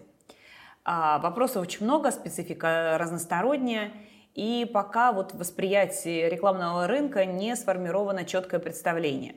Вопросов 0.85 1.61
очень 1.61 1.85
много, 1.85 2.11
специфика 2.11 2.97
разносторонняя, 2.99 3.93
и 4.33 4.69
пока 4.71 5.11
вот 5.11 5.33
в 5.33 5.37
восприятии 5.37 6.27
рекламного 6.27 6.87
рынка 6.87 7.25
не 7.25 7.55
сформировано 7.55 8.25
четкое 8.25 8.59
представление. 8.59 9.35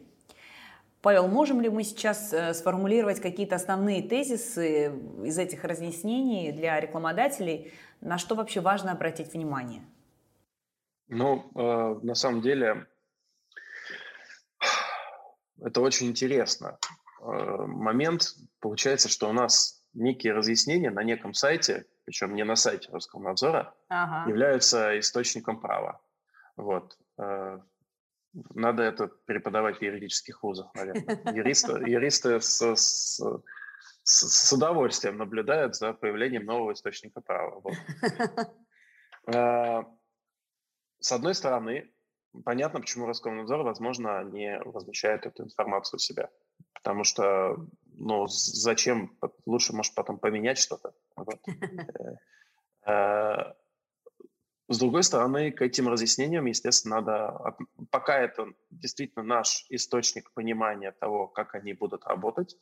Павел, 1.02 1.28
можем 1.28 1.60
ли 1.60 1.68
мы 1.68 1.84
сейчас 1.84 2.32
э, 2.32 2.52
сформулировать 2.54 3.20
какие-то 3.20 3.54
основные 3.54 4.02
тезисы 4.02 4.86
из 5.22 5.38
этих 5.38 5.62
разъяснений 5.62 6.50
для 6.50 6.80
рекламодателей, 6.80 7.72
на 8.00 8.18
что 8.18 8.34
вообще 8.34 8.60
важно 8.60 8.92
обратить 8.92 9.32
внимание? 9.32 9.82
Ну, 11.08 11.50
э, 11.54 12.00
на 12.02 12.14
самом 12.14 12.40
деле, 12.40 12.86
это 15.60 15.80
очень 15.80 16.08
интересно. 16.08 16.78
Э, 17.20 17.66
момент 17.66 18.34
получается, 18.58 19.08
что 19.08 19.28
у 19.28 19.32
нас 19.32 19.84
некие 19.94 20.32
разъяснения 20.32 20.90
на 20.90 21.04
неком 21.04 21.34
сайте, 21.34 21.86
причем 22.06 22.34
не 22.34 22.44
на 22.44 22.56
сайте 22.56 22.88
Роскомнадзора, 22.92 23.74
ага. 23.88 24.30
являются 24.30 24.98
источником 24.98 25.60
права. 25.60 26.00
Вот. 26.56 26.96
Э, 27.18 27.58
надо 28.54 28.84
это 28.84 29.08
преподавать 29.26 29.78
в 29.78 29.82
юридических 29.82 30.42
вузах, 30.42 30.72
наверное. 30.74 31.20
Юристы, 31.34 31.72
юристы 31.86 32.40
с, 32.40 32.62
с, 32.62 33.20
с, 34.04 34.28
с 34.28 34.52
удовольствием 34.52 35.16
наблюдают 35.18 35.74
за 35.74 35.92
появлением 35.94 36.44
нового 36.44 36.72
источника 36.72 37.20
права. 37.20 37.60
Вот. 37.60 37.74
Э, 39.28 39.82
с 41.00 41.10
одной 41.10 41.34
стороны, 41.34 41.92
понятно, 42.44 42.78
почему 42.78 43.06
Роскомнадзор, 43.06 43.64
возможно, 43.64 44.22
не 44.22 44.56
размещает 44.56 45.26
эту 45.26 45.42
информацию 45.42 45.96
у 45.96 45.98
себя. 45.98 46.30
Потому 46.74 47.02
что 47.02 47.56
ну, 47.96 48.26
зачем? 48.28 49.16
Лучше, 49.46 49.74
может, 49.74 49.94
потом 49.94 50.18
поменять 50.18 50.58
что-то. 50.58 50.94
Вот. 51.16 51.40
Э, 52.88 53.54
с 54.68 54.78
другой 54.78 55.04
стороны, 55.04 55.52
к 55.52 55.62
этим 55.62 55.88
разъяснениям, 55.88 56.46
естественно, 56.46 57.00
надо, 57.00 57.56
пока 57.90 58.18
это 58.18 58.46
действительно 58.70 59.24
наш 59.24 59.64
источник 59.70 60.32
понимания 60.34 60.90
того, 60.90 61.28
как 61.28 61.54
они 61.54 61.72
будут 61.72 62.04
работать, 62.04 62.56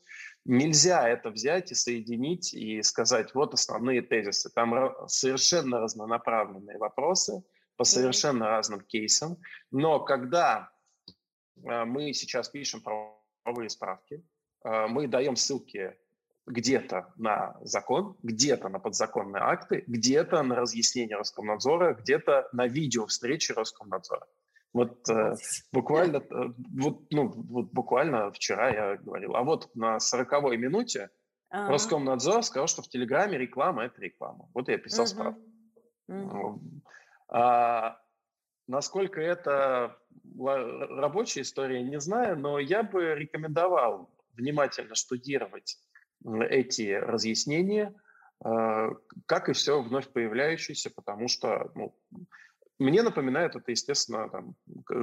нельзя 0.45 1.09
это 1.09 1.31
взять 1.31 1.73
и 1.73 1.75
соединить 1.75 2.53
и 2.53 2.83
сказать, 2.83 3.35
вот 3.35 3.55
основные 3.55 4.03
тезисы. 4.03 4.51
Там 4.55 4.95
совершенно 5.09 5.81
разнонаправленные 5.81 6.77
вопросы 6.77 7.43
по 7.77 7.85
совершенно 7.85 8.49
разным 8.49 8.81
кейсам, 8.81 9.39
но 9.71 10.01
когда 10.01 10.71
э, 11.57 11.85
мы 11.85 12.13
сейчас 12.13 12.51
пишем 12.51 12.83
правовые 12.83 13.71
справки, 13.71 14.17
э, 14.17 14.34
мы 14.65 15.07
даем 15.07 15.37
ссылки 15.37 15.95
где-то 16.47 17.13
на 17.17 17.57
закон, 17.63 18.17
где-то 18.23 18.69
на 18.69 18.79
подзаконные 18.79 19.43
акты, 19.43 19.85
где-то 19.87 20.43
на 20.43 20.57
разъяснение 20.57 21.17
Роскомнадзора, 21.17 21.95
где-то 21.95 22.49
на 22.53 22.67
видео 22.67 23.07
встречи 23.07 23.53
Роскомнадзора. 23.53 24.27
Вот 24.73 25.09
э, 25.09 25.37
буквально, 25.73 26.17
э, 26.17 26.23
вот, 26.77 27.07
ну, 27.13 27.29
вот 27.29 27.71
буквально 27.73 28.33
вчера 28.33 28.71
я 28.71 28.97
говорил, 28.97 29.37
а 29.37 29.43
вот 29.43 29.75
на 29.75 30.01
сороковой 30.01 30.57
минуте 30.57 31.11
ага. 31.49 31.71
Роскомнадзор 31.71 32.43
сказал, 32.43 32.67
что 32.67 32.83
в 32.83 32.89
Телеграме 32.89 33.39
реклама– 33.39 33.85
это 33.85 34.01
реклама. 34.03 34.49
Вот 34.53 34.69
я 34.69 34.77
писал 34.77 35.05
угу. 35.05 35.11
справку. 35.11 35.41
Угу. 36.09 36.63
А, 37.29 37.99
насколько 38.67 39.21
это 39.21 39.97
рабочая 40.37 41.43
история, 41.43 41.83
не 41.83 42.01
знаю, 42.01 42.39
но 42.39 42.59
я 42.59 42.83
бы 42.83 43.15
рекомендовал 43.15 44.11
внимательно 44.37 44.95
штудировать 44.95 45.79
эти 46.25 46.93
разъяснения, 46.93 47.95
а, 48.43 48.91
как 49.27 49.49
и 49.49 49.53
все 49.53 49.83
вновь 49.83 50.09
появляющееся, 50.09 50.91
потому 50.91 51.29
что 51.29 51.71
ну, 51.75 51.97
мне 52.79 53.03
напоминает 53.03 53.57
это, 53.57 53.71
естественно, 53.71 54.29
там, 54.29 54.57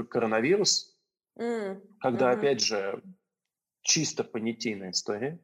коронавирус, 0.09 0.97
mm. 1.39 1.81
когда, 1.99 2.31
mm-hmm. 2.31 2.37
опять 2.37 2.61
же, 2.61 3.03
чисто 3.81 4.23
понятийная 4.23 4.91
история. 4.91 5.39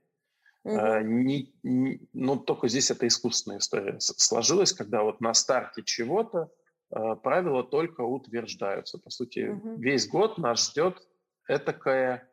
Mm-hmm. 0.66 1.04
Не, 1.04 1.56
не, 1.64 2.10
но 2.14 2.36
ну, 2.36 2.40
только 2.40 2.68
здесь 2.68 2.92
это 2.92 3.08
искусственная 3.08 3.60
история 3.60 3.98
сложилась, 4.00 4.74
когда 4.74 5.04
вот 5.04 5.22
на 5.22 5.34
старте 5.34 5.82
чего-то 5.84 6.52
э, 6.92 7.16
правила 7.24 7.64
только 7.64 8.02
утверждаются. 8.02 9.00
По 9.00 9.10
сути, 9.10 9.40
mm-hmm. 9.40 9.78
весь 9.78 10.08
год 10.10 10.38
нас 10.38 10.70
ждет 10.70 11.08
этакая 11.48 12.30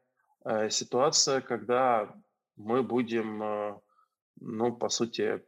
ситуация, 0.70 1.40
когда 1.40 2.14
мы 2.56 2.82
будем, 2.82 3.42
э, 3.42 3.80
ну, 4.40 4.76
по 4.76 4.88
сути, 4.88 5.42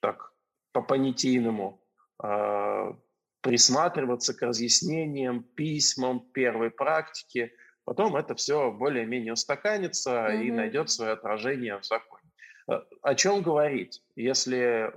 так, 0.00 0.32
по 0.72 0.82
понятийному 0.82 1.82
э, 2.22 2.94
присматриваться 3.40 4.34
к 4.34 4.42
разъяснениям, 4.42 5.42
письмам 5.42 6.20
первой 6.32 6.70
практики. 6.70 7.52
Потом 7.84 8.16
это 8.16 8.34
все 8.34 8.70
более-менее 8.70 9.32
устаканится 9.32 10.10
mm-hmm. 10.10 10.44
и 10.44 10.50
найдет 10.50 10.90
свое 10.90 11.12
отражение 11.12 11.78
в 11.78 11.84
законе. 11.84 12.30
Э, 12.68 12.80
о 13.02 13.14
чем 13.14 13.42
говорить? 13.42 14.02
Если 14.16 14.92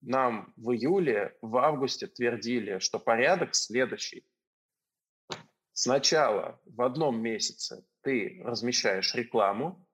нам 0.00 0.52
в 0.56 0.72
июле, 0.72 1.36
в 1.40 1.56
августе 1.56 2.06
твердили, 2.06 2.78
что 2.78 2.98
порядок 2.98 3.54
следующий. 3.54 4.26
Сначала 5.72 6.60
в 6.66 6.82
одном 6.82 7.20
месяце 7.20 7.84
ты 8.04 8.40
размещаешь 8.44 9.14
рекламу, 9.14 9.84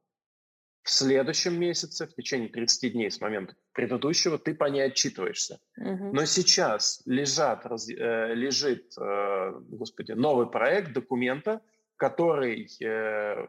в 0.82 0.90
следующем 0.90 1.60
месяце, 1.60 2.06
в 2.06 2.14
течение 2.14 2.48
30 2.48 2.92
дней 2.92 3.10
с 3.10 3.20
момента 3.20 3.54
предыдущего, 3.72 4.38
ты 4.38 4.54
по 4.54 4.64
ней 4.64 4.82
отчитываешься. 4.82 5.60
Угу. 5.76 6.12
Но 6.14 6.24
сейчас 6.24 7.02
лежат, 7.04 7.66
раз, 7.66 7.88
э, 7.88 8.34
лежит, 8.34 8.92
э, 8.98 9.52
господи, 9.68 10.12
новый 10.12 10.50
проект 10.50 10.92
документа, 10.92 11.60
который, 11.96 12.66
э, 12.82 13.46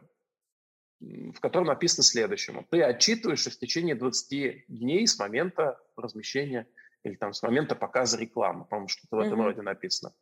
в 1.00 1.40
котором 1.40 1.66
написано 1.66 2.04
следующему. 2.04 2.66
Ты 2.70 2.82
отчитываешься 2.82 3.50
в 3.50 3.56
течение 3.56 3.94
20 3.94 4.66
дней 4.68 5.06
с 5.06 5.18
момента 5.18 5.80
размещения 5.96 6.68
или 7.02 7.14
там 7.16 7.32
с 7.32 7.42
момента 7.42 7.74
показа 7.74 8.18
рекламы. 8.18 8.66
По-моему, 8.66 8.88
что-то 8.88 9.16
в 9.16 9.20
этом 9.20 9.40
угу. 9.40 9.44
роде 9.44 9.62
написано. 9.62 10.12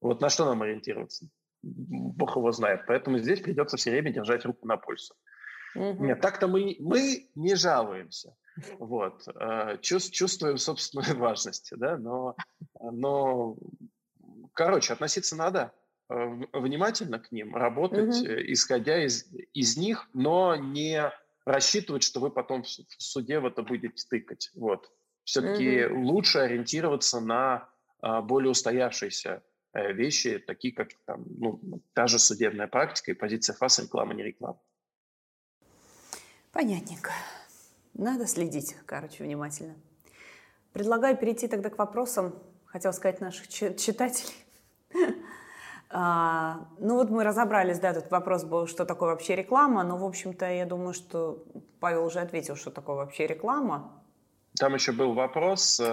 Вот 0.00 0.20
на 0.20 0.30
что 0.30 0.44
нам 0.46 0.62
ориентироваться? 0.62 1.28
Бог 1.64 2.36
его 2.36 2.52
знает. 2.52 2.82
Поэтому 2.86 3.18
здесь 3.18 3.40
придется 3.40 3.76
все 3.76 3.90
время 3.90 4.12
держать 4.12 4.44
руку 4.44 4.66
на 4.66 4.76
пульсе. 4.76 5.14
Угу. 5.74 6.04
Нет, 6.04 6.20
так-то 6.20 6.46
мы, 6.46 6.76
мы 6.80 7.28
не 7.34 7.54
жалуемся. 7.56 8.36
Вот. 8.78 9.26
Э, 9.34 9.78
чувствуем 9.80 10.58
собственную 10.58 11.16
важность, 11.18 11.72
да, 11.76 11.96
но, 11.96 12.36
но 12.80 13.56
короче, 14.52 14.92
относиться 14.92 15.34
надо 15.36 15.72
э, 16.08 16.14
внимательно 16.52 17.18
к 17.18 17.32
ним, 17.32 17.56
работать, 17.56 18.20
угу. 18.20 18.34
исходя 18.52 19.04
из, 19.04 19.26
из 19.52 19.76
них, 19.76 20.08
но 20.12 20.54
не 20.54 21.10
рассчитывать, 21.44 22.04
что 22.04 22.20
вы 22.20 22.30
потом 22.30 22.62
в 22.62 22.68
суде 22.68 23.40
в 23.40 23.46
это 23.46 23.62
будете 23.62 23.94
тыкать. 24.08 24.50
Вот. 24.54 24.90
Все-таки 25.24 25.86
угу. 25.86 26.02
лучше 26.02 26.38
ориентироваться 26.38 27.20
на 27.20 27.68
более 28.00 28.50
устоявшиеся 28.50 29.42
вещи, 29.74 30.38
такие 30.38 30.74
как 30.74 30.88
там, 31.04 31.24
ну, 31.38 31.60
та 31.92 32.06
же 32.06 32.18
судебная 32.18 32.66
практика 32.66 33.10
и 33.10 33.14
позиция 33.14 33.54
ФАС 33.54 33.80
реклама, 33.80 34.14
не 34.14 34.22
реклама. 34.22 34.58
Понятненько. 36.52 37.10
Надо 37.94 38.26
следить, 38.26 38.76
короче, 38.86 39.24
внимательно. 39.24 39.74
Предлагаю 40.72 41.16
перейти 41.16 41.48
тогда 41.48 41.70
к 41.70 41.78
вопросам, 41.78 42.34
хотел 42.66 42.92
сказать, 42.92 43.20
наших 43.20 43.48
читателей. 43.48 44.34
А, 45.96 46.66
ну 46.78 46.96
вот 46.96 47.08
мы 47.10 47.22
разобрались, 47.22 47.78
да, 47.78 47.94
тут 47.94 48.10
вопрос 48.10 48.42
был, 48.42 48.66
что 48.66 48.84
такое 48.84 49.10
вообще 49.10 49.36
реклама, 49.36 49.84
но, 49.84 49.96
в 49.96 50.04
общем-то, 50.04 50.44
я 50.50 50.66
думаю, 50.66 50.92
что 50.92 51.44
Павел 51.78 52.06
уже 52.06 52.18
ответил, 52.18 52.56
что 52.56 52.72
такое 52.72 52.96
вообще 52.96 53.28
реклама. 53.28 54.03
Там 54.58 54.74
еще 54.74 54.92
был 54.92 55.14
вопрос, 55.14 55.80
э, 55.80 55.84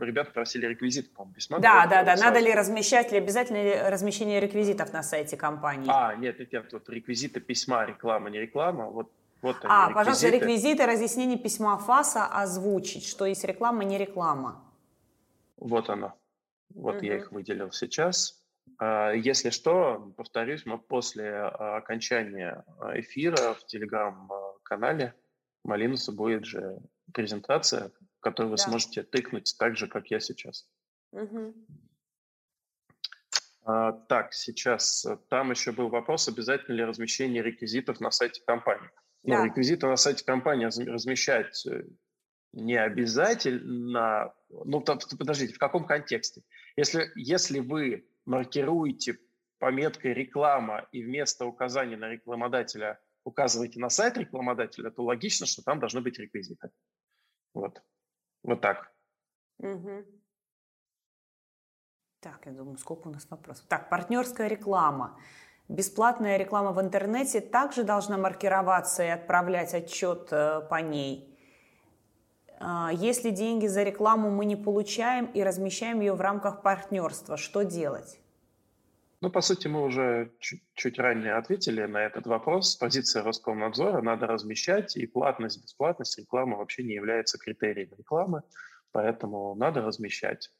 ребята 0.00 0.32
просили 0.32 0.66
реквизит, 0.66 1.12
по-моему, 1.12 1.34
письма. 1.34 1.60
Да, 1.60 1.86
да, 1.86 2.02
да, 2.02 2.16
надо 2.16 2.40
ли 2.40 2.52
размещать, 2.52 3.12
ли 3.12 3.18
обязательно 3.18 3.62
ли 3.62 3.80
размещение 3.88 4.40
реквизитов 4.40 4.92
на 4.92 5.04
сайте 5.04 5.36
компании? 5.36 5.88
А, 5.88 6.16
нет, 6.16 6.40
нет, 6.40 6.52
нет, 6.52 6.72
вот 6.72 6.88
реквизиты 6.88 7.38
письма, 7.38 7.84
реклама, 7.84 8.30
не 8.30 8.40
реклама, 8.40 8.86
вот 8.86 9.12
вот 9.42 9.56
они, 9.56 9.66
а, 9.68 9.88
реквизиты. 9.88 9.94
пожалуйста, 9.94 10.28
реквизиты 10.30 10.86
разъяснения 10.86 11.36
письма 11.36 11.78
ФАСа 11.78 12.26
озвучить, 12.26 13.06
что 13.06 13.26
есть 13.26 13.44
реклама, 13.44 13.84
не 13.84 13.98
реклама. 13.98 14.64
Вот 15.58 15.90
оно. 15.90 16.14
Вот 16.74 16.96
угу. 16.96 17.04
я 17.04 17.16
их 17.16 17.30
выделил 17.30 17.70
сейчас. 17.70 18.42
А, 18.78 19.12
если 19.12 19.50
что, 19.50 20.12
повторюсь, 20.16 20.66
мы 20.66 20.78
после 20.78 21.30
а, 21.30 21.76
окончания 21.76 22.64
а, 22.78 22.98
эфира 22.98 23.54
в 23.54 23.66
телеграм-канале 23.66 25.14
Малинуса 25.62 26.12
будет 26.12 26.44
же 26.44 26.78
презентация, 27.14 27.90
которую 28.20 28.50
вы 28.50 28.56
да. 28.56 28.64
сможете 28.64 29.02
тыкнуть 29.02 29.54
так 29.58 29.76
же, 29.76 29.86
как 29.86 30.10
я 30.10 30.20
сейчас. 30.20 30.68
Угу. 31.12 31.54
Так, 33.64 34.34
сейчас 34.34 35.06
там 35.30 35.50
еще 35.50 35.72
был 35.72 35.88
вопрос, 35.88 36.28
обязательно 36.28 36.74
ли 36.76 36.84
размещение 36.84 37.42
реквизитов 37.42 37.98
на 38.00 38.10
сайте 38.10 38.42
компании. 38.46 38.90
Ну, 39.22 39.36
да. 39.36 39.46
реквизиты 39.46 39.86
на 39.86 39.96
сайте 39.96 40.22
компании 40.22 40.66
размещать 40.66 41.66
э, 41.66 41.84
не 42.52 42.76
обязательно. 42.76 44.34
Ну, 44.50 44.82
подождите, 44.82 45.54
в 45.54 45.58
каком 45.58 45.86
контексте? 45.86 46.42
Если, 46.76 47.10
если 47.16 47.60
вы 47.60 48.06
маркируете 48.26 49.18
пометкой 49.58 50.12
реклама 50.12 50.86
и 50.92 51.02
вместо 51.02 51.46
указания 51.46 51.96
на 51.96 52.10
рекламодателя 52.10 53.00
указываете 53.24 53.80
на 53.80 53.88
сайт 53.88 54.18
рекламодателя, 54.18 54.90
то 54.90 55.02
логично, 55.02 55.46
что 55.46 55.62
там 55.62 55.80
должны 55.80 56.02
быть 56.02 56.18
реквизиты. 56.18 56.70
Вот. 57.54 57.82
Вот 58.42 58.60
так. 58.60 58.92
Угу. 59.58 60.04
Так, 62.20 62.46
я 62.46 62.52
думаю, 62.52 62.76
сколько 62.78 63.08
у 63.08 63.10
нас 63.10 63.26
вопросов. 63.30 63.64
Так, 63.68 63.88
партнерская 63.88 64.48
реклама. 64.48 65.18
Бесплатная 65.68 66.36
реклама 66.36 66.72
в 66.72 66.80
интернете 66.80 67.40
также 67.40 67.84
должна 67.84 68.18
маркироваться 68.18 69.02
и 69.02 69.08
отправлять 69.08 69.72
отчет 69.72 70.28
э, 70.30 70.60
по 70.68 70.80
ней. 70.82 71.38
А, 72.60 72.90
если 72.92 73.30
деньги 73.30 73.66
за 73.66 73.82
рекламу 73.82 74.30
мы 74.30 74.44
не 74.44 74.56
получаем 74.56 75.26
и 75.26 75.42
размещаем 75.42 76.00
ее 76.00 76.14
в 76.14 76.20
рамках 76.20 76.62
партнерства, 76.62 77.36
что 77.36 77.62
делать? 77.62 78.20
Ну, 79.24 79.30
по 79.30 79.40
сути, 79.40 79.68
мы 79.68 79.82
уже 79.82 80.32
чуть, 80.38 80.62
чуть 80.74 80.98
ранее 80.98 81.36
ответили 81.36 81.86
на 81.86 82.04
этот 82.04 82.26
вопрос. 82.26 82.76
Позиция 82.76 83.22
Роскомнадзора 83.22 84.02
надо 84.02 84.26
размещать, 84.26 84.98
и 84.98 85.06
платность, 85.06 85.62
бесплатность 85.62 86.18
рекламы 86.18 86.58
вообще 86.58 86.82
не 86.82 86.92
является 86.92 87.38
критерием 87.38 87.88
рекламы, 87.96 88.42
поэтому 88.92 89.54
надо 89.54 89.80
размещать. 89.80 90.50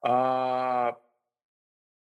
А 0.00 0.96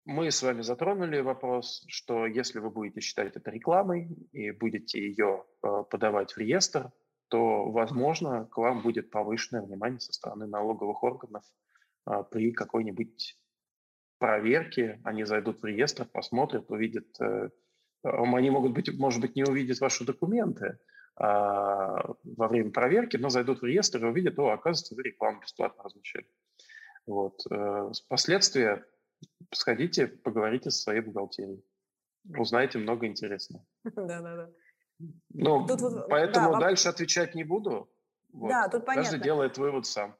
мы 0.05 0.29
с 0.29 0.43
вами 0.43 0.61
затронули 0.61 1.19
вопрос, 1.19 1.83
что 1.87 2.27
если 2.27 2.59
вы 2.59 2.69
будете 2.69 3.01
считать 3.01 3.35
это 3.35 3.49
рекламой 3.49 4.07
и 4.33 4.51
будете 4.51 4.99
ее 4.99 5.45
э, 5.63 5.83
подавать 5.89 6.31
в 6.31 6.37
реестр, 6.37 6.91
то, 7.27 7.71
возможно, 7.71 8.45
к 8.45 8.57
вам 8.59 8.83
будет 8.83 9.09
повышенное 9.09 9.63
внимание 9.63 9.99
со 9.99 10.13
стороны 10.13 10.45
налоговых 10.45 11.01
органов 11.01 11.43
э, 12.05 12.23
при 12.29 12.51
какой-нибудь 12.51 13.35
проверке. 14.19 14.99
Они 15.03 15.23
зайдут 15.23 15.61
в 15.61 15.65
реестр, 15.65 16.05
посмотрят, 16.05 16.69
увидят. 16.69 17.07
Э, 17.19 17.49
они 18.03 18.49
могут 18.49 18.73
быть, 18.73 18.91
может 18.97 19.21
быть, 19.21 19.35
не 19.35 19.43
увидят 19.43 19.79
ваши 19.79 20.05
документы 20.05 20.77
а, 21.15 22.13
во 22.23 22.47
время 22.47 22.71
проверки, 22.71 23.17
но 23.17 23.29
зайдут 23.29 23.61
в 23.61 23.65
реестр 23.65 24.05
и 24.05 24.09
увидят, 24.09 24.37
о, 24.39 24.51
оказывается, 24.51 24.95
вы 24.95 25.03
рекламу 25.03 25.41
бесплатно 25.41 25.83
размещали. 25.83 26.27
Вот. 27.07 27.41
Последствия 28.07 28.85
сходите, 29.53 30.07
поговорите 30.07 30.69
со 30.69 30.83
своей 30.83 31.01
бухгалтерией. 31.01 31.63
Узнаете 32.37 32.77
много 32.77 33.07
интересного. 33.07 33.65
Да-да-да. 33.83 34.49
Ну, 35.29 35.67
поэтому 36.09 36.53
да, 36.53 36.59
дальше 36.59 36.89
отвечать 36.89 37.35
не 37.35 37.43
буду. 37.43 37.89
Да, 38.29 38.67
тут 38.67 38.85
понятно. 38.85 39.11
Каждый 39.11 39.23
делает 39.23 39.57
вывод 39.57 39.85
сам. 39.85 40.15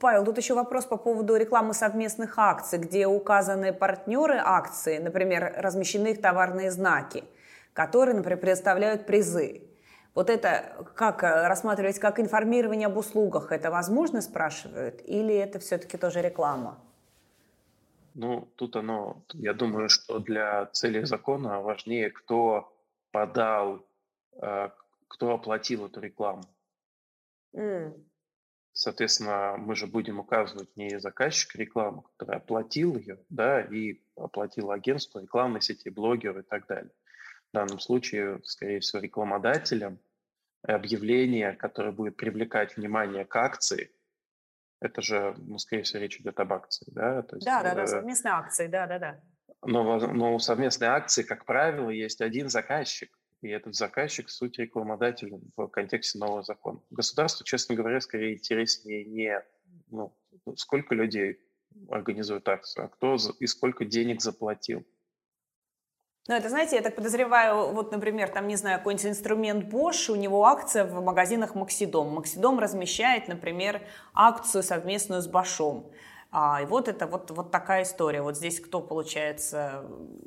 Павел, 0.00 0.24
тут 0.24 0.38
еще 0.38 0.54
вопрос 0.54 0.86
по 0.86 0.96
поводу 0.96 1.36
рекламы 1.36 1.74
совместных 1.74 2.38
акций, 2.38 2.78
где 2.78 3.06
указаны 3.06 3.72
партнеры 3.72 4.40
акции, 4.42 4.98
например, 4.98 5.54
размещены 5.56 6.08
их 6.08 6.20
товарные 6.20 6.70
знаки, 6.70 7.24
которые, 7.72 8.14
например, 8.16 8.38
предоставляют 8.38 9.06
призы. 9.06 9.62
Вот 10.14 10.30
это 10.30 10.84
как 10.94 11.22
э, 11.22 11.46
рассматривать 11.46 11.98
как 11.98 12.18
информирование 12.18 12.86
об 12.86 12.96
услугах, 12.96 13.52
это 13.52 13.70
возможно, 13.70 14.20
спрашивают, 14.20 15.00
или 15.04 15.34
это 15.34 15.58
все-таки 15.58 15.96
тоже 15.96 16.22
реклама? 16.22 16.78
Ну, 18.14 18.48
тут 18.56 18.74
оно, 18.74 19.22
я 19.34 19.54
думаю, 19.54 19.88
что 19.88 20.18
для 20.18 20.66
целей 20.72 21.04
закона 21.04 21.60
важнее, 21.60 22.10
кто 22.10 22.72
подал, 23.12 23.86
э, 24.42 24.70
кто 25.06 25.34
оплатил 25.34 25.86
эту 25.86 26.00
рекламу. 26.00 26.42
Mm. 27.54 28.07
Соответственно, 28.78 29.56
мы 29.58 29.74
же 29.74 29.88
будем 29.88 30.20
указывать 30.20 30.76
не 30.76 31.00
заказчик 31.00 31.52
рекламы, 31.56 32.04
который 32.16 32.36
оплатил 32.36 32.96
ее, 32.96 33.18
да, 33.28 33.60
и 33.60 34.00
оплатил 34.14 34.70
агентство, 34.70 35.18
рекламной 35.18 35.60
сети, 35.60 35.88
блогеры 35.88 36.42
и 36.42 36.44
так 36.44 36.68
далее. 36.68 36.92
В 37.50 37.54
данном 37.54 37.80
случае, 37.80 38.40
скорее 38.44 38.78
всего, 38.78 39.02
рекламодателем 39.02 39.98
объявление, 40.62 41.54
которое 41.54 41.90
будет 41.90 42.16
привлекать 42.16 42.76
внимание 42.76 43.24
к 43.24 43.34
акции, 43.34 43.90
это 44.80 45.02
же, 45.02 45.34
ну, 45.38 45.58
скорее 45.58 45.82
всего, 45.82 46.00
речь 46.00 46.20
идет 46.20 46.38
об 46.38 46.52
акции, 46.52 46.86
да? 46.92 47.22
То 47.22 47.34
есть, 47.34 47.46
да, 47.46 47.64
да, 47.64 47.74
да, 47.74 47.84
совместные 47.84 48.34
акции, 48.34 48.68
да, 48.68 48.86
да, 48.86 49.00
да. 49.00 49.20
Но, 49.62 49.98
но 49.98 50.36
у 50.36 50.38
совместной 50.38 50.86
акции, 50.86 51.24
как 51.24 51.46
правило, 51.46 51.90
есть 51.90 52.20
один 52.20 52.48
заказчик, 52.48 53.17
и 53.40 53.48
этот 53.48 53.74
заказчик– 53.74 54.28
суть 54.30 54.58
рекламодатель 54.58 55.32
в 55.56 55.68
контексте 55.68 56.18
нового 56.18 56.42
закона. 56.42 56.80
Государству, 56.90 57.44
честно 57.44 57.74
говоря, 57.74 58.00
скорее 58.00 58.34
интереснее 58.34 59.04
не 59.04 59.42
ну, 59.90 60.14
сколько 60.56 60.94
людей 60.94 61.38
организует 61.90 62.48
акцию, 62.48 62.86
а 62.86 62.88
кто 62.88 63.16
и 63.38 63.46
сколько 63.46 63.84
денег 63.84 64.20
заплатил. 64.20 64.84
Ну, 66.26 66.34
это, 66.34 66.50
знаете, 66.50 66.76
я 66.76 66.82
так 66.82 66.94
подозреваю, 66.94 67.72
вот, 67.72 67.90
например, 67.90 68.28
там, 68.28 68.48
не 68.48 68.56
знаю, 68.56 68.78
какой-нибудь 68.78 69.06
инструмент 69.06 69.72
Bosch, 69.72 70.10
у 70.10 70.14
него 70.14 70.44
акция 70.44 70.84
в 70.84 71.02
магазинах 71.02 71.54
Максидом. 71.54 72.08
Максидом 72.08 72.58
размещает, 72.58 73.28
например, 73.28 73.80
акцию 74.12 74.62
совместную 74.62 75.22
с 75.22 75.26
Башом. 75.26 75.90
А, 76.30 76.60
и 76.62 76.66
вот 76.66 76.88
это 76.88 77.06
вот, 77.06 77.30
вот 77.30 77.50
такая 77.50 77.84
история. 77.84 78.20
Вот 78.22 78.36
здесь 78.36 78.60
кто 78.60 78.80
получается? 78.80 79.84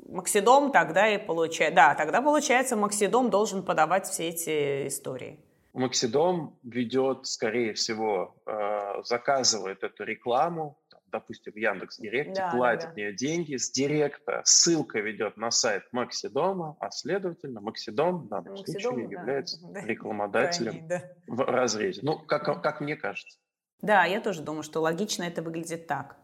Максидом 0.08 0.72
тогда 0.72 1.08
и 1.08 1.18
получает. 1.18 1.74
Да, 1.74 1.94
тогда 1.94 2.20
получается 2.20 2.76
Максидом 2.76 3.30
должен 3.30 3.62
подавать 3.62 4.06
все 4.06 4.28
эти 4.28 4.88
истории. 4.88 5.38
Максидом 5.72 6.58
ведет, 6.62 7.26
скорее 7.26 7.72
всего, 7.74 8.36
э, 8.46 9.02
заказывает 9.04 9.82
эту 9.84 10.04
рекламу, 10.04 10.78
допустим, 11.12 11.52
в 11.52 11.56
Яндекс 11.56 11.98
Директе, 11.98 12.40
да, 12.40 12.50
платит 12.50 12.90
да, 12.96 13.04
да. 13.04 13.12
деньги 13.12 13.56
с 13.56 13.70
Директа, 13.70 14.42
ссылка 14.44 14.98
ведет 14.98 15.36
на 15.36 15.50
сайт 15.50 15.84
Максидома, 15.92 16.76
а 16.80 16.90
следовательно, 16.90 17.60
Максидом 17.60 18.22
в 18.22 18.28
данном 18.28 18.54
Максидом, 18.54 18.80
случае 18.80 19.08
да, 19.08 19.12
является 19.12 19.58
да, 19.62 19.80
рекламодателем 19.82 20.88
да. 20.88 21.02
в 21.26 21.40
разрезе. 21.42 22.00
Ну, 22.02 22.18
как, 22.18 22.44
как 22.62 22.80
мне 22.80 22.96
кажется. 22.96 23.38
Да, 23.82 24.04
я 24.04 24.20
тоже 24.20 24.42
думаю, 24.42 24.62
что 24.62 24.80
логично 24.80 25.24
это 25.24 25.42
выглядит 25.42 25.86
так. 25.86 26.16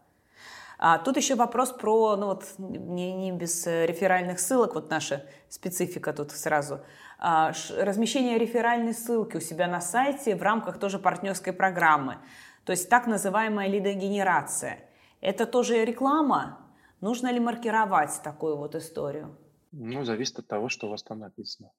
А 0.81 0.97
тут 0.97 1.17
еще 1.17 1.35
вопрос 1.35 1.73
про, 1.73 2.15
ну 2.15 2.27
вот, 2.27 2.45
не, 2.57 3.13
не 3.13 3.33
без 3.33 3.67
реферальных 3.67 4.39
ссылок, 4.39 4.75
вот 4.75 4.89
наша 4.89 5.25
специфика 5.49 6.13
тут 6.13 6.31
сразу. 6.31 6.79
А, 7.17 7.51
размещение 7.77 8.37
реферальной 8.37 8.93
ссылки 8.93 9.35
у 9.35 9.41
себя 9.41 9.67
на 9.67 9.81
сайте 9.81 10.37
в 10.37 10.41
рамках 10.41 10.79
тоже 10.79 10.97
партнерской 10.97 11.51
программы. 11.51 12.19
То 12.63 12.71
есть 12.71 12.89
так 12.89 13.07
называемая 13.07 13.67
лидогенерация. 13.67 14.79
Это 15.19 15.45
тоже 15.45 15.83
реклама? 15.83 16.65
Нужно 17.01 17.29
ли 17.29 17.41
маркировать 17.41 18.21
такую 18.23 18.55
вот 18.55 18.73
историю? 18.75 19.37
Ну, 19.73 20.05
зависит 20.05 20.39
от 20.39 20.47
того, 20.47 20.69
что 20.69 20.87
у 20.87 20.91
вас 20.91 21.03
там 21.03 21.19
написано. 21.19 21.71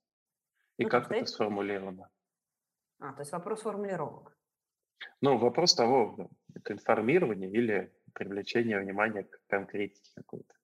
И 0.76 0.84
ну, 0.84 0.90
как 0.90 1.10
это 1.10 1.24
сформулировано. 1.24 2.10
А, 2.98 3.14
то 3.14 3.20
есть 3.20 3.32
вопрос 3.32 3.62
формулировок. 3.62 4.36
Ну, 5.20 5.38
вопрос 5.38 5.74
того, 5.74 6.30
это 6.54 6.72
информирование 6.72 7.50
или 7.50 7.92
привлечение 8.12 8.78
внимания 8.80 9.24
к 9.24 9.40
конкретике 9.48 10.10
какой-то. 10.14 10.54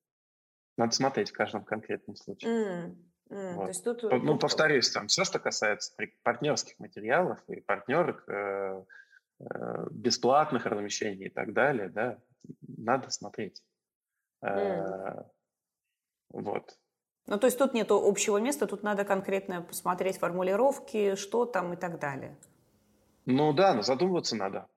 Надо 0.76 0.92
смотреть 0.94 1.30
в 1.30 1.32
каждом 1.32 1.64
конкретном 1.64 2.16
случае. 2.16 2.50
Mm, 2.50 2.96
mm, 3.30 3.54
вот. 3.54 3.62
то 3.62 3.68
есть 3.68 3.84
тут, 3.84 4.02
ну, 4.02 4.32
тут... 4.32 4.40
повторюсь, 4.40 4.90
там 4.90 5.06
все, 5.06 5.24
что 5.24 5.38
касается 5.38 5.94
партнерских 6.22 6.78
материалов 6.78 7.38
и 7.48 7.60
партнерок, 7.60 8.28
э, 8.28 8.84
Э, 9.38 9.86
бесплатных 9.90 10.64
размещений 10.64 11.26
и 11.26 11.28
так 11.28 11.52
далее, 11.52 11.90
да, 11.90 12.18
надо 12.62 13.10
смотреть. 13.10 13.62
Mm. 14.42 15.26
Вот. 16.30 16.78
Ну, 17.26 17.38
то 17.38 17.46
есть 17.46 17.58
тут 17.58 17.74
нет 17.74 17.88
общего 17.90 18.38
места, 18.38 18.66
тут 18.66 18.82
надо 18.82 19.04
конкретно 19.04 19.60
посмотреть 19.60 20.18
формулировки, 20.18 21.16
что 21.16 21.44
там 21.44 21.74
и 21.74 21.76
так 21.76 21.98
далее. 21.98 22.38
Ну 23.26 23.52
да, 23.52 23.74
но 23.74 23.82
задумываться 23.82 24.36
надо. 24.36 24.68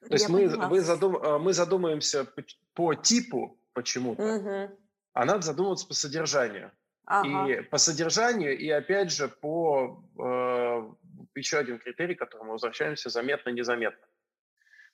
То 0.00 0.12
есть 0.14 0.28
мы, 0.28 0.48
мы, 0.68 0.80
задум, 0.80 1.16
э, 1.16 1.38
мы 1.38 1.52
задумаемся 1.52 2.24
по, 2.24 2.42
по 2.74 2.94
типу 2.94 3.58
почему-то, 3.72 4.22
угу. 4.22 4.78
а 5.12 5.24
надо 5.24 5.42
задумываться 5.42 5.86
по 5.86 5.94
содержанию. 5.94 6.70
Ага. 7.04 7.48
И 7.50 7.62
по 7.62 7.78
содержанию, 7.78 8.56
и 8.56 8.68
опять 8.68 9.10
же 9.10 9.28
по 9.28 10.04
э, 10.18 10.92
еще 11.34 11.58
один 11.58 11.78
критерий, 11.78 12.14
к 12.14 12.18
которому 12.18 12.52
возвращаемся, 12.52 13.08
заметно-незаметно. 13.08 14.06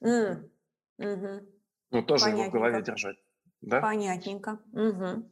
Mm. 0.02 0.48
Угу. 0.98 1.48
Ну, 1.90 2.02
тоже 2.02 2.30
его 2.30 2.44
в 2.44 2.50
голове 2.50 2.82
держать. 2.82 3.16
Да? 3.60 3.80
Понятненько. 3.80 4.60
Угу. 4.72 5.28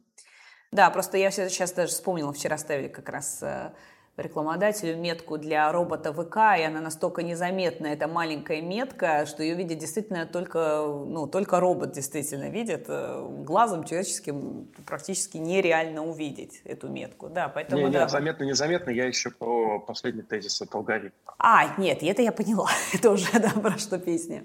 Да, 0.71 0.89
просто 0.89 1.17
я 1.17 1.31
сейчас 1.31 1.71
даже 1.71 1.91
вспомнила, 1.93 2.33
вчера 2.33 2.57
ставили 2.57 2.89
как 2.89 3.07
раз 3.09 3.41
э, 3.43 3.73
рекламодателю 4.17 4.97
метку 4.97 5.37
для 5.37 5.71
робота 5.71 6.13
ВК, 6.13 6.37
и 6.59 6.63
она 6.63 6.81
настолько 6.81 7.23
незаметная, 7.23 7.93
это 7.93 8.07
маленькая 8.07 8.61
метка, 8.61 9.25
что 9.25 9.41
ее 9.41 9.55
видит 9.55 9.79
действительно 9.79 10.25
только, 10.25 10.83
ну, 10.85 11.25
только 11.27 11.59
робот 11.59 11.93
действительно 11.93 12.49
видит. 12.49 12.85
Э, 12.87 13.27
глазом 13.43 13.83
человеческим 13.85 14.67
практически 14.85 15.37
нереально 15.37 16.05
увидеть 16.05 16.61
эту 16.63 16.89
метку. 16.89 17.29
Да, 17.29 17.47
поэтому, 17.47 17.87
не, 17.87 17.93
да. 17.93 18.07
заметно, 18.07 18.43
незаметно, 18.43 18.91
я 18.91 19.05
еще 19.05 19.31
про 19.31 19.79
последний 19.79 20.21
тезис 20.21 20.61
от 20.61 20.73
алгоритма. 20.75 21.33
А, 21.39 21.75
нет, 21.77 22.03
это 22.03 22.21
я 22.21 22.31
поняла, 22.31 22.69
это 22.93 23.09
уже, 23.09 23.31
да, 23.39 23.49
про 23.49 23.77
что 23.79 23.97
песня. 23.97 24.43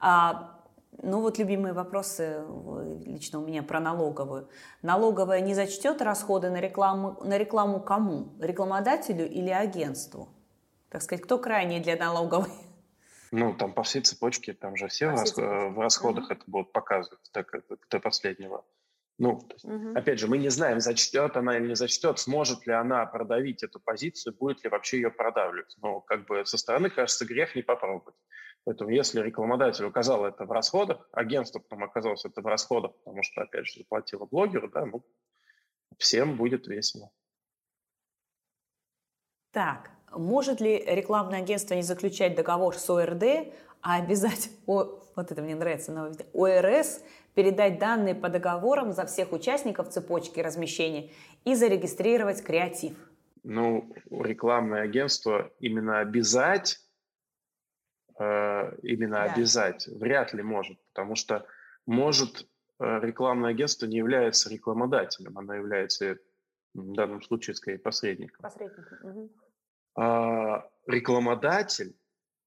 А, 0.00 0.59
ну 1.02 1.20
вот 1.20 1.38
любимые 1.38 1.72
вопросы 1.72 2.44
лично 3.04 3.38
у 3.40 3.46
меня 3.46 3.62
про 3.62 3.80
налоговую. 3.80 4.48
Налоговая 4.82 5.40
не 5.40 5.54
зачтет 5.54 6.02
расходы 6.02 6.50
на 6.50 6.60
рекламу, 6.60 7.18
на 7.22 7.38
рекламу 7.38 7.80
кому? 7.80 8.28
Рекламодателю 8.38 9.28
или 9.28 9.50
агентству? 9.50 10.28
Так 10.88 11.02
сказать, 11.02 11.24
кто 11.24 11.38
крайний 11.38 11.80
для 11.80 11.96
налоговой? 11.96 12.50
Ну, 13.32 13.54
там 13.54 13.72
по 13.72 13.84
всей 13.84 14.02
цепочке, 14.02 14.52
там 14.54 14.76
же 14.76 14.88
все 14.88 15.06
в, 15.06 15.10
рас... 15.10 15.36
в 15.36 15.78
расходах 15.78 16.24
угу. 16.24 16.32
это 16.32 16.42
будут 16.46 16.72
показывать 16.72 17.20
до, 17.32 17.44
до 17.88 18.00
последнего. 18.00 18.64
Ну, 19.20 19.38
есть, 19.52 19.66
угу. 19.66 19.92
опять 19.94 20.18
же, 20.18 20.28
мы 20.28 20.38
не 20.38 20.48
знаем, 20.48 20.80
зачтет 20.80 21.36
она 21.36 21.58
или 21.58 21.68
не 21.68 21.76
зачтет, 21.76 22.18
сможет 22.18 22.66
ли 22.66 22.72
она 22.72 23.04
продавить 23.04 23.62
эту 23.62 23.78
позицию, 23.78 24.34
будет 24.34 24.64
ли 24.64 24.70
вообще 24.70 24.96
ее 24.96 25.10
продавливать. 25.10 25.76
Но 25.82 26.00
как 26.00 26.26
бы 26.26 26.46
со 26.46 26.56
стороны, 26.56 26.88
кажется, 26.88 27.26
грех 27.26 27.54
не 27.54 27.60
попробовать. 27.60 28.14
Поэтому 28.64 28.88
если 28.88 29.20
рекламодатель 29.20 29.84
указал 29.84 30.24
это 30.24 30.46
в 30.46 30.52
расходах, 30.52 31.06
агентство 31.12 31.58
потом 31.58 31.84
оказалось 31.84 32.24
это 32.24 32.40
в 32.40 32.46
расходах, 32.46 32.92
потому 33.04 33.22
что, 33.22 33.42
опять 33.42 33.66
же, 33.66 33.80
заплатило 33.80 34.24
блогеру, 34.24 34.70
да, 34.70 34.86
ну, 34.86 35.04
всем 35.98 36.38
будет 36.38 36.66
весело. 36.66 37.10
Так, 39.52 39.90
может 40.12 40.62
ли 40.62 40.82
рекламное 40.86 41.42
агентство 41.42 41.74
не 41.74 41.82
заключать 41.82 42.36
договор 42.36 42.74
с 42.74 42.88
ОРД, 42.88 43.52
а 43.82 43.96
обязать, 43.96 44.50
о, 44.66 44.98
вот 45.14 45.30
это 45.30 45.42
мне 45.42 45.54
нравится, 45.54 45.92
ОРС 46.32 47.02
передать 47.34 47.78
данные 47.78 48.14
по 48.14 48.28
договорам 48.28 48.92
за 48.92 49.06
всех 49.06 49.32
участников 49.32 49.88
цепочки 49.88 50.40
размещения 50.40 51.10
и 51.44 51.54
зарегистрировать 51.54 52.42
креатив. 52.42 52.96
Ну, 53.42 53.92
рекламное 54.10 54.82
агентство 54.82 55.50
именно 55.60 56.00
обязать, 56.00 56.78
э, 58.18 58.76
именно 58.82 59.16
да. 59.16 59.32
обязать 59.32 59.86
вряд 59.86 60.34
ли 60.34 60.42
может, 60.42 60.78
потому 60.88 61.14
что 61.14 61.46
может 61.86 62.46
э, 62.78 63.00
рекламное 63.00 63.50
агентство 63.50 63.86
не 63.86 63.96
является 63.96 64.50
рекламодателем, 64.50 65.38
оно 65.38 65.54
является 65.54 66.18
в 66.74 66.92
данном 66.94 67.22
случае 67.22 67.54
скорее 67.54 67.78
посредником. 67.78 68.42
Посредником. 68.42 68.98
Угу. 69.02 69.30
А, 69.96 70.68
рекламодатель 70.86 71.96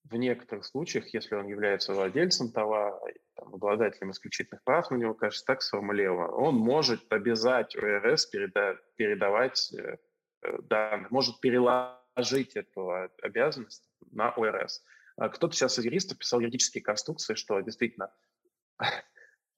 в 0.10 0.16
некоторых 0.16 0.66
случаях, 0.66 1.14
если 1.14 1.36
он 1.36 1.48
является 1.48 1.94
владельцем 1.94 2.52
товара, 2.52 3.00
там, 3.36 3.54
обладателем 3.54 4.12
исключительных 4.12 4.64
прав 4.64 4.92
на 4.92 4.96
него, 4.96 5.14
кажется, 5.14 5.46
так 5.46 5.62
сформулировано, 5.62 6.32
он 6.34 6.56
может 6.56 7.12
обязать 7.12 7.76
ОРС 7.76 8.30
переда- 8.34 8.78
передавать 8.96 9.74
э, 9.74 9.98
э, 10.42 10.58
данные, 10.64 11.08
может 11.10 11.40
переложить 11.40 12.56
эту 12.56 12.92
обязанность 13.22 13.90
на 14.12 14.32
ОРС. 14.32 14.84
А 15.16 15.30
кто-то 15.30 15.56
сейчас 15.56 15.80
из 15.80 15.86
юристов 15.86 16.18
писал 16.18 16.42
юридические 16.42 16.84
конструкции, 16.84 17.36
что 17.36 17.60
действительно 17.62 18.14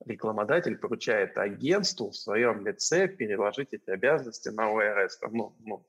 рекламодатель 0.05 0.77
поручает 0.77 1.37
агентству 1.37 2.11
в 2.11 2.15
своем 2.15 2.65
лице 2.65 3.07
переложить 3.07 3.73
эти 3.73 3.89
обязанности 3.89 4.49
на 4.49 4.69
ОРС. 4.69 5.19
Ну, 5.31 5.55
ну 5.59 5.85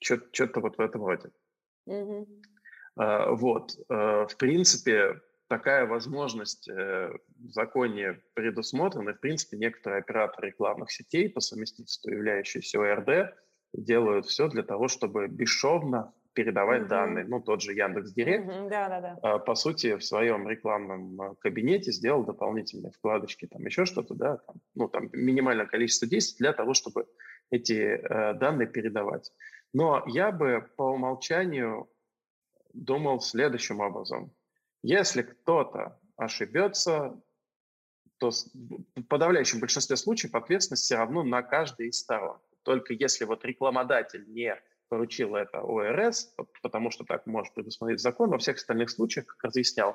что-то 0.00 0.60
вот 0.60 0.76
в 0.76 0.80
этом 0.80 1.04
роде. 1.04 1.30
Mm-hmm. 1.88 2.26
Вот. 2.96 3.72
Э, 3.88 4.26
в 4.28 4.36
принципе, 4.36 5.20
такая 5.48 5.86
возможность 5.86 6.68
э, 6.68 7.10
в 7.38 7.50
законе 7.50 8.20
предусмотрена. 8.34 9.10
И, 9.10 9.14
в 9.14 9.20
принципе, 9.20 9.58
некоторые 9.58 10.00
операторы 10.00 10.48
рекламных 10.48 10.90
сетей 10.90 11.28
по 11.28 11.40
совместительству, 11.40 12.10
являющиеся 12.10 12.80
ОРД, 12.80 13.34
делают 13.74 14.26
все 14.26 14.48
для 14.48 14.62
того, 14.62 14.88
чтобы 14.88 15.28
бесшовно 15.28 16.12
передавать 16.32 16.82
mm-hmm. 16.82 16.88
данные. 16.88 17.24
Ну, 17.26 17.40
тот 17.40 17.60
же 17.60 17.74
Яндекс 17.74 18.12
Директ, 18.12 18.48
mm-hmm. 18.48 18.70
да, 18.70 18.88
да, 18.88 19.18
да. 19.22 19.38
по 19.38 19.54
сути, 19.54 19.96
в 19.96 20.04
своем 20.04 20.48
рекламном 20.48 21.20
э, 21.20 21.34
кабинете 21.40 21.92
сделал 21.92 22.24
дополнительные 22.24 22.92
вкладочки, 22.92 23.46
там 23.46 23.64
еще 23.66 23.84
что-то, 23.84 24.14
да, 24.14 24.38
там, 24.38 24.56
ну, 24.74 24.88
там 24.88 25.10
минимальное 25.12 25.66
количество 25.66 26.08
действий 26.08 26.38
для 26.38 26.54
того, 26.54 26.72
чтобы 26.72 27.06
эти 27.50 27.74
э, 27.74 28.34
данные 28.34 28.68
передавать. 28.68 29.30
Но 29.74 30.02
я 30.06 30.32
бы 30.32 30.66
по 30.76 30.84
умолчанию 30.92 31.88
думал 32.72 33.20
следующим 33.20 33.80
образом. 33.80 34.32
Если 34.82 35.22
кто-то 35.22 35.98
ошибется, 36.16 37.20
то 38.18 38.30
в 38.30 39.02
подавляющем 39.08 39.60
большинстве 39.60 39.96
случаев 39.96 40.34
ответственность 40.34 40.84
все 40.84 40.96
равно 40.96 41.22
на 41.22 41.42
каждой 41.42 41.88
из 41.88 41.98
сторон. 41.98 42.38
Только 42.62 42.94
если 42.94 43.24
вот 43.24 43.44
рекламодатель 43.44 44.24
не 44.28 44.56
поручил 44.88 45.34
это 45.36 45.60
ОРС, 45.60 46.34
потому 46.62 46.90
что 46.90 47.04
так 47.04 47.26
может 47.26 47.54
предусмотреть 47.54 48.00
закон, 48.00 48.30
во 48.30 48.38
всех 48.38 48.56
остальных 48.56 48.90
случаях, 48.90 49.26
как 49.26 49.42
разъяснял 49.44 49.92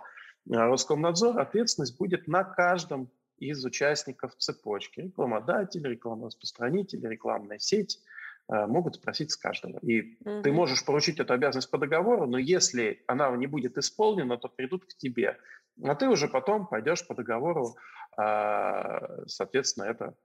э, 0.49 0.55
Роскомнадзор, 0.55 1.39
ответственность 1.39 1.97
будет 1.97 2.27
на 2.27 2.43
каждом 2.43 3.09
из 3.37 3.63
участников 3.63 4.35
цепочки. 4.37 5.01
Рекламодатель, 5.01 5.87
рекламораспространитель, 5.87 7.07
рекламная 7.07 7.59
сеть– 7.59 8.01
могут 8.49 8.95
спросить 8.95 9.31
с 9.31 9.37
каждого. 9.37 9.79
И 9.79 10.17
угу. 10.21 10.41
ты 10.41 10.51
можешь 10.51 10.85
поручить 10.85 11.19
эту 11.19 11.33
обязанность 11.33 11.69
по 11.69 11.77
договору, 11.77 12.27
но 12.27 12.37
если 12.37 13.03
она 13.07 13.35
не 13.35 13.47
будет 13.47 13.77
исполнена, 13.77 14.37
то 14.37 14.47
придут 14.47 14.85
к 14.85 14.95
тебе. 14.97 15.37
А 15.83 15.95
ты 15.95 16.07
уже 16.07 16.27
потом 16.27 16.67
пойдешь 16.67 17.05
по 17.05 17.13
договору, 17.13 17.75
а, 18.17 19.25
соответственно, 19.27 19.85
это 19.85 20.15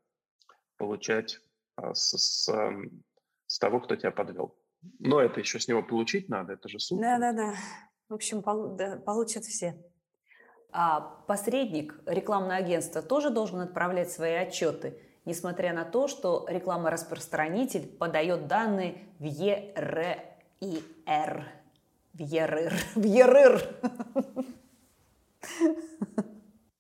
получать 0.78 1.40
а, 1.76 1.94
с, 1.94 2.16
с, 2.16 2.48
эм, 2.48 3.02
с 3.46 3.58
того, 3.58 3.80
кто 3.80 3.96
тебя 3.96 4.12
подвел. 4.12 4.56
Но 4.98 5.20
это 5.20 5.40
еще 5.40 5.58
с 5.58 5.68
него 5.68 5.82
получить 5.82 6.28
надо, 6.28 6.54
это 6.54 6.68
же 6.68 6.78
суд. 6.78 7.00
Да-да-да. 7.00 7.54
В 8.08 8.14
общем, 8.14 8.42
получат 8.42 9.44
все. 9.44 9.76
А 10.70 11.00
посредник, 11.00 12.00
рекламное 12.06 12.56
агентство, 12.56 13.02
тоже 13.02 13.30
должен 13.30 13.60
отправлять 13.60 14.10
свои 14.10 14.34
отчеты– 14.34 14.98
несмотря 15.24 15.72
на 15.72 15.84
то, 15.84 16.08
что 16.08 16.46
рекламораспространитель 16.48 17.86
подает 17.86 18.46
данные 18.46 18.98
в 19.18 19.24
ЕРИР. 19.24 20.18
В 22.12 22.18
ЕРИР. 22.18 22.72
В 22.94 23.04
ЕРИР. 23.04 23.60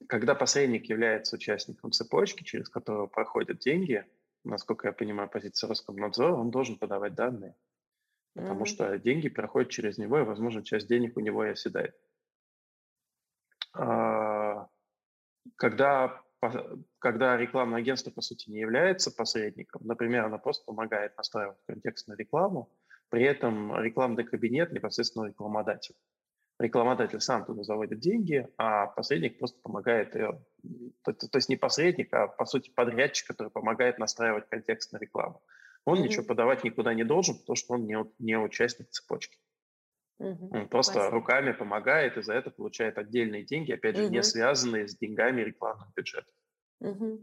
Когда 0.08 0.34
посредник 0.34 0.88
является 0.90 1.36
участником 1.36 1.92
цепочки, 1.92 2.42
через 2.44 2.68
которую 2.68 3.08
проходят 3.08 3.58
деньги, 3.58 4.04
насколько 4.44 4.88
я 4.88 4.92
понимаю, 4.92 5.28
позиция 5.28 5.68
Роскомнадзора, 5.68 6.34
он 6.34 6.50
должен 6.50 6.76
подавать 6.78 7.14
данные. 7.14 7.54
Потому 8.34 8.64
mm-hmm. 8.64 8.68
что 8.68 8.98
деньги 8.98 9.28
проходят 9.28 9.70
через 9.70 9.98
него, 9.98 10.18
и, 10.18 10.24
возможно, 10.24 10.62
часть 10.62 10.88
денег 10.88 11.16
у 11.16 11.20
него 11.20 11.44
и 11.44 11.50
оседает. 11.50 11.94
А, 13.74 14.68
когда 15.56 16.22
когда 16.98 17.36
рекламное 17.36 17.80
агентство, 17.80 18.10
по 18.10 18.20
сути, 18.20 18.50
не 18.50 18.58
является 18.58 19.10
посредником, 19.10 19.82
например, 19.84 20.24
оно 20.24 20.38
просто 20.38 20.64
помогает 20.64 21.16
настраивать 21.16 21.58
контекстную 21.66 22.18
рекламу, 22.18 22.70
при 23.10 23.24
этом 23.24 23.78
рекламный 23.80 24.24
кабинет 24.24 24.72
непосредственно 24.72 25.26
рекламодатель. 25.26 25.94
Рекламодатель 26.58 27.20
сам 27.20 27.44
туда 27.44 27.62
заводит 27.62 28.00
деньги, 28.00 28.48
а 28.56 28.86
посредник 28.86 29.38
просто 29.38 29.60
помогает 29.62 30.14
ее. 30.14 30.40
То, 31.02 31.12
то, 31.12 31.28
то 31.28 31.38
есть 31.38 31.48
не 31.48 31.56
посредник, 31.56 32.12
а 32.12 32.28
по 32.28 32.44
сути 32.44 32.70
подрядчик, 32.70 33.26
который 33.28 33.50
помогает 33.50 33.98
настраивать 33.98 34.48
контекстную 34.48 35.02
рекламу. 35.02 35.42
Он 35.84 35.98
mm-hmm. 35.98 36.02
ничего 36.02 36.24
подавать 36.24 36.64
никуда 36.64 36.94
не 36.94 37.04
должен, 37.04 37.36
потому 37.38 37.56
что 37.56 37.74
он 37.74 37.86
не, 37.86 37.96
не 38.18 38.38
участник 38.38 38.90
цепочки. 38.90 39.38
Угу. 40.22 40.56
Он 40.56 40.68
просто 40.68 40.92
Спасибо. 40.92 41.16
руками 41.16 41.52
помогает 41.52 42.16
и 42.16 42.22
за 42.22 42.34
это 42.34 42.50
получает 42.50 42.96
отдельные 42.96 43.44
деньги, 43.44 43.72
опять 43.72 43.96
же, 43.96 44.04
угу. 44.04 44.12
не 44.12 44.22
связанные 44.22 44.86
с 44.86 44.96
деньгами 44.96 45.42
рекламных 45.42 45.88
бюджетов. 45.96 46.32
Угу. 46.80 47.20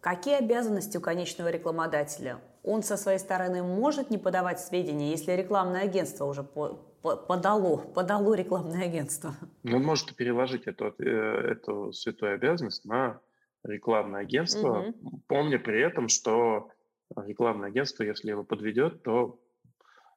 Какие 0.00 0.38
обязанности 0.38 0.96
у 0.96 1.00
конечного 1.00 1.48
рекламодателя? 1.48 2.40
Он 2.62 2.82
со 2.82 2.96
своей 2.96 3.18
стороны 3.18 3.62
может 3.62 4.10
не 4.10 4.18
подавать 4.18 4.60
сведения, 4.60 5.10
если 5.10 5.32
рекламное 5.32 5.82
агентство 5.82 6.24
уже 6.24 6.42
по, 6.42 6.74
по, 7.02 7.16
подало, 7.16 7.76
подало 7.76 8.34
рекламное 8.34 8.86
агентство? 8.86 9.34
Он 9.64 9.82
может 9.82 10.16
переложить 10.16 10.66
эту, 10.66 10.94
э, 10.98 11.04
эту 11.04 11.92
святую 11.92 12.34
обязанность 12.34 12.86
на 12.86 13.20
рекламное 13.62 14.22
агентство, 14.22 14.88
угу. 14.88 15.22
помня 15.28 15.58
при 15.58 15.82
этом, 15.82 16.08
что 16.08 16.70
рекламное 17.14 17.68
агентство, 17.68 18.04
если 18.04 18.30
его 18.30 18.42
подведет, 18.42 19.02
то 19.02 19.41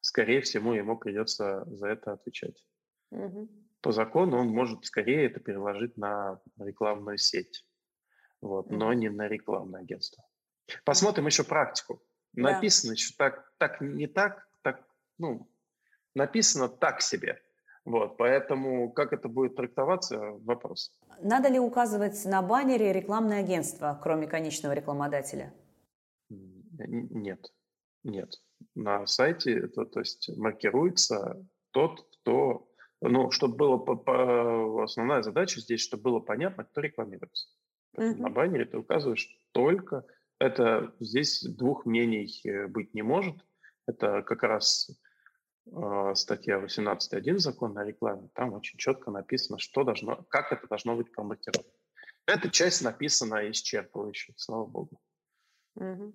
скорее 0.06 0.42
всего, 0.42 0.76
ему 0.76 0.98
придется 0.98 1.66
за 1.66 1.88
это 1.88 2.14
отвечать. 2.14 2.64
Угу. 3.12 3.50
По 3.82 3.92
закону 3.92 4.38
он 4.38 4.50
может 4.50 4.86
скорее 4.86 5.26
это 5.26 5.40
переложить 5.40 5.98
на 5.98 6.40
рекламную 6.60 7.18
сеть, 7.18 7.66
вот, 8.42 8.68
угу. 8.68 8.76
но 8.76 8.94
не 8.94 9.10
на 9.10 9.28
рекламное 9.28 9.82
агентство. 9.82 10.24
Посмотрим 10.84 11.26
еще 11.26 11.44
практику. 11.44 12.04
Да. 12.34 12.54
Написано 12.54 12.92
еще 12.92 13.14
так, 13.18 13.52
так 13.58 13.82
не 13.82 14.08
так, 14.08 14.48
так, 14.62 14.86
ну, 15.18 15.50
написано 16.14 16.70
так 16.70 17.02
себе. 17.02 17.42
Вот, 17.84 18.18
поэтому 18.18 18.92
как 18.92 19.14
это 19.14 19.28
будет 19.28 19.56
трактоваться, 19.56 20.20
вопрос. 20.20 20.92
Надо 21.22 21.50
ли 21.50 21.60
указывать 21.60 22.26
на 22.26 22.42
баннере 22.42 22.94
рекламное 22.94 23.40
агентство, 23.40 24.00
кроме 24.02 24.28
конечного 24.28 24.74
рекламодателя? 24.74 25.54
Нет, 26.30 27.52
нет 28.06 28.40
на 28.74 29.06
сайте, 29.08 29.68
то, 29.68 29.86
то 29.86 30.00
есть 30.00 30.30
маркируется 30.38 31.46
тот, 31.72 32.08
кто, 32.20 32.70
ну, 33.02 33.32
чтобы 33.32 33.56
было, 33.56 33.78
по, 33.78 33.96
по, 33.96 34.84
основная 34.84 35.22
задача 35.22 35.60
здесь, 35.60 35.82
чтобы 35.82 36.04
было 36.04 36.20
понятно, 36.20 36.64
кто 36.64 36.82
рекламируется. 36.82 37.48
Mm-hmm. 37.98 38.16
На 38.16 38.30
баннере 38.30 38.66
ты 38.66 38.78
указываешь 38.78 39.30
только, 39.52 40.06
это 40.40 40.94
здесь 41.00 41.44
двух 41.44 41.86
мнений 41.86 42.42
э, 42.44 42.68
быть 42.68 42.94
не 42.94 43.02
может, 43.02 43.38
это 43.88 44.22
как 44.24 44.44
раз 44.44 44.90
э, 45.66 46.12
статья 46.16 46.60
18.1 46.60 47.38
закона 47.38 47.82
о 47.82 47.86
рекламе, 47.86 48.30
там 48.34 48.54
очень 48.54 48.78
четко 48.78 49.12
написано, 49.12 49.60
что 49.60 49.84
должно, 49.84 50.26
как 50.30 50.52
это 50.52 50.68
должно 50.68 50.96
быть 50.96 51.12
промаркировано. 51.12 51.70
Эта 52.26 52.50
часть 52.50 52.82
написана 52.82 53.50
исчерпывающе, 53.50 54.34
слава 54.36 54.66
богу. 54.66 55.00
Угу. 55.76 56.14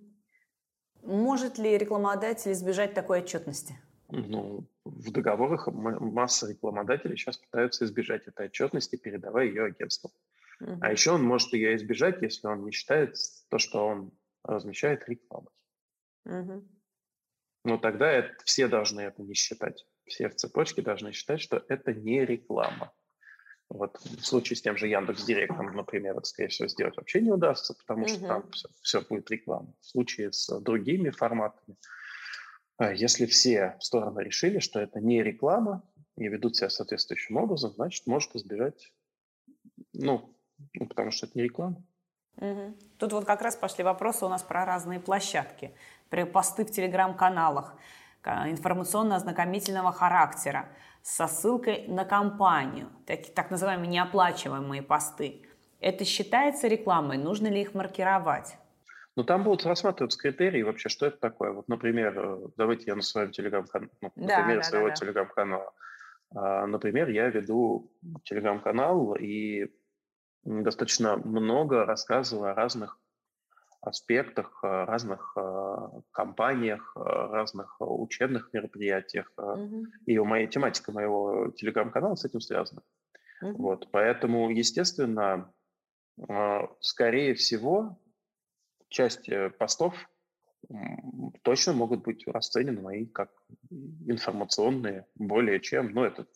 Может 1.02 1.58
ли 1.58 1.78
рекламодатель 1.78 2.52
избежать 2.52 2.94
такой 2.94 3.20
отчетности? 3.20 3.78
Ну, 4.08 4.66
в 4.84 5.12
договорах 5.12 5.68
масса 5.68 6.48
рекламодателей 6.48 7.16
сейчас 7.16 7.36
пытаются 7.38 7.84
избежать 7.84 8.26
этой 8.26 8.46
отчетности, 8.46 8.96
передавая 8.96 9.46
ее 9.46 9.64
агентству. 9.66 10.10
Uh-huh. 10.60 10.78
А 10.80 10.92
еще 10.92 11.12
он 11.12 11.22
может 11.22 11.52
ее 11.52 11.76
избежать, 11.76 12.20
если 12.20 12.46
он 12.48 12.64
не 12.64 12.72
считает 12.72 13.16
то, 13.48 13.58
что 13.58 13.86
он 13.86 14.12
размещает 14.42 15.08
рекламой. 15.08 15.52
Uh-huh. 16.26 16.66
Но 17.64 17.78
тогда 17.78 18.10
это, 18.10 18.34
все 18.44 18.68
должны 18.68 19.00
это 19.00 19.22
не 19.22 19.34
считать. 19.34 19.86
Все 20.06 20.28
в 20.28 20.34
цепочке 20.34 20.82
должны 20.82 21.12
считать, 21.12 21.40
что 21.40 21.64
это 21.68 21.94
не 21.94 22.24
реклама. 22.24 22.92
Вот 23.70 23.98
в 24.02 24.26
случае 24.26 24.56
с 24.56 24.62
тем 24.62 24.76
же 24.76 24.88
Яндекс 24.88 25.24
Директом, 25.24 25.74
например, 25.76 26.16
это, 26.18 26.26
скорее 26.26 26.48
всего, 26.48 26.68
сделать 26.68 26.96
вообще 26.96 27.20
не 27.20 27.30
удастся, 27.30 27.74
потому 27.74 28.08
что 28.08 28.20
там 28.26 28.50
все, 28.50 28.68
все 28.82 29.00
будет 29.00 29.30
реклама. 29.30 29.72
В 29.80 29.86
случае 29.86 30.32
с 30.32 30.58
другими 30.60 31.10
форматами, 31.10 31.76
э, 32.80 32.94
если 32.96 33.26
все 33.26 33.76
стороны 33.80 34.20
решили, 34.22 34.58
что 34.58 34.80
это 34.80 35.00
не 35.00 35.22
реклама 35.22 35.84
и 36.16 36.26
ведут 36.26 36.56
себя 36.56 36.68
соответствующим 36.68 37.36
образом, 37.36 37.72
значит, 37.72 38.08
может 38.08 38.34
избежать, 38.34 38.92
ну, 39.92 40.36
ну 40.74 40.86
потому 40.86 41.12
что 41.12 41.26
это 41.26 41.38
не 41.38 41.44
реклама. 41.44 41.80
Угу. 42.38 42.76
Тут 42.98 43.12
вот 43.12 43.24
как 43.24 43.40
раз 43.40 43.54
пошли 43.54 43.84
вопросы 43.84 44.24
у 44.24 44.28
нас 44.28 44.42
про 44.42 44.64
разные 44.64 44.98
площадки, 44.98 45.72
про 46.08 46.26
посты 46.26 46.64
в 46.64 46.72
телеграм-каналах 46.72 47.76
информационно-ознакомительного 48.24 49.92
характера 49.92 50.68
со 51.02 51.26
ссылкой 51.26 51.86
на 51.88 52.04
компанию, 52.04 52.88
так, 53.06 53.20
так 53.34 53.50
называемые 53.50 53.88
неоплачиваемые 53.88 54.82
посты. 54.82 55.46
Это 55.80 56.04
считается 56.04 56.68
рекламой? 56.68 57.16
Нужно 57.16 57.48
ли 57.48 57.62
их 57.62 57.74
маркировать? 57.74 58.56
Ну, 59.16 59.24
там 59.24 59.42
будут 59.42 59.66
рассматриваться 59.66 60.18
критерии 60.18 60.62
вообще, 60.62 60.88
что 60.88 61.06
это 61.06 61.18
такое. 61.18 61.52
Вот, 61.52 61.68
например, 61.68 62.52
давайте 62.56 62.84
я 62.86 62.94
на 62.94 63.02
своем 63.02 63.32
телеграм-канале, 63.32 63.90
ну, 64.00 64.12
да, 64.14 64.38
например, 64.38 64.58
да, 64.58 64.62
своего 64.62 64.86
да, 64.86 64.94
да. 64.94 64.96
телеграм-канала. 64.96 65.72
А, 66.34 66.66
например, 66.66 67.08
я 67.08 67.28
веду 67.28 67.90
телеграм-канал 68.24 69.16
и 69.16 69.72
достаточно 70.44 71.16
много 71.16 71.84
рассказываю 71.84 72.52
о 72.52 72.54
разных 72.54 72.99
аспектах, 73.80 74.58
разных 74.62 75.32
э, 75.36 75.76
компаниях, 76.12 76.92
э, 76.96 77.00
разных 77.00 77.76
учебных 77.80 78.52
мероприятиях. 78.52 79.32
Mm-hmm. 79.36 79.84
И 80.06 80.18
моей 80.18 80.46
тематика 80.48 80.92
моего 80.92 81.50
телеграм-канала 81.56 82.14
с 82.14 82.24
этим 82.24 82.40
связана. 82.40 82.82
Mm-hmm. 83.42 83.52
Вот, 83.52 83.90
поэтому, 83.90 84.50
естественно, 84.50 85.52
скорее 86.80 87.32
всего, 87.34 87.98
часть 88.88 89.30
постов 89.58 89.94
точно 91.42 91.72
могут 91.72 92.02
быть 92.02 92.26
расценены 92.26 92.82
мои 92.82 93.06
как 93.06 93.30
информационные, 94.06 95.06
более 95.14 95.60
чем, 95.60 95.92
ну, 95.92 96.04
это, 96.04 96.26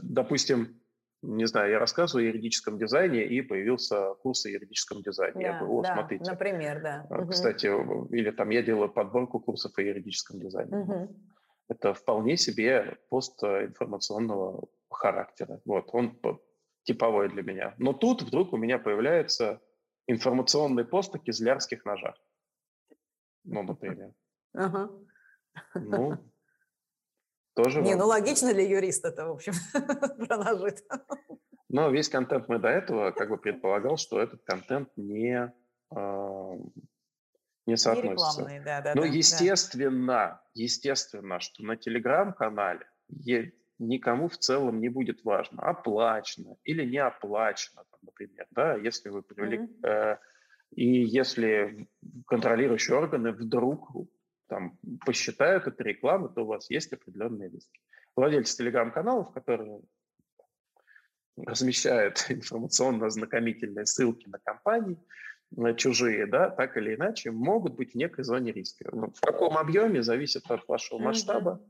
допустим, 0.00 0.80
не 1.24 1.46
знаю, 1.46 1.70
я 1.70 1.78
рассказываю 1.78 2.26
о 2.26 2.28
юридическом 2.28 2.78
дизайне, 2.78 3.24
и 3.24 3.40
появился 3.42 4.14
курс 4.22 4.46
о 4.46 4.50
юридическом 4.50 5.02
дизайне. 5.02 5.34
Да, 5.34 5.40
я 5.40 5.58
говорю, 5.58 5.78
о, 5.78 5.82
да, 5.82 5.94
смотрите. 5.94 6.30
Например, 6.30 6.82
да. 6.82 7.06
А, 7.10 7.26
кстати, 7.26 7.66
угу. 7.66 8.06
или 8.14 8.30
там 8.30 8.50
я 8.50 8.62
делаю 8.62 8.90
подборку 8.90 9.40
курсов 9.40 9.72
о 9.76 9.82
юридическом 9.82 10.40
дизайне. 10.40 10.76
Угу. 10.76 11.16
Это 11.68 11.94
вполне 11.94 12.36
себе 12.36 12.98
пост 13.08 13.42
информационного 13.42 14.68
характера. 14.90 15.60
Вот, 15.64 15.88
он 15.92 16.18
типовой 16.84 17.28
для 17.30 17.42
меня. 17.42 17.74
Но 17.78 17.92
тут 17.92 18.22
вдруг 18.22 18.52
у 18.52 18.56
меня 18.56 18.78
появляется 18.78 19.60
информационный 20.06 20.84
пост 20.84 21.14
о 21.14 21.18
кизлярских 21.18 21.84
ножах. 21.84 22.16
Ну, 23.44 23.62
например. 23.62 24.12
Ага. 24.52 24.90
Ну, 25.74 26.18
тоже 27.54 27.82
Не, 27.82 27.94
ну 27.94 28.06
логично 28.06 28.52
для 28.52 28.66
юриста 28.66 29.08
это, 29.08 29.26
в 29.26 29.32
общем, 29.32 29.52
про 30.26 30.36
нажит. 30.36 30.84
Но 31.68 31.90
весь 31.90 32.08
контент 32.08 32.48
мы 32.48 32.58
до 32.58 32.68
этого 32.68 33.10
как 33.10 33.30
бы 33.30 33.38
предполагал, 33.38 33.96
что 33.96 34.20
этот 34.20 34.42
контент 34.44 34.90
не, 34.96 35.52
э, 35.90 36.52
не 37.66 37.76
соотносится. 37.76 38.48
Не 38.48 38.60
да, 38.60 38.80
да, 38.80 38.92
Но 38.94 39.02
да, 39.02 39.08
естественно, 39.08 40.16
да. 40.16 40.42
естественно, 40.54 41.40
что 41.40 41.64
на 41.64 41.76
телеграм-канале 41.76 42.86
никому 43.78 44.28
в 44.28 44.38
целом 44.38 44.80
не 44.80 44.88
будет 44.88 45.24
важно, 45.24 45.62
оплачено 45.62 46.56
или 46.64 46.84
не 46.84 46.98
оплачено, 46.98 47.84
например, 48.02 48.46
да, 48.50 48.76
если 48.76 49.08
вы 49.08 49.22
привели... 49.22 49.58
Mm-hmm. 49.58 49.86
Э, 49.86 50.18
и 50.76 51.04
если 51.04 51.88
контролирующие 52.26 52.96
органы 52.96 53.32
вдруг 53.32 53.90
там, 54.48 54.78
посчитают 55.04 55.66
это 55.66 55.82
рекламой, 55.82 56.30
то 56.34 56.42
у 56.42 56.46
вас 56.46 56.70
есть 56.70 56.92
определенные 56.92 57.50
риски. 57.50 57.80
Владельцы 58.16 58.56
телеграм-каналов, 58.56 59.32
которые 59.32 59.80
размещают 61.36 62.26
информационно-ознакомительные 62.28 63.86
ссылки 63.86 64.28
на 64.28 64.38
компании, 64.38 64.98
на 65.50 65.74
чужие, 65.74 66.26
да, 66.26 66.50
так 66.50 66.76
или 66.76 66.94
иначе, 66.94 67.30
могут 67.30 67.74
быть 67.74 67.92
в 67.92 67.94
некой 67.96 68.24
зоне 68.24 68.52
риска. 68.52 68.88
Ну, 68.92 69.12
в 69.12 69.20
каком 69.20 69.56
объеме 69.56 70.02
зависит 70.02 70.50
от 70.50 70.66
вашего 70.66 70.98
масштаба, 70.98 71.60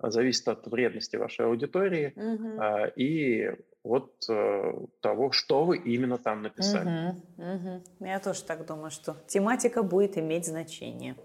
mm-hmm. 0.00 0.10
зависит 0.10 0.48
от 0.48 0.66
вредности 0.66 1.16
вашей 1.16 1.46
аудитории 1.46 2.12
mm-hmm. 2.14 2.58
а, 2.58 2.86
и 2.88 3.50
от 3.82 4.12
а, 4.28 4.86
того, 5.00 5.32
что 5.32 5.64
вы 5.64 5.78
именно 5.78 6.18
там 6.18 6.42
написали. 6.42 6.90
Mm-hmm. 6.90 7.82
Mm-hmm. 8.00 8.08
Я 8.08 8.20
тоже 8.20 8.44
так 8.44 8.66
думаю, 8.66 8.90
что 8.90 9.16
тематика 9.26 9.82
будет 9.82 10.18
иметь 10.18 10.46
значение. 10.46 11.16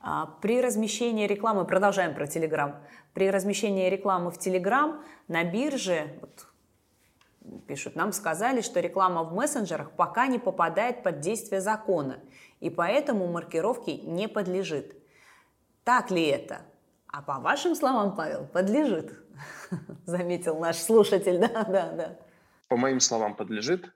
А, 0.00 0.26
при 0.40 0.60
размещении 0.60 1.26
рекламы, 1.26 1.64
продолжаем 1.64 2.14
про 2.14 2.26
Телеграм, 2.26 2.76
при 3.14 3.30
размещении 3.30 3.88
рекламы 3.88 4.30
в 4.30 4.38
Телеграм 4.38 5.02
на 5.26 5.42
бирже, 5.44 6.18
вот, 6.20 6.46
пишут, 7.66 7.96
нам 7.96 8.12
сказали, 8.12 8.60
что 8.60 8.80
реклама 8.80 9.24
в 9.24 9.34
мессенджерах 9.34 9.90
пока 9.92 10.28
не 10.28 10.38
попадает 10.38 11.02
под 11.02 11.20
действие 11.20 11.60
закона, 11.60 12.20
и 12.60 12.70
поэтому 12.70 13.26
маркировке 13.26 13.96
не 13.98 14.28
подлежит. 14.28 14.96
Так 15.84 16.10
ли 16.10 16.26
это? 16.26 16.62
А 17.08 17.22
по 17.22 17.40
вашим 17.40 17.74
словам, 17.74 18.14
Павел, 18.14 18.46
подлежит, 18.46 19.18
заметил 20.04 20.58
наш 20.58 20.76
слушатель, 20.76 21.38
да, 21.40 21.64
да, 21.64 21.92
да. 21.92 22.18
По 22.68 22.76
моим 22.76 23.00
словам, 23.00 23.34
подлежит. 23.34 23.92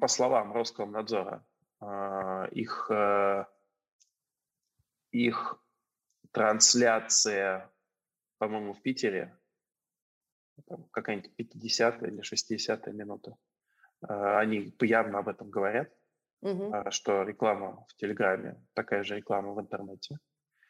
По 0.00 0.06
словам 0.06 0.52
Роскомнадзора, 0.52 1.42
а, 1.80 2.46
их 2.52 2.86
э, 2.90 3.44
их 5.14 5.56
трансляция, 6.32 7.70
по-моему, 8.38 8.74
в 8.74 8.82
Питере, 8.82 9.36
какая-нибудь 10.90 11.34
50 11.36 12.02
или 12.02 12.22
60 12.22 12.86
минута, 12.88 13.36
а, 14.02 14.40
они 14.40 14.74
явно 14.80 15.18
об 15.18 15.28
этом 15.28 15.50
говорят, 15.50 15.88
угу. 16.42 16.74
что 16.90 17.22
реклама 17.22 17.86
в 17.88 17.96
Телеграме, 17.96 18.60
такая 18.74 19.04
же 19.04 19.16
реклама 19.16 19.52
в 19.52 19.60
интернете. 19.60 20.18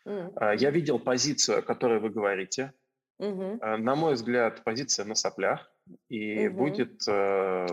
Угу. 0.04 0.38
Я 0.58 0.70
видел 0.70 0.98
позицию, 0.98 1.58
о 1.58 1.62
которой 1.62 1.98
вы 1.98 2.10
говорите. 2.10 2.72
Угу. 3.18 3.60
На 3.78 3.94
мой 3.94 4.14
взгляд, 4.14 4.62
позиция 4.64 5.06
на 5.06 5.14
соплях 5.14 5.72
и 6.08 6.48
угу. 6.48 6.58
будет 6.58 7.08
э, 7.08 7.66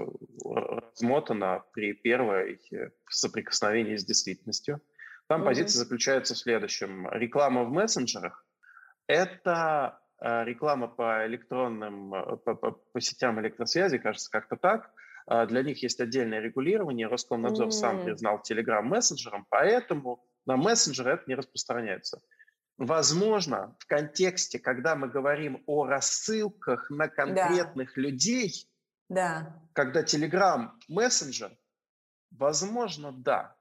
размотана 0.46 1.64
при 1.74 1.94
первой 1.94 2.62
соприкосновении 3.10 3.98
с 3.98 4.06
действительностью. 4.06 4.82
Там 5.32 5.44
mm-hmm. 5.44 5.46
позиция 5.46 5.80
заключается 5.80 6.36
в 6.36 6.40
следующем. 6.40 7.08
Реклама 7.10 7.64
в 7.64 7.72
мессенджерах– 7.72 8.46
это 9.08 10.02
э, 10.22 10.44
реклама 10.44 10.90
по 10.90 11.26
электронным, 11.26 12.14
э, 12.14 12.36
по, 12.36 12.54
по, 12.54 12.72
по 12.72 13.00
сетям 13.00 13.40
электросвязи, 13.40 13.98
кажется, 13.98 14.30
как-то 14.30 14.58
так. 14.58 14.92
Э, 15.30 15.48
для 15.48 15.64
них 15.64 15.82
есть 15.84 16.02
отдельное 16.02 16.42
регулирование. 16.42 17.08
Роскомнадзор 17.08 17.68
mm-hmm. 17.68 17.72
сам 17.72 18.04
признал 18.04 18.42
Telegram 18.42 18.82
мессенджером, 18.82 19.46
поэтому 19.48 20.22
на 20.46 20.58
мессенджеры 20.58 21.12
это 21.12 21.24
не 21.28 21.36
распространяется. 21.36 22.20
Возможно, 22.78 23.78
в 23.80 23.88
контексте, 23.88 24.60
когда 24.60 24.98
мы 24.98 25.08
говорим 25.08 25.64
о 25.66 25.86
рассылках 25.86 26.90
на 26.90 27.08
конкретных 27.08 27.94
да. 27.96 28.02
людей, 28.02 28.70
да. 29.08 29.64
когда 29.72 30.04
Telegram 30.04 30.72
мессенджер, 30.90 31.58
возможно, 32.32 33.14
да. 33.14 33.56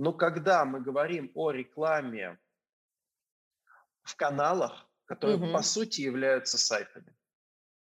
Но 0.00 0.14
когда 0.14 0.64
мы 0.64 0.80
говорим 0.80 1.30
о 1.34 1.50
рекламе 1.50 2.38
в 4.02 4.16
каналах, 4.16 4.88
которые 5.04 5.36
угу. 5.36 5.52
по 5.52 5.60
сути 5.60 6.00
являются 6.00 6.56
сайтами, 6.56 7.14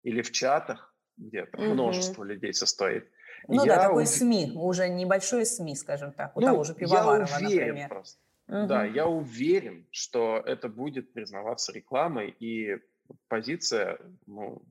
или 0.03 0.21
в 0.21 0.31
чатах, 0.31 0.95
где 1.17 1.47
там 1.47 1.63
угу. 1.63 1.73
множество 1.73 2.23
людей 2.23 2.53
состоит. 2.53 3.11
Ну 3.49 3.65
я 3.65 3.77
да, 3.77 3.83
такой 3.85 4.03
ув... 4.03 4.09
СМИ, 4.11 4.53
уже 4.55 4.91
небольшой 4.91 5.47
СМИ, 5.47 5.77
скажем 5.77 6.13
так, 6.13 6.37
у 6.37 6.43
ну, 6.43 6.49
того 6.49 6.65
же 6.65 6.75
Пивоварова, 6.75 7.27
я 7.27 7.47
уверен 7.47 7.67
например. 7.69 7.89
Просто. 7.89 8.21
Угу. 8.49 8.67
Да, 8.67 8.85
я 8.85 9.07
уверен, 9.07 9.89
что 9.91 10.43
это 10.45 10.69
будет 10.69 11.15
признаваться 11.15 11.73
рекламой, 11.73 12.37
и 12.39 12.83
позиция 13.29 13.99
ну, 14.27 14.63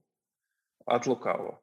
от 0.86 1.08
лукавого. 1.08 1.60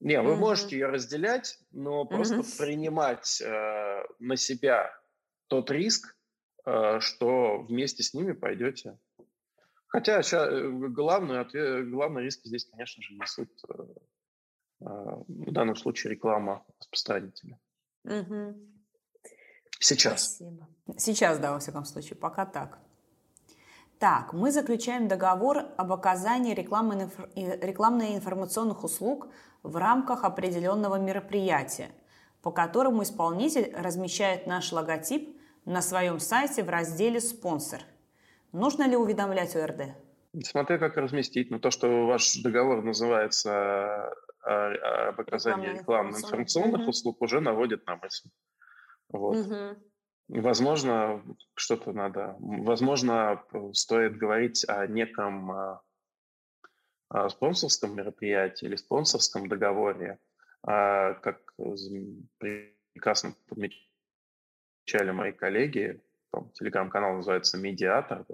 Не, 0.00 0.20
вы 0.20 0.32
угу. 0.32 0.40
можете 0.40 0.76
ее 0.76 0.88
разделять, 0.88 1.58
но 1.70 2.04
просто 2.04 2.40
угу. 2.40 2.48
принимать 2.58 3.40
э, 3.40 4.04
на 4.18 4.36
себя 4.36 4.92
тот 5.48 5.70
риск, 5.70 6.16
э, 6.64 7.00
что 7.00 7.58
вместе 7.58 8.02
с 8.02 8.14
ними 8.14 8.32
пойдете. 8.32 8.98
Хотя 9.88 10.20
э, 10.20 10.70
главный, 10.88 11.40
ответ, 11.40 11.90
главный 11.90 12.24
риск 12.24 12.40
здесь, 12.44 12.66
конечно 12.66 13.02
же, 13.02 13.14
несут 13.14 13.50
э, 13.68 13.74
в 14.80 15.52
данном 15.52 15.76
случае 15.76 16.12
реклама 16.12 16.64
распространителя. 16.80 17.58
Угу. 18.04 18.56
Сейчас. 19.78 20.36
Спасибо. 20.36 20.66
Сейчас, 20.96 21.38
да, 21.38 21.52
во 21.52 21.58
всяком 21.58 21.84
случае, 21.84 22.16
пока 22.16 22.46
так. 22.46 22.78
Так, 23.98 24.32
мы 24.34 24.52
заключаем 24.52 25.08
договор 25.08 25.64
об 25.76 25.92
оказании 25.92 26.54
рекламно-информационных 26.54 28.84
услуг 28.84 29.28
в 29.62 29.76
рамках 29.76 30.24
определенного 30.24 30.96
мероприятия, 30.96 31.90
по 32.42 32.52
которому 32.52 33.02
исполнитель 33.02 33.74
размещает 33.74 34.46
наш 34.46 34.72
логотип 34.72 35.35
на 35.66 35.82
своем 35.82 36.18
сайте 36.20 36.62
в 36.62 36.70
разделе 36.70 37.20
«Спонсор». 37.20 37.80
Нужно 38.52 38.88
ли 38.88 38.96
уведомлять 38.96 39.54
ОРД? 39.56 39.94
Смотря 40.42 40.78
как 40.78 40.96
разместить. 40.96 41.50
Но 41.50 41.58
то, 41.58 41.70
что 41.70 42.06
ваш 42.06 42.36
договор 42.36 42.82
называется 42.82 44.14
а, 44.42 45.08
об 45.08 45.20
оказании 45.20 45.78
рекламно-информационных 45.78 46.82
угу. 46.82 46.90
услуг, 46.90 47.20
уже 47.20 47.40
наводит 47.40 47.86
на 47.86 47.96
мысль. 47.96 48.30
Вот. 49.10 49.36
Угу. 49.36 50.40
Возможно, 50.40 51.22
что-то 51.54 51.92
надо. 51.92 52.36
Возможно, 52.38 53.42
стоит 53.72 54.16
говорить 54.16 54.64
о 54.68 54.86
неком 54.86 55.50
о 55.50 55.82
а, 57.08 57.28
спонсорском 57.28 57.94
мероприятии 57.94 58.66
или 58.66 58.76
спонсорском 58.76 59.48
договоре, 59.48 60.18
а, 60.62 61.14
как 61.14 61.54
прекрасно 62.38 63.34
подмечали 64.86 65.10
мои 65.10 65.32
коллеги, 65.32 66.00
телеграм-канал 66.54 67.16
называется 67.16 67.58
«Медиатор», 67.58 68.24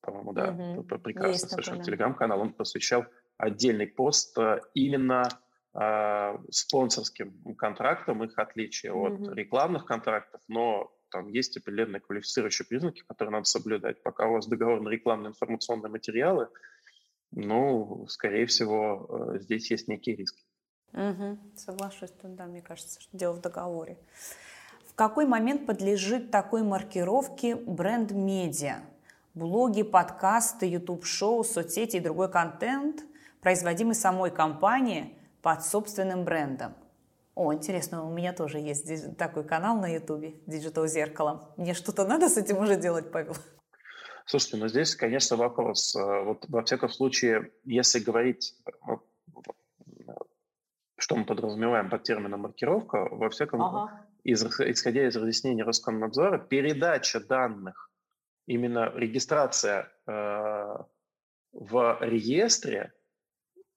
по-моему, 0.00 0.32
да, 0.32 0.50
угу. 0.50 0.98
прекрасно 0.98 1.48
совершенно 1.48 1.84
телеграм-канал, 1.84 2.40
он 2.40 2.52
посвящал 2.54 3.04
отдельный 3.36 3.86
пост 3.86 4.36
э, 4.38 4.60
именно 4.72 5.28
э, 5.74 6.38
спонсорским 6.50 7.54
контрактам, 7.56 8.24
их 8.24 8.38
отличие 8.38 8.92
угу. 8.92 9.24
от 9.30 9.34
рекламных 9.36 9.84
контрактов, 9.84 10.40
но 10.48 10.90
там 11.10 11.28
есть 11.28 11.56
определенные 11.58 12.00
квалифицирующие 12.00 12.66
признаки, 12.66 13.02
которые 13.06 13.32
надо 13.32 13.44
соблюдать. 13.44 14.02
Пока 14.02 14.26
у 14.26 14.34
вас 14.34 14.46
договор 14.46 14.80
на 14.80 14.88
рекламные 14.88 15.30
информационные 15.30 15.90
материалы, 15.90 16.48
ну, 17.32 18.06
скорее 18.08 18.46
всего, 18.46 19.34
э, 19.34 19.40
здесь 19.40 19.70
есть 19.70 19.86
некий 19.88 20.16
риск. 20.16 20.36
Угу, 20.92 21.38
соглашусь, 21.56 22.10
тут, 22.12 22.36
да, 22.36 22.46
мне 22.46 22.62
кажется, 22.62 23.00
что 23.00 23.16
дело 23.16 23.34
в 23.34 23.40
договоре. 23.40 23.98
Какой 25.00 25.24
момент 25.24 25.64
подлежит 25.64 26.30
такой 26.30 26.62
маркировке 26.62 27.54
бренд-медиа? 27.54 28.80
Блоги, 29.32 29.82
подкасты, 29.82 30.66
YouTube-шоу, 30.66 31.42
соцсети 31.42 31.96
и 31.96 32.00
другой 32.00 32.30
контент, 32.30 33.02
производимый 33.40 33.94
самой 33.94 34.30
компанией 34.30 35.16
под 35.40 35.64
собственным 35.64 36.24
брендом– 36.24 36.74
о, 37.34 37.54
интересно, 37.54 38.04
у 38.04 38.12
меня 38.12 38.34
тоже 38.34 38.58
есть 38.58 39.16
такой 39.16 39.42
канал 39.44 39.78
на 39.78 39.88
Ютубе, 39.88 40.34
Digital 40.46 40.86
Зеркало. 40.86 41.54
Мне 41.56 41.72
что-то 41.72 42.04
надо 42.04 42.28
с 42.28 42.36
этим 42.36 42.58
уже 42.58 42.76
делать, 42.76 43.10
Павел? 43.10 43.34
Слушайте, 44.26 44.58
ну 44.58 44.68
здесь, 44.68 44.94
конечно, 44.94 45.38
вопрос. 45.38 45.96
Э, 45.96 46.24
вот 46.24 46.44
во 46.48 46.62
всяком 46.62 46.90
случае, 46.90 47.50
если 47.64 48.00
говорить, 48.00 48.54
что 50.98 51.16
мы 51.16 51.24
подразумеваем 51.24 51.88
под 51.88 52.02
термином 52.02 52.40
маркировка, 52.40 53.08
во 53.10 53.30
всяком, 53.30 53.62
ага. 53.62 54.09
Из, 54.24 54.44
исходя 54.44 55.06
из 55.06 55.16
разъяснений 55.16 55.62
Роскомнадзора, 55.62 56.38
передача 56.38 57.20
данных, 57.20 57.90
именно 58.46 58.92
регистрация 58.94 59.92
э, 60.06 60.76
в 61.52 61.98
реестре 62.00 62.92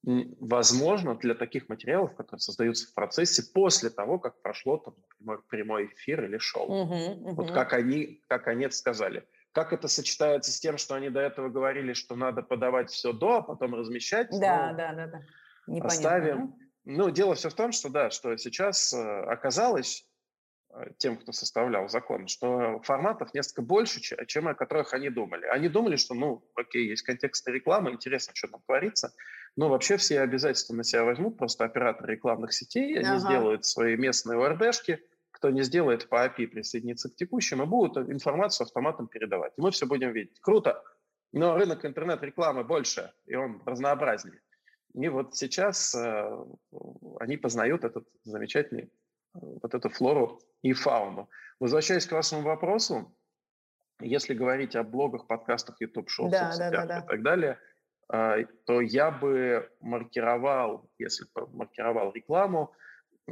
возможно 0.03 1.15
для 1.15 1.33
таких 1.33 1.69
материалов, 1.69 2.15
которые 2.15 2.41
создаются 2.41 2.87
в 2.87 2.93
процессе 2.93 3.43
после 3.53 3.89
того, 3.89 4.19
как 4.19 4.41
прошло 4.41 4.77
там, 4.77 4.95
например, 5.19 5.43
прямой 5.47 5.85
эфир 5.87 6.25
или 6.25 6.37
шоу. 6.37 6.65
Угу, 6.65 6.93
угу. 6.93 7.35
Вот 7.35 7.51
как 7.51 7.73
они, 7.73 8.21
как 8.27 8.47
они 8.47 8.65
это 8.65 8.75
сказали. 8.75 9.25
Как 9.53 9.71
это 9.71 9.87
сочетается 9.87 10.51
с 10.51 10.59
тем, 10.59 10.77
что 10.77 10.95
они 10.95 11.09
до 11.09 11.21
этого 11.21 11.49
говорили, 11.49 11.93
что 11.93 12.15
надо 12.15 12.41
подавать 12.41 12.89
все 12.89 13.13
до, 13.13 13.37
а 13.37 13.41
потом 13.41 13.75
размещать? 13.75 14.27
Да, 14.31 14.71
ну, 14.71 14.77
да, 14.77 14.93
да, 14.93 15.07
да. 15.07 15.21
Непонятно. 15.67 15.87
Оставим. 15.87 16.55
Ну, 16.85 17.09
дело 17.11 17.35
все 17.35 17.49
в 17.49 17.53
том, 17.53 17.71
что 17.71 17.89
да, 17.89 18.09
что 18.09 18.35
сейчас 18.35 18.93
э, 18.93 18.97
оказалось, 18.97 20.05
тем, 20.97 21.17
кто 21.17 21.31
составлял 21.31 21.87
закон, 21.89 22.27
что 22.27 22.81
форматов 22.83 23.33
несколько 23.33 23.61
больше, 23.61 24.01
чем 24.01 24.47
о 24.47 24.55
которых 24.55 24.93
они 24.93 25.09
думали. 25.09 25.45
Они 25.45 25.69
думали, 25.69 25.95
что, 25.95 26.13
ну, 26.13 26.43
окей, 26.55 26.87
есть 26.87 27.03
контекст 27.03 27.47
рекламы, 27.47 27.91
интересно, 27.91 28.33
что 28.35 28.47
там 28.47 28.61
творится, 28.61 29.13
но 29.55 29.69
вообще 29.69 29.97
все 29.97 30.21
обязательства 30.21 30.73
на 30.73 30.83
себя 30.83 31.03
возьмут, 31.03 31.37
просто 31.37 31.65
операторы 31.65 32.13
рекламных 32.13 32.53
сетей, 32.53 32.97
они 32.97 33.07
ага. 33.07 33.19
сделают 33.19 33.65
свои 33.65 33.95
местные 33.95 34.43
ОРДшки, 34.43 34.99
кто 35.31 35.49
не 35.49 35.61
сделает 35.63 36.09
по 36.09 36.25
API 36.25 36.47
присоединиться 36.47 37.09
к 37.09 37.15
текущим, 37.15 37.61
и 37.61 37.65
будут 37.65 38.09
информацию 38.09 38.65
автоматом 38.65 39.07
передавать. 39.07 39.53
И 39.57 39.61
мы 39.61 39.71
все 39.71 39.85
будем 39.85 40.11
видеть. 40.11 40.39
Круто, 40.41 40.83
но 41.33 41.55
рынок 41.55 41.85
интернет-рекламы 41.85 42.63
больше, 42.63 43.11
и 43.25 43.35
он 43.35 43.61
разнообразнее. 43.65 44.39
И 44.93 45.09
вот 45.09 45.35
сейчас 45.35 45.95
э, 45.95 46.45
они 47.19 47.37
познают 47.37 47.83
этот 47.83 48.07
замечательный 48.23 48.91
вот 49.33 49.73
эту 49.73 49.89
флору 49.89 50.39
и 50.61 50.73
фауну. 50.73 51.29
Возвращаясь 51.59 52.05
к 52.05 52.11
вашему 52.11 52.41
вопросу, 52.41 53.15
если 53.99 54.33
говорить 54.33 54.75
о 54.75 54.83
блогах, 54.83 55.27
подкастах, 55.27 55.79
YouTube-шоу, 55.79 56.29
да, 56.29 56.55
да, 56.57 56.71
да, 56.71 56.85
да. 56.85 56.99
и 56.99 57.07
так 57.07 57.21
далее, 57.21 57.59
а, 58.09 58.37
то 58.65 58.81
я 58.81 59.11
бы 59.11 59.69
маркировал, 59.79 60.89
если 60.97 61.25
бы 61.33 61.47
маркировал 61.47 62.11
рекламу, 62.11 62.73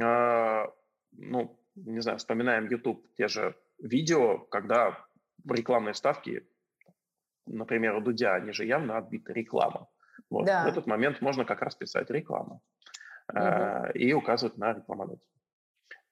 а, 0.00 0.72
ну, 1.12 1.58
не 1.74 2.00
знаю, 2.00 2.18
вспоминаем 2.18 2.68
YouTube, 2.68 3.06
те 3.16 3.28
же 3.28 3.54
видео, 3.78 4.38
когда 4.38 5.06
рекламные 5.48 5.94
ставки, 5.94 6.46
например, 7.46 7.96
у 7.96 8.00
Дудя, 8.00 8.34
они 8.34 8.52
же 8.52 8.64
явно 8.64 8.96
отбиты 8.96 9.32
реклама. 9.32 9.88
Вот. 10.30 10.46
Да. 10.46 10.64
В 10.64 10.68
этот 10.68 10.86
момент 10.86 11.20
можно 11.20 11.44
как 11.44 11.62
раз 11.62 11.74
писать 11.74 12.10
рекламу 12.10 12.62
угу. 13.28 13.90
и 13.94 14.12
указывать 14.12 14.56
на 14.56 14.72
рекламодателя. 14.72 15.28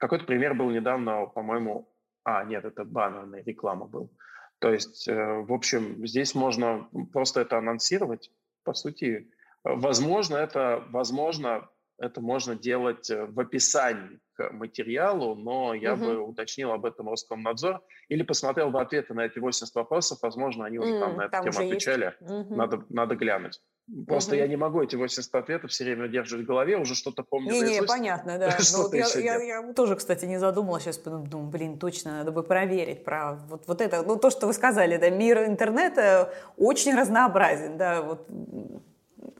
Какой-то 0.00 0.24
пример 0.24 0.54
был 0.54 0.70
недавно, 0.70 1.26
по-моему, 1.26 1.92
а, 2.24 2.42
нет, 2.44 2.64
это 2.64 2.84
баннерная 2.84 3.42
реклама 3.44 3.86
был. 3.86 4.10
То 4.58 4.72
есть, 4.72 5.06
э, 5.08 5.14
в 5.14 5.52
общем, 5.52 6.06
здесь 6.06 6.34
можно 6.34 6.88
просто 7.12 7.42
это 7.42 7.58
анонсировать, 7.58 8.30
по 8.64 8.72
сути. 8.72 9.30
Возможно, 9.62 10.36
это, 10.36 10.82
возможно, 10.90 11.68
это 11.98 12.22
можно 12.22 12.56
делать 12.56 13.10
э, 13.10 13.26
в 13.26 13.38
описании 13.38 14.20
к 14.32 14.50
материалу, 14.52 15.34
но 15.34 15.74
я 15.74 15.94
угу. 15.94 16.04
бы 16.04 16.18
уточнил 16.18 16.72
об 16.72 16.86
этом 16.86 17.10
Роскомнадзор 17.10 17.82
или 18.08 18.22
посмотрел 18.22 18.70
бы 18.70 18.80
ответы 18.80 19.12
на 19.12 19.26
эти 19.26 19.38
80 19.38 19.74
вопросов, 19.74 20.18
возможно, 20.22 20.64
они 20.64 20.78
уже 20.78 20.94
mm, 20.94 21.00
там 21.00 21.16
на 21.16 21.22
эту 21.24 21.42
тему 21.42 21.66
отвечали, 21.66 22.14
угу. 22.20 22.54
надо, 22.54 22.84
надо 22.88 23.16
глянуть. 23.16 23.60
Просто 24.06 24.32
угу. 24.32 24.38
я 24.38 24.46
не 24.46 24.56
могу 24.56 24.82
эти 24.82 24.94
80 24.94 25.34
ответов 25.34 25.70
все 25.70 25.84
время 25.84 26.04
удерживать 26.04 26.44
в 26.44 26.48
голове, 26.48 26.76
уже 26.76 26.94
что-то 26.94 27.24
помню 27.24 27.50
Не, 27.50 27.60
не, 27.60 27.82
понятно, 27.82 28.38
да. 28.38 28.56
Ну, 28.72 28.82
вот 28.82 28.94
я, 28.94 29.06
я, 29.16 29.42
я 29.42 29.72
тоже, 29.72 29.96
кстати, 29.96 30.26
не 30.26 30.38
задумалась, 30.38 30.84
сейчас 30.84 30.98
думаю, 30.98 31.48
блин, 31.48 31.78
точно, 31.78 32.12
надо 32.12 32.30
бы 32.30 32.42
проверить 32.44 33.04
про 33.04 33.34
вот, 33.48 33.64
вот 33.66 33.80
это, 33.80 34.02
ну, 34.02 34.16
то, 34.16 34.30
что 34.30 34.46
вы 34.46 34.52
сказали, 34.52 34.96
да, 34.96 35.10
мир 35.10 35.44
интернета 35.44 36.32
очень 36.56 36.94
разнообразен, 36.94 37.78
да, 37.78 38.02
вот 38.02 38.28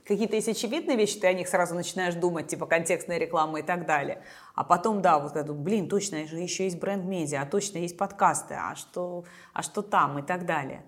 какие-то 0.05 0.35
есть 0.35 0.49
очевидные 0.49 0.97
вещи, 0.97 1.19
ты 1.19 1.27
о 1.27 1.33
них 1.33 1.47
сразу 1.47 1.73
начинаешь 1.73 2.15
думать, 2.15 2.47
типа 2.47 2.65
контекстная 2.65 3.17
реклама 3.17 3.59
и 3.59 3.63
так 3.63 3.85
далее. 3.85 4.21
А 4.53 4.65
потом, 4.65 5.01
да, 5.01 5.19
вот 5.19 5.37
это, 5.37 5.53
блин, 5.53 5.87
точно, 5.87 6.17
еще 6.17 6.65
есть 6.65 6.79
бренд-медиа, 6.79 7.43
а 7.43 7.45
точно 7.45 7.77
есть 7.77 7.97
подкасты, 7.97 8.55
а 8.55 8.75
что, 8.75 9.23
а 9.53 9.63
что 9.63 9.81
там 9.81 10.19
и 10.19 10.21
так 10.21 10.45
далее. 10.45 10.83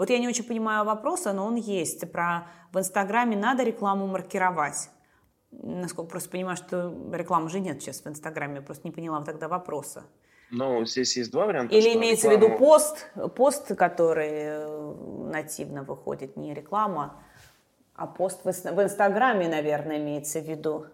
Вот 0.00 0.08
я 0.08 0.18
не 0.18 0.28
очень 0.28 0.44
понимаю 0.44 0.86
вопроса, 0.86 1.34
но 1.34 1.44
он 1.44 1.56
есть. 1.56 2.10
Про 2.10 2.46
в 2.72 2.78
Инстаграме 2.78 3.36
надо 3.36 3.64
рекламу 3.64 4.06
маркировать. 4.06 4.88
Насколько 5.50 6.12
просто 6.12 6.30
понимаю, 6.30 6.56
что 6.56 6.94
рекламы 7.12 7.50
же 7.50 7.60
нет 7.60 7.82
сейчас 7.82 8.00
в 8.02 8.06
Инстаграме. 8.06 8.54
Я 8.54 8.62
просто 8.62 8.88
не 8.88 8.92
поняла 8.92 9.22
тогда 9.22 9.46
вопроса. 9.46 10.04
Ну, 10.50 10.86
здесь 10.86 11.18
есть 11.18 11.30
два 11.30 11.44
варианта. 11.44 11.74
Или 11.74 11.94
имеется 11.96 12.30
рекламу... 12.30 12.46
в 12.46 12.48
виду 12.48 12.58
пост, 12.58 13.10
пост, 13.36 13.76
который 13.76 14.30
э, 14.30 14.94
нативно 15.32 15.82
выходит, 15.82 16.34
не 16.34 16.54
реклама, 16.54 17.22
а 17.94 18.06
пост 18.06 18.42
в 18.42 18.48
Инстаграме, 18.48 19.48
наверное, 19.48 19.98
имеется 19.98 20.40
в 20.40 20.48
виду. 20.48 20.86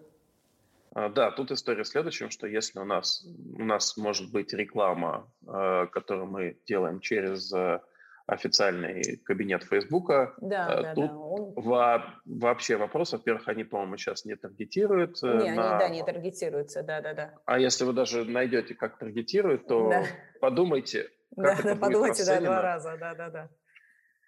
А, 0.97 1.11
да, 1.11 1.31
тут 1.31 1.53
история 1.53 1.85
в 1.85 1.89
следующем, 1.89 2.31
что 2.31 2.49
если 2.49 2.81
у 2.81 2.85
нас, 2.85 3.25
у 3.57 3.63
нас 3.63 3.97
может 3.97 4.33
быть 4.33 4.53
реклама, 4.53 5.31
э, 5.47 5.87
которую 5.93 6.27
мы 6.27 6.57
делаем 6.67 6.99
через 6.99 7.53
э, 7.53 7.79
официальный 8.27 9.19
кабинет 9.19 9.65
Фейсбука. 9.65 10.35
Да, 10.41 10.83
да, 10.83 10.95
Тут 10.95 11.07
да. 11.07 11.17
Он... 11.17 11.53
Во, 11.55 12.05
вообще 12.25 12.77
вопрос, 12.77 13.13
во-первых, 13.13 13.47
они, 13.49 13.65
по-моему, 13.65 13.97
сейчас 13.97 14.25
не 14.25 14.35
таргетируют. 14.35 15.23
Э, 15.23 15.43
не, 15.43 15.53
на... 15.53 15.79
они, 15.79 15.79
да, 15.79 15.89
не 15.89 16.05
таргетируются, 16.05 16.83
да, 16.83 17.01
да, 17.01 17.15
да. 17.15 17.35
А 17.45 17.59
если 17.59 17.85
вы 17.85 17.93
даже 17.93 18.25
найдете, 18.25 18.75
как 18.75 18.99
таргетируют, 18.99 19.69
то 19.69 19.91
да. 19.91 20.05
подумайте, 20.41 21.09
как 21.37 21.45
да, 21.45 21.53
это 21.55 21.63
да, 21.63 21.77
подумайте, 21.77 22.25
да, 22.25 22.41
два 22.41 22.63
раза, 22.63 22.97
да, 22.99 23.15
да, 23.15 23.31
да. 23.31 23.49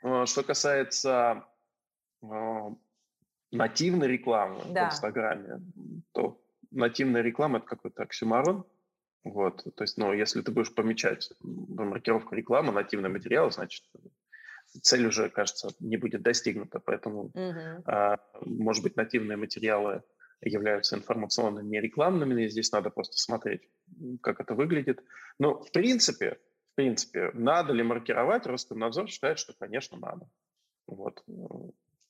Э, 0.03 0.27
что 0.27 0.45
касается 0.45 1.45
э, 2.23 2.27
нативной 3.51 4.07
рекламы 4.07 4.63
да. 4.71 4.91
в 4.91 4.93
Инстаграме, 4.93 5.61
то 6.13 6.41
нативная 6.71 7.23
реклама– 7.23 7.59
это 7.59 7.67
какой-то 7.67 8.05
оксюмарон. 8.05 8.65
Вот, 9.25 9.65
то 9.75 9.85
есть, 9.85 9.99
ну, 9.99 10.13
если 10.13 10.43
ты 10.43 10.53
будешь 10.53 10.75
помечать 10.75 11.31
маркировку 11.43 12.35
рекламы, 12.35 12.73
нативный 12.73 13.11
материал, 13.11 13.51
значит, 13.51 13.85
цель 14.83 15.07
уже, 15.07 15.29
кажется, 15.29 15.71
не 15.81 15.97
будет 15.97 16.23
достигнута, 16.23 16.79
поэтому, 16.79 17.31
uh-huh. 17.35 18.19
может 18.45 18.83
быть, 18.83 18.97
нативные 18.97 19.37
материалы 19.37 20.03
являются 20.41 20.97
информационными, 20.97 21.69
не 21.69 21.81
рекламными, 21.81 22.45
и 22.45 22.49
здесь 22.49 22.71
надо 22.73 22.91
просто 22.91 23.17
смотреть, 23.19 23.69
как 24.23 24.41
это 24.41 24.55
выглядит. 24.55 25.03
Но, 25.39 25.61
в 25.63 25.73
принципе, 25.73 26.39
в 26.73 26.75
принципе, 26.77 27.31
надо 27.35 27.73
ли 27.73 27.83
маркировать, 27.83 28.47
Роскомнадзор 28.47 29.09
считает, 29.09 29.39
что, 29.39 29.53
конечно, 29.53 29.99
надо. 29.99 30.31
Вот. 30.87 31.25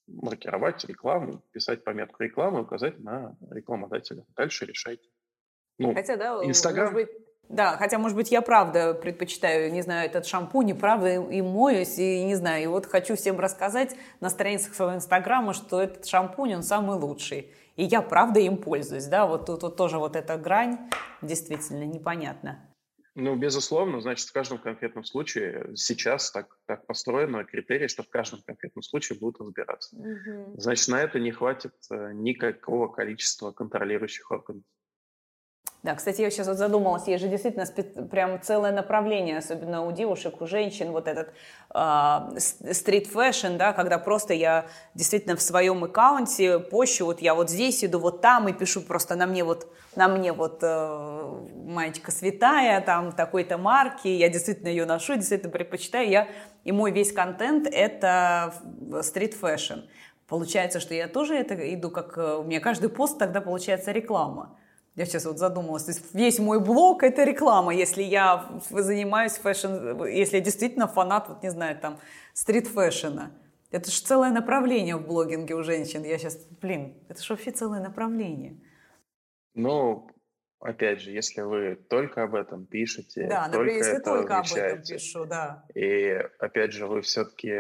Маркировать 0.07 0.85
рекламу, 0.85 1.43
писать 1.53 1.85
пометку 1.85 2.23
рекламы, 2.23 2.63
указать 2.63 2.99
на 2.99 3.37
рекламодателя. 3.51 4.25
Дальше 4.37 4.67
решайте. 4.67 5.09
Ну, 5.79 5.95
Хотя, 5.95 6.17
да, 6.17 6.41
Инстаграм... 6.43 6.93
Может 6.93 7.09
быть, 7.09 7.19
да, 7.49 7.77
хотя, 7.79 7.99
может 7.99 8.17
быть, 8.17 8.31
я 8.31 8.43
правда 8.43 8.93
предпочитаю, 8.93 9.73
не 9.73 9.81
знаю, 9.81 10.07
этот 10.07 10.27
шампунь, 10.27 10.69
и 10.71 10.75
правда 10.75 11.15
и 11.15 11.41
моюсь, 11.41 11.99
и 11.99 12.25
не 12.25 12.35
знаю, 12.35 12.63
и 12.63 12.67
вот 12.67 12.85
хочу 12.85 13.17
всем 13.17 13.41
рассказать 13.41 13.97
на 14.21 14.29
страницах 14.29 14.75
своего 14.75 14.95
инстаграма, 14.95 15.55
что 15.55 15.81
этот 15.81 16.07
шампунь, 16.07 16.55
он 16.57 16.63
самый 16.63 16.99
лучший. 16.99 17.51
И 17.77 17.85
я 17.85 18.03
правда 18.03 18.41
им 18.41 18.59
пользуюсь, 18.59 19.07
да, 19.07 19.27
вот 19.27 19.47
тут 19.47 19.63
вот 19.63 19.77
тоже 19.77 19.99
вот 19.99 20.15
эта 20.15 20.37
грань 20.37 20.91
действительно 21.23 21.85
непонятна. 21.85 22.69
Ну, 23.15 23.35
безусловно, 23.35 24.01
значит, 24.01 24.29
в 24.29 24.33
каждом 24.33 24.59
конкретном 24.59 25.05
случае 25.05 25.73
сейчас 25.75 26.31
так, 26.31 26.57
так 26.67 26.87
построено 26.87 27.45
критерий, 27.45 27.89
что 27.89 28.03
в 28.05 28.09
каждом 28.09 28.43
конкретном 28.43 28.83
случае 28.83 29.19
будут 29.19 29.41
разбираться. 29.41 29.97
Угу. 29.97 30.61
Значит, 30.61 30.87
на 30.89 31.03
это 31.03 31.19
не 31.19 31.33
хватит 31.33 31.75
э, 31.91 32.13
никакого 32.13 32.87
количества 32.87 33.51
контролирующих 33.51 34.31
органов. 34.31 34.63
Да, 35.85 35.95
кстати, 35.95 36.21
я 36.23 36.31
сейчас 36.31 36.49
вот 36.49 36.57
задумалась, 36.57 37.07
есть 37.07 37.23
же 37.23 37.29
действительно 37.29 37.65
прям 38.07 38.43
целое 38.43 38.73
направление, 38.73 39.39
особенно 39.39 39.87
у 39.87 39.93
девушек, 39.93 40.43
у 40.43 40.47
женщин, 40.47 40.91
вот 40.91 41.07
этот 41.07 41.33
street 42.73 43.09
fashion, 43.09 43.57
да, 43.57 43.73
когда 43.73 43.99
просто 43.99 44.35
я 44.35 44.67
действительно 44.95 45.37
в 45.37 45.43
своем 45.43 45.85
аккаунте 45.85 46.59
пощу, 46.59 47.05
вот 47.05 47.23
я 47.23 47.37
вот 47.37 47.49
здесь 47.49 47.85
иду, 47.85 48.01
вот 48.01 48.21
там 48.21 48.49
и 48.49 48.53
пишу 48.53 48.81
просто 48.81 49.15
на 49.15 49.27
мне 49.27 49.45
вот, 49.45 49.73
на 49.95 50.09
мне 50.09 50.33
вот 50.33 50.59
э, 50.63 51.45
маечка 51.67 52.11
святая, 52.11 52.81
там 52.81 53.13
такой-то 53.13 53.57
марки, 53.57 54.09
я 54.09 54.29
действительно 54.29 54.69
ее 54.69 54.85
ношу, 54.85 55.15
действительно 55.15 55.53
предпочитаю, 55.53 56.09
я, 56.09 56.27
и 56.65 56.73
мой 56.73 56.91
весь 56.91 57.13
контент 57.13 57.69
это 57.71 58.53
street 59.03 59.37
fashion. 59.37 59.83
Получается, 60.27 60.81
что 60.81 60.93
я 60.95 61.07
тоже 61.07 61.37
это 61.37 61.55
иду, 61.73 61.91
как 61.93 62.19
э, 62.19 62.39
у 62.39 62.43
меня 62.43 62.59
каждый 62.59 62.89
пост 62.89 63.17
тогда 63.17 63.41
получается 63.41 63.93
реклама. 63.93 64.59
Я 64.99 65.07
сейчас 65.07 65.27
вот 65.27 65.39
задумалась, 65.39 65.85
то 65.85 65.93
есть 65.93 66.13
весь 66.13 66.41
мой 66.41 66.59
блог– 66.59 67.03
это 67.05 67.23
реклама, 67.23 67.73
если 67.73 68.03
я 68.03 68.51
занимаюсь 68.69 69.35
fashion, 69.35 70.03
если 70.07 70.39
я 70.39 70.43
действительно 70.43 70.89
фанат, 70.89 71.29
вот 71.29 71.41
не 71.45 71.51
знаю, 71.51 71.79
там, 71.79 72.01
street 72.33 72.72
fashion 72.72 73.18
а. 73.18 73.31
Это 73.71 73.93
же 73.93 74.01
целое 74.03 74.33
направление 74.33 74.97
в 74.97 75.07
блогинге 75.07 75.55
у 75.55 75.63
женщин. 75.63 76.03
Я 76.03 76.19
сейчас, 76.19 76.37
блин, 76.61 76.97
это 77.09 77.23
же 77.23 77.33
вообще 77.33 77.53
целое 77.53 77.81
направление. 77.81 78.61
Ну, 79.55 80.11
опять 80.59 81.01
же, 81.01 81.13
если 81.13 81.43
вы 81.43 81.77
только 81.77 82.25
об 82.25 82.35
этом 82.35 82.67
пишете, 82.67 83.29
да, 83.29 83.45
только 83.45 83.59
например, 83.59 83.77
если 83.77 83.93
это 83.93 84.03
только 84.03 84.39
об 84.39 84.47
этом 84.47 84.83
пишу, 84.83 85.25
да. 85.27 85.65
И 85.77 86.21
опять 86.41 86.73
же, 86.73 86.89
вы 86.89 87.03
все-таки 87.03 87.55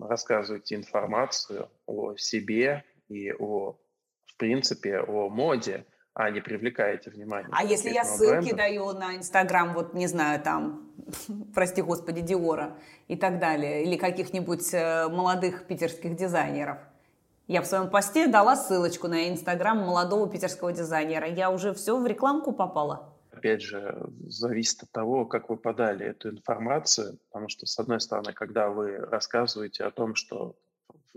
рассказываете 0.00 0.76
информацию 0.76 1.68
о 1.84 2.16
себе 2.16 2.84
и 3.10 3.34
о, 3.34 3.76
в 4.24 4.36
принципе, 4.38 5.00
о 5.00 5.28
моде, 5.28 5.84
а 6.14 6.30
не 6.30 6.40
привлекаете 6.40 7.10
внимание. 7.10 7.50
А 7.52 7.64
если 7.64 7.90
я 7.90 8.04
ссылки 8.04 8.44
бренда? 8.44 8.56
даю 8.56 8.92
на 8.92 9.16
Инстаграм, 9.16 9.74
вот 9.74 9.94
не 9.94 10.06
знаю, 10.06 10.40
там, 10.40 10.88
прости 11.54 11.82
господи, 11.82 12.20
Диора 12.20 12.76
и 13.08 13.16
так 13.16 13.40
далее, 13.40 13.84
или 13.84 13.96
каких-нибудь 13.96 14.72
э, 14.72 15.08
молодых 15.08 15.66
питерских 15.66 16.14
дизайнеров. 16.16 16.78
Я 17.46 17.60
в 17.60 17.66
своем 17.66 17.90
посте 17.90 18.28
дала 18.28 18.56
ссылочку 18.56 19.08
на 19.08 19.28
Инстаграм 19.28 19.76
молодого 19.76 20.30
питерского 20.30 20.72
дизайнера. 20.72 21.26
Я 21.26 21.50
уже 21.50 21.74
все 21.74 22.00
в 22.00 22.06
рекламку 22.06 22.52
попала. 22.52 23.12
Опять 23.32 23.60
же, 23.60 24.08
зависит 24.28 24.84
от 24.84 24.92
того, 24.92 25.26
как 25.26 25.50
вы 25.50 25.56
подали 25.56 26.06
эту 26.06 26.30
информацию, 26.30 27.18
потому 27.28 27.48
что, 27.50 27.66
с 27.66 27.78
одной 27.78 28.00
стороны, 28.00 28.32
когда 28.32 28.70
вы 28.70 28.96
рассказываете 28.96 29.84
о 29.84 29.90
том, 29.90 30.14
что 30.14 30.56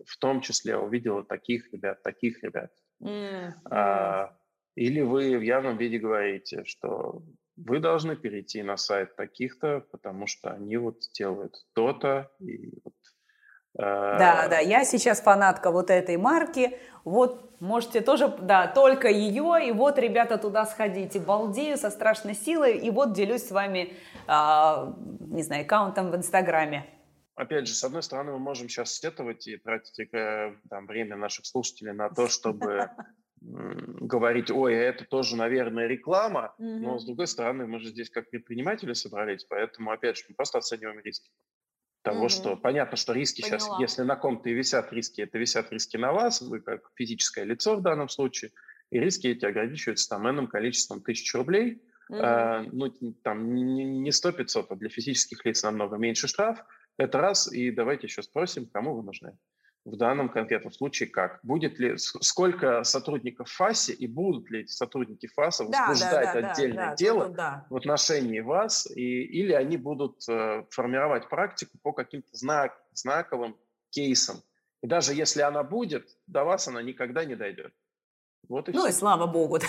в 0.06 0.18
том 0.18 0.42
числе 0.42 0.76
увидела 0.76 1.24
таких 1.24 1.72
ребят, 1.72 2.04
таких 2.04 2.44
ребят, 2.44 2.72
mm-hmm. 3.02 3.52
а, 3.72 4.36
или 4.78 5.02
вы 5.02 5.40
в 5.40 5.42
явном 5.42 5.76
виде 5.78 5.98
говорите, 5.98 6.64
что 6.64 7.24
вы 7.56 7.80
должны 7.80 8.16
перейти 8.16 8.62
на 8.62 8.78
сайт 8.78 9.16
таких-то, 9.16 9.84
потому 9.92 10.28
что 10.28 10.52
они 10.52 10.78
вот 10.78 11.00
делают 11.18 11.56
то-то. 11.74 12.30
И 12.40 12.70
вот, 12.84 12.94
э... 13.80 13.82
Да, 13.82 14.48
да, 14.48 14.60
я 14.60 14.86
сейчас 14.86 15.20
фанатка 15.22 15.72
вот 15.72 15.90
этой 15.90 16.18
марки. 16.18 16.78
Вот 17.04 17.60
можете 17.60 18.02
тоже, 18.02 18.28
да, 18.28 18.68
только 18.68 19.08
ее. 19.08 19.68
И 19.68 19.72
вот, 19.72 19.98
ребята, 19.98 20.38
туда 20.38 20.68
сходите. 20.68 21.20
Балдею 21.20 21.76
со 21.78 21.90
страшной 21.90 22.36
силой. 22.36 22.78
И 22.78 22.92
вот 22.92 23.14
делюсь 23.14 23.48
с 23.48 23.52
вами, 23.52 23.96
э, 24.28 24.94
не 25.22 25.42
знаю, 25.42 25.64
аккаунтом 25.64 26.12
в 26.12 26.16
Инстаграме. 26.16 26.86
Опять 27.34 27.68
же, 27.68 27.74
с 27.74 27.84
одной 27.84 28.04
стороны, 28.04 28.34
мы 28.34 28.40
можем 28.40 28.70
сейчас 28.70 28.92
сетовать 28.94 29.48
и 29.48 29.58
тратить 29.58 30.14
э, 30.14 30.54
там, 30.70 30.86
время 30.86 31.16
наших 31.16 31.48
слушателей 31.48 31.94
на 31.94 32.10
то, 32.10 32.28
чтобы 32.30 32.92
говорить, 33.48 34.52
ой, 34.52 34.74
это 34.74 35.06
тоже, 35.06 35.36
наверное, 35.36 35.88
реклама, 35.88 36.54
mm-hmm. 36.60 36.80
но 36.80 37.00
с 37.00 37.06
другой 37.06 37.28
стороны, 37.28 37.66
мы 37.66 37.80
же 37.80 37.90
здесь 37.90 38.10
как 38.10 38.30
предприниматели 38.30 38.94
собрались, 38.94 39.46
поэтому, 39.46 39.92
опять 39.92 40.18
же, 40.18 40.26
мы 40.30 40.36
просто 40.36 40.58
оцениваем 40.58 41.00
риски. 41.00 41.32
Того, 42.02 42.26
mm-hmm. 42.26 42.30
что 42.30 42.58
понятно, 42.58 42.98
что 42.98 43.14
риски 43.14 43.42
Поняла. 43.42 43.60
сейчас, 43.60 43.80
если 43.80 44.02
на 44.04 44.16
ком-то 44.16 44.50
и 44.50 44.54
висят 44.54 44.92
риски, 44.92 45.22
это 45.22 45.38
висят 45.38 45.72
риски 45.72 45.98
на 45.98 46.12
вас, 46.12 46.42
вы 46.42 46.62
как 46.62 46.92
физическое 46.96 47.46
лицо 47.46 47.76
в 47.78 47.82
данном 47.82 48.10
случае, 48.10 48.52
и 48.92 49.00
риски 49.00 49.28
эти 49.28 49.46
ограничиваются 49.46 50.10
там 50.10 50.30
энным 50.30 50.48
количеством 50.48 51.02
тысяч 51.02 51.34
рублей, 51.34 51.82
mm-hmm. 52.12 52.20
а, 52.20 52.66
ну, 52.72 52.92
там 53.24 53.54
не 53.54 54.10
100-500, 54.10 54.68
а 54.70 54.76
для 54.76 54.90
физических 54.90 55.46
лиц 55.46 55.64
намного 55.64 55.98
меньше 55.98 56.28
штраф, 56.28 56.60
это 56.98 57.20
раз, 57.20 57.52
и 57.52 57.72
давайте 57.72 58.08
еще 58.08 58.24
спросим, 58.24 58.68
кому 58.68 58.96
вы 58.96 59.04
нужны 59.04 59.38
в 59.88 59.96
данном 59.96 60.28
конкретном 60.28 60.74
случае 60.74 61.08
как? 61.08 61.40
Будет 61.44 61.80
ли, 61.80 61.98
сколько 61.98 62.84
сотрудников 62.84 63.50
ФАСи 63.50 63.94
и 63.94 64.06
будут 64.06 64.52
ли 64.52 64.62
эти 64.62 64.72
сотрудники 64.72 65.28
ФАСа 65.28 65.64
возбуждать 65.64 66.34
да, 66.34 66.42
да, 66.42 66.52
отдельное 66.52 66.90
да, 66.90 66.96
дело 66.96 67.30
да. 67.30 67.66
в 67.70 67.76
отношении 67.78 68.42
вас, 68.42 68.86
и, 68.86 69.24
или 69.24 69.54
они 69.54 69.78
будут 69.78 70.28
э, 70.28 70.66
формировать 70.72 71.30
практику 71.30 71.78
по 71.82 71.94
каким-то 71.94 72.28
знак, 72.34 72.78
знаковым 72.94 73.56
кейсам. 73.90 74.38
И 74.82 74.88
даже 74.88 75.14
если 75.14 75.42
она 75.42 75.64
будет, 75.64 76.10
до 76.28 76.44
вас 76.44 76.68
она 76.68 76.82
никогда 76.82 77.24
не 77.24 77.36
дойдет. 77.36 77.74
Вот 78.50 78.68
и 78.68 78.74
ну 78.74 78.82
все. 78.82 78.90
и 78.90 78.92
слава 78.92 79.26
богу. 79.26 79.60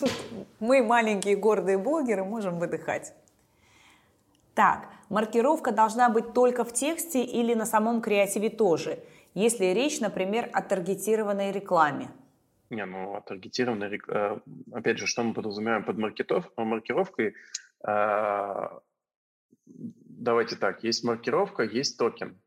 Мы 0.60 0.82
маленькие 0.82 1.36
гордые 1.36 1.76
блогеры 1.76 2.24
можем 2.24 2.58
выдыхать. 2.58 3.12
Так, 4.54 4.88
маркировка 5.10 5.72
должна 5.72 6.08
быть 6.08 6.32
только 6.32 6.64
в 6.64 6.72
тексте 6.72 7.22
или 7.22 7.52
на 7.52 7.66
самом 7.66 8.00
креативе 8.00 8.48
тоже– 8.48 8.98
если 9.34 9.66
речь, 9.66 10.00
например, 10.00 10.48
о 10.52 10.62
таргетированной 10.62 11.52
рекламе? 11.52 12.10
Не, 12.70 12.84
ну, 12.84 13.14
о 13.14 13.20
таргетированной 13.20 13.88
рекламе, 13.88 14.40
опять 14.72 14.98
же, 14.98 15.06
что 15.06 15.22
мы 15.22 15.34
подразумеваем 15.34 15.84
под 15.84 15.98
маркетов, 15.98 16.50
маркировкой? 16.56 17.34
А, 17.82 18.80
давайте 19.66 20.56
так, 20.56 20.84
есть 20.84 21.04
маркировка, 21.04 21.62
есть 21.62 21.98
токен. 21.98 22.40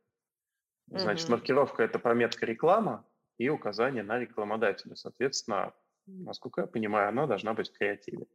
Значит, 0.87 1.25
угу. 1.25 1.37
маркировка– 1.37 1.83
это 1.83 1.99
пометка 1.99 2.45
реклама 2.45 3.05
и 3.37 3.49
указание 3.49 4.03
на 4.03 4.19
рекламодателя. 4.19 4.95
Соответственно, 4.95 5.73
насколько 6.05 6.61
я 6.61 6.67
понимаю, 6.67 7.09
она 7.09 7.27
должна 7.27 7.53
быть 7.53 7.69
в 7.69 7.77
креативе. 7.77 8.25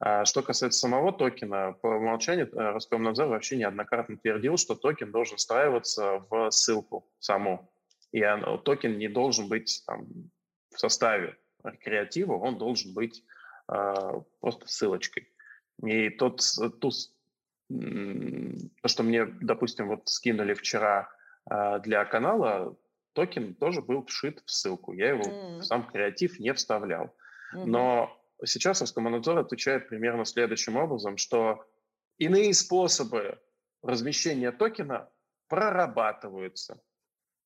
А 0.00 0.24
что 0.24 0.42
касается 0.42 0.78
самого 0.78 1.12
токена, 1.12 1.72
по 1.72 1.88
умолчанию 1.88 2.48
э, 2.48 2.70
Роскомнадзор 2.70 3.28
вообще 3.28 3.56
неоднократно 3.56 4.16
твердил, 4.16 4.56
что 4.56 4.76
токен 4.76 5.10
должен 5.10 5.38
встраиваться 5.38 6.24
в 6.30 6.50
ссылку 6.50 7.04
саму 7.18 7.68
и 8.12 8.22
оно, 8.22 8.56
токен 8.58 8.98
не 8.98 9.08
должен 9.08 9.48
быть 9.48 9.82
там, 9.86 10.06
в 10.74 10.78
составе 10.78 11.36
креатива, 11.80 12.34
он 12.34 12.58
должен 12.58 12.94
быть 12.94 13.24
э, 13.70 13.94
просто 14.40 14.66
ссылочкой. 14.66 15.28
И 15.84 16.10
тот, 16.10 16.42
ту, 16.80 16.90
то, 16.90 18.88
что 18.88 19.02
мне, 19.02 19.26
допустим, 19.26 19.88
вот 19.88 20.08
скинули 20.08 20.54
вчера 20.54 21.10
э, 21.50 21.80
для 21.80 22.04
канала, 22.04 22.76
токен 23.12 23.54
тоже 23.54 23.82
был 23.82 24.04
вшит 24.04 24.42
в 24.44 24.50
ссылку. 24.50 24.92
Я 24.92 25.10
его 25.10 25.22
mm. 25.22 25.58
в 25.58 25.64
сам 25.64 25.86
креатив 25.86 26.38
не 26.38 26.52
вставлял. 26.54 27.14
Mm-hmm. 27.54 27.64
Но 27.66 28.18
сейчас 28.44 28.80
Роскомнадзор 28.80 29.38
отвечает 29.38 29.88
примерно 29.88 30.24
следующим 30.24 30.76
образом, 30.76 31.16
что 31.16 31.64
иные 32.18 32.54
способы 32.54 33.38
размещения 33.82 34.52
токена 34.52 35.10
прорабатываются 35.48 36.80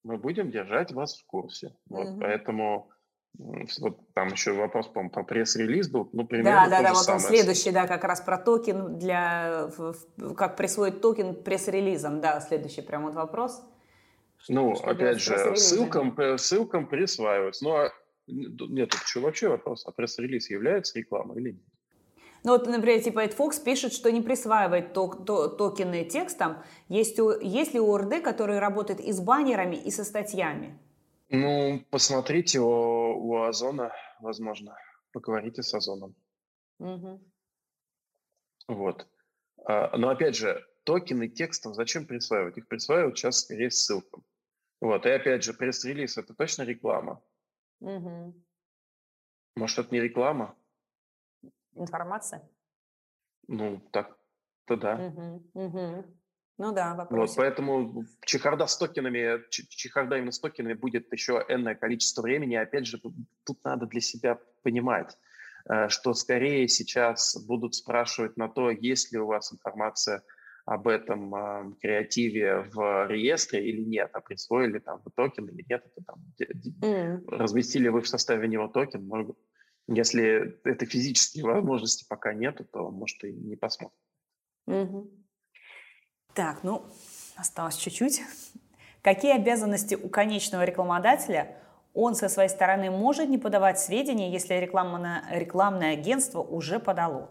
мы 0.05 0.17
будем 0.17 0.51
держать 0.51 0.93
вас 0.93 1.19
в 1.19 1.27
курсе. 1.27 1.75
Вот, 1.89 2.09
mm-hmm. 2.09 2.21
Поэтому 2.21 2.91
вот 3.39 3.99
там 4.13 4.29
еще 4.29 4.53
вопрос, 4.53 4.89
по 4.89 5.09
про 5.09 5.25
пресс-релиз 5.25 5.89
был, 5.89 6.09
ну, 6.13 6.27
примерно 6.27 6.69
Да, 6.69 6.69
да, 6.69 6.83
да, 6.83 6.93
вот 6.93 7.09
он 7.09 7.19
следующий, 7.19 7.71
да, 7.71 7.87
как 7.87 8.05
раз 8.05 8.21
про 8.21 8.37
токен 8.37 8.99
для, 8.99 9.71
как 10.37 10.57
присвоить 10.57 11.01
токен 11.01 11.43
пресс-релизом, 11.43 12.21
да, 12.21 12.41
следующий 12.41 12.83
прям 12.83 13.05
вот 13.05 13.15
вопрос. 13.15 13.65
Ну, 14.49 14.75
что 14.75 14.91
опять 14.91 15.19
же, 15.19 15.57
ссылкам, 15.57 16.17
ссылкам 16.37 16.87
присваивается. 16.87 17.65
Ну, 17.65 17.77
а, 17.77 17.93
нет, 18.27 18.91
тут 18.91 19.01
еще 19.03 19.21
вообще 19.21 19.49
вопрос, 19.49 19.87
а 19.87 19.93
пресс-релиз 19.93 20.51
является 20.51 20.99
рекламой 20.99 21.41
или 21.41 21.51
нет? 21.53 21.72
Ну 22.45 22.53
вот, 22.53 22.67
например, 22.67 23.03
типа 23.03 23.25
Fox 23.27 23.63
пишет, 23.63 23.93
что 23.93 24.11
не 24.11 24.21
присваивает 24.21 24.93
ток, 24.93 25.25
то, 25.25 25.49
токены 25.49 26.05
текстам. 26.05 26.63
Есть, 26.89 27.21
у, 27.21 27.39
есть 27.41 27.73
ли 27.75 27.81
ОРД, 27.81 28.23
который 28.23 28.59
работает 28.59 29.01
и 29.01 29.13
с 29.13 29.21
баннерами, 29.21 29.77
и 29.77 29.91
со 29.91 30.05
статьями? 30.05 30.79
Ну, 31.29 31.85
посмотрите 31.91 32.59
у, 32.59 32.67
у 32.67 33.43
Озона, 33.43 33.93
возможно. 34.21 34.77
Поговорите 35.13 35.63
с 35.63 35.73
Озоном. 35.73 36.15
Угу. 36.79 37.21
Вот. 38.69 39.07
А, 39.65 39.97
но 39.97 40.09
опять 40.09 40.35
же, 40.35 40.67
токены 40.85 41.29
текстов 41.29 41.75
зачем 41.75 42.07
присваивать? 42.07 42.59
Их 42.59 42.67
присваивают 42.67 43.17
сейчас 43.17 43.41
скорее 43.41 43.71
ссылкам. 43.71 44.25
Вот. 44.81 45.07
И 45.07 45.11
опять 45.11 45.45
же, 45.45 45.55
пресс-релиз– 45.55 46.17
это 46.19 46.35
точно 46.35 46.63
реклама? 46.63 47.23
Угу. 47.81 48.35
Может, 49.57 49.79
это 49.79 49.95
не 49.95 50.01
реклама? 50.01 50.57
Информация? 51.75 52.43
Ну, 53.49 53.81
так-то 53.93 54.77
да. 54.77 54.95
Угу. 54.95 55.51
Угу. 55.55 56.05
Ну 56.59 56.73
да, 56.73 56.95
вопрос. 56.95 57.31
Вот, 57.31 57.37
поэтому 57.37 58.05
чехарда 58.25 58.67
с 58.67 58.77
токенами, 58.77 59.41
чехарда 59.51 60.19
именно 60.19 60.33
с 60.33 60.39
токенами 60.39 60.75
будет 60.75 61.13
еще 61.13 61.45
энное 61.49 61.75
количество 61.75 62.23
времени. 62.23 62.55
Опять 62.55 62.87
же, 62.87 63.01
тут 63.45 63.65
надо 63.65 63.87
для 63.87 64.01
себя 64.01 64.39
понимать, 64.63 65.17
э, 65.69 65.89
что 65.89 66.15
скорее 66.15 66.69
сейчас 66.69 67.37
будут 67.47 67.75
спрашивать 67.75 68.37
на 68.37 68.49
то, 68.49 68.71
есть 68.71 69.13
ли 69.13 69.19
у 69.19 69.27
вас 69.27 69.53
информация 69.53 70.23
об 70.65 70.87
этом 70.87 71.35
э, 71.35 71.75
креативе 71.81 72.61
в 72.73 73.09
реестре 73.09 73.69
или 73.69 73.83
нет, 73.83 74.11
а 74.13 74.21
присвоили 74.21 74.79
там 74.79 75.03
токен 75.17 75.49
или 75.49 75.65
нет, 75.69 75.85
это 75.85 76.05
там, 76.05 76.21
mm. 76.81 77.29
разместили 77.29 77.89
вы 77.89 78.03
в 78.03 78.09
составе 78.09 78.47
него 78.47 78.69
токен, 78.69 79.05
может, 79.05 79.37
если 79.89 80.61
этой 80.65 80.87
физической 80.87 81.43
возможности 81.43 82.07
пока 82.09 82.33
нету, 82.33 82.65
то 82.65 82.91
может 82.91 83.23
и 83.25 83.33
не 83.33 83.57
посмотрим. 83.57 83.97
Mm-hmm. 84.69 85.11
Так, 86.35 86.63
ну, 86.63 86.87
осталось 87.37 87.77
чуть-чуть. 87.77 88.23
Какие 89.03 89.35
обязанности 89.35 89.95
у 89.97 90.09
конечного 90.09 90.65
рекламодателя 90.65 91.57
он 91.95 92.15
со 92.15 92.29
своей 92.29 92.49
стороны 92.49 92.91
может 92.91 93.29
не 93.29 93.37
подавать 93.37 93.79
сведения, 93.79 94.33
если 94.33 94.55
рекламное, 94.55 95.25
рекламное 95.31 95.93
агентство 95.93 96.41
уже 96.41 96.79
подало? 96.79 97.31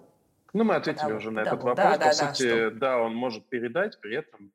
Ну, 0.54 0.66
мы 0.66 0.76
ответили 0.76 1.04
подало, 1.04 1.18
уже 1.18 1.32
на 1.32 1.44
подало. 1.44 1.56
этот 1.56 1.64
вопрос. 1.64 1.86
Да, 1.86 1.94
По 1.94 2.06
да, 2.06 2.14
сути, 2.14 2.44
да, 2.44 2.70
что... 2.70 2.72
да, 2.72 2.98
он 3.00 3.16
может 3.16 3.48
передать, 3.48 4.00
при 4.02 4.18
этом, 4.18 4.52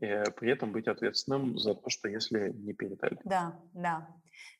э, 0.00 0.30
при 0.30 0.52
этом 0.52 0.72
быть 0.72 0.86
ответственным 0.86 1.58
за 1.58 1.74
то, 1.74 1.90
что 1.90 2.08
если 2.08 2.50
не 2.50 2.72
передали. 2.72 3.18
Да, 3.24 3.58
да. 3.74 4.08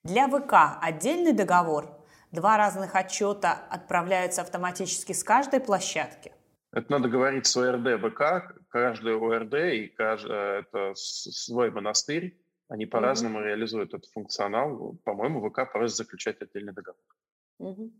Для 0.02 0.28
ВК 0.28 0.78
отдельный 0.82 1.32
договор. 1.32 1.99
Два 2.32 2.56
разных 2.56 2.94
отчета 2.94 3.52
отправляются 3.70 4.42
автоматически 4.42 5.12
с 5.12 5.24
каждой 5.24 5.60
площадки. 5.60 6.32
Это 6.72 6.92
надо 6.92 7.08
говорить 7.08 7.46
с 7.46 7.56
ОРД 7.56 8.00
ВК, 8.00 8.54
каждый 8.68 9.16
ОРД 9.16 9.54
и 9.74 9.88
каждый, 9.88 10.30
э, 10.30 10.60
это 10.60 10.92
свой 10.94 11.72
монастырь, 11.72 12.40
они 12.68 12.86
по-разному 12.86 13.40
mm-hmm. 13.40 13.44
реализуют 13.44 13.94
этот 13.94 14.08
функционал. 14.12 14.96
По-моему, 15.02 15.50
ВК 15.50 15.72
просит 15.72 15.96
заключать 15.96 16.40
отдельный 16.40 16.72
договор. 16.72 17.02
Mm-hmm. 17.60 17.90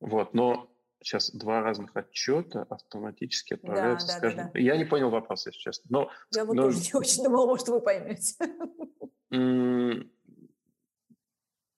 Вот, 0.00 0.34
но 0.34 0.70
сейчас 1.02 1.30
два 1.30 1.62
разных 1.62 1.96
отчета 1.96 2.66
автоматически 2.68 3.54
отправляются 3.54 4.08
да, 4.08 4.12
с 4.12 4.16
каждым. 4.20 4.46
Да, 4.46 4.50
да. 4.52 4.58
Я 4.58 4.76
не 4.76 4.84
понял 4.84 5.08
вопрос, 5.08 5.46
если 5.46 5.58
честно. 5.58 5.84
Но, 5.88 6.10
Я 6.34 6.44
вот 6.44 6.54
но... 6.54 6.62
тоже 6.64 6.80
не 6.80 6.94
очень 6.94 7.24
думала, 7.24 7.46
может, 7.46 7.68
вы 7.68 7.80
поймете. 7.80 8.34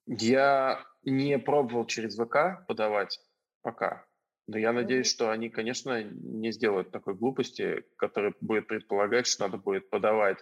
Я 0.07 0.85
не 1.11 1.39
пробовал 1.39 1.87
через 1.87 2.17
ВК 2.17 2.67
подавать 2.67 3.21
пока. 3.63 4.07
Но 4.47 4.59
я 4.59 4.73
надеюсь, 4.73 5.11
что 5.11 5.31
они, 5.31 5.49
конечно, 5.49 6.03
не 6.05 6.53
сделают 6.53 6.93
такой 6.93 7.15
глупости, 7.15 7.85
которая 7.97 8.33
будет 8.41 8.69
предполагать, 8.69 9.27
что 9.27 9.45
надо 9.45 9.59
будет 9.59 9.91
подавать 9.91 10.39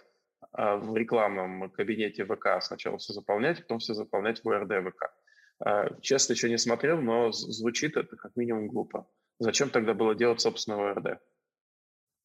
а, 0.51 0.77
в 0.77 0.95
рекламном 0.95 1.71
кабинете 1.71 2.25
ВК 2.25 2.61
сначала 2.61 2.97
все 2.97 3.13
заполнять, 3.13 3.61
потом 3.61 3.79
все 3.79 3.93
заполнять 3.93 4.43
в 4.43 4.47
УРД 4.47 4.87
ВК. 4.89 5.11
А, 5.59 5.99
честно, 6.01 6.33
еще 6.33 6.49
не 6.49 6.57
смотрел, 6.57 7.01
но 7.01 7.31
звучит 7.31 7.97
это 7.97 8.15
как 8.15 8.35
минимум 8.35 8.67
глупо. 8.67 9.07
Зачем 9.39 9.69
тогда 9.69 9.93
было 9.93 10.13
делать 10.13 10.41
собственного 10.41 10.91
УРД? 10.91 11.19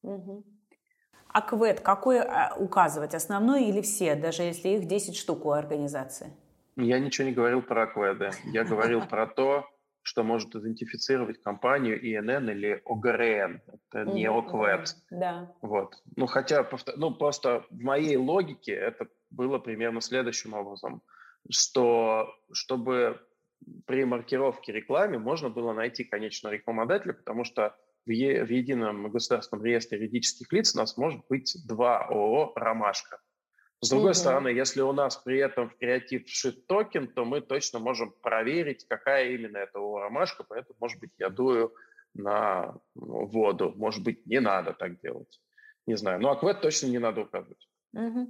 Угу. 0.03 0.45
А 1.33 1.41
КВЭД 1.41 1.79
какой 1.79 2.19
а, 2.19 2.55
указывать? 2.57 3.15
Основной 3.15 3.65
или 3.65 3.81
все, 3.81 4.15
даже 4.15 4.43
если 4.43 4.69
их 4.69 4.87
10 4.87 5.15
штук 5.15 5.45
у 5.45 5.51
организации? 5.51 6.33
Я 6.75 6.99
ничего 6.99 7.27
не 7.27 7.33
говорил 7.33 7.61
про 7.61 7.87
КВЭД. 7.87 8.35
Я 8.45 8.63
говорил 8.63 9.01
про 9.05 9.27
то, 9.27 9.65
что 10.03 10.23
может 10.23 10.55
идентифицировать 10.55 11.41
компанию 11.41 11.99
ИНН 11.99 12.49
или 12.49 12.81
ОГРН. 12.85 13.61
Это 13.67 14.05
не 14.05 14.25
ОКВЭД. 14.25 14.95
Да. 15.11 15.53
Вот. 15.61 15.95
Ну, 16.15 16.25
хотя, 16.25 16.67
ну, 16.95 17.13
просто 17.13 17.65
в 17.69 17.79
моей 17.81 18.15
логике 18.17 18.71
это 18.73 19.07
было 19.29 19.59
примерно 19.59 20.01
следующим 20.01 20.53
образом, 20.53 21.01
что 21.49 22.33
чтобы 22.51 23.19
при 23.85 24.05
маркировке 24.05 24.71
рекламе 24.71 25.19
можно 25.19 25.49
было 25.49 25.73
найти 25.73 26.03
конечного 26.03 26.53
рекламодателя, 26.53 27.13
потому 27.13 27.43
что 27.43 27.75
в, 28.05 28.09
е- 28.09 28.43
в 28.43 28.49
едином 28.49 29.11
государственном 29.11 29.63
реестре 29.63 29.99
юридических 29.99 30.51
лиц 30.51 30.73
у 30.75 30.79
нас 30.79 30.97
может 30.97 31.21
быть 31.29 31.55
два 31.67 31.99
ООО 32.07 32.53
«Ромашка». 32.55 33.19
С 33.83 33.89
другой 33.89 34.11
mm-hmm. 34.11 34.13
стороны, 34.13 34.47
если 34.49 34.81
у 34.81 34.93
нас 34.93 35.17
при 35.17 35.39
этом 35.39 35.67
в 35.67 35.75
креатив 35.75 36.27
вшит 36.27 36.67
токен, 36.67 37.07
то 37.07 37.25
мы 37.25 37.41
точно 37.41 37.79
можем 37.79 38.11
проверить, 38.21 38.85
какая 38.87 39.31
именно 39.31 39.57
это 39.57 39.79
ромашка, 39.79 40.43
поэтому, 40.43 40.75
может 40.79 40.99
быть, 40.99 41.11
я 41.17 41.29
дую 41.29 41.73
на 42.13 42.75
ну, 42.93 43.25
воду, 43.25 43.73
может 43.75 44.03
быть, 44.03 44.23
не 44.27 44.39
надо 44.39 44.73
так 44.73 45.01
делать. 45.01 45.41
Не 45.87 45.95
знаю, 45.97 46.21
но 46.21 46.29
аквет 46.29 46.61
точно 46.61 46.87
не 46.87 46.99
надо 46.99 47.21
указывать. 47.21 47.67
Mm-hmm. 47.95 48.27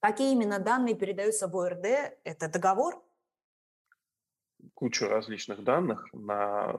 Какие 0.00 0.32
именно 0.32 0.58
данные 0.58 0.94
передаются 0.94 1.48
в 1.48 1.56
ОРД? 1.56 1.86
Это 2.24 2.48
договор? 2.48 3.02
Кучу 4.74 5.08
различных 5.08 5.64
данных. 5.64 6.06
На... 6.12 6.76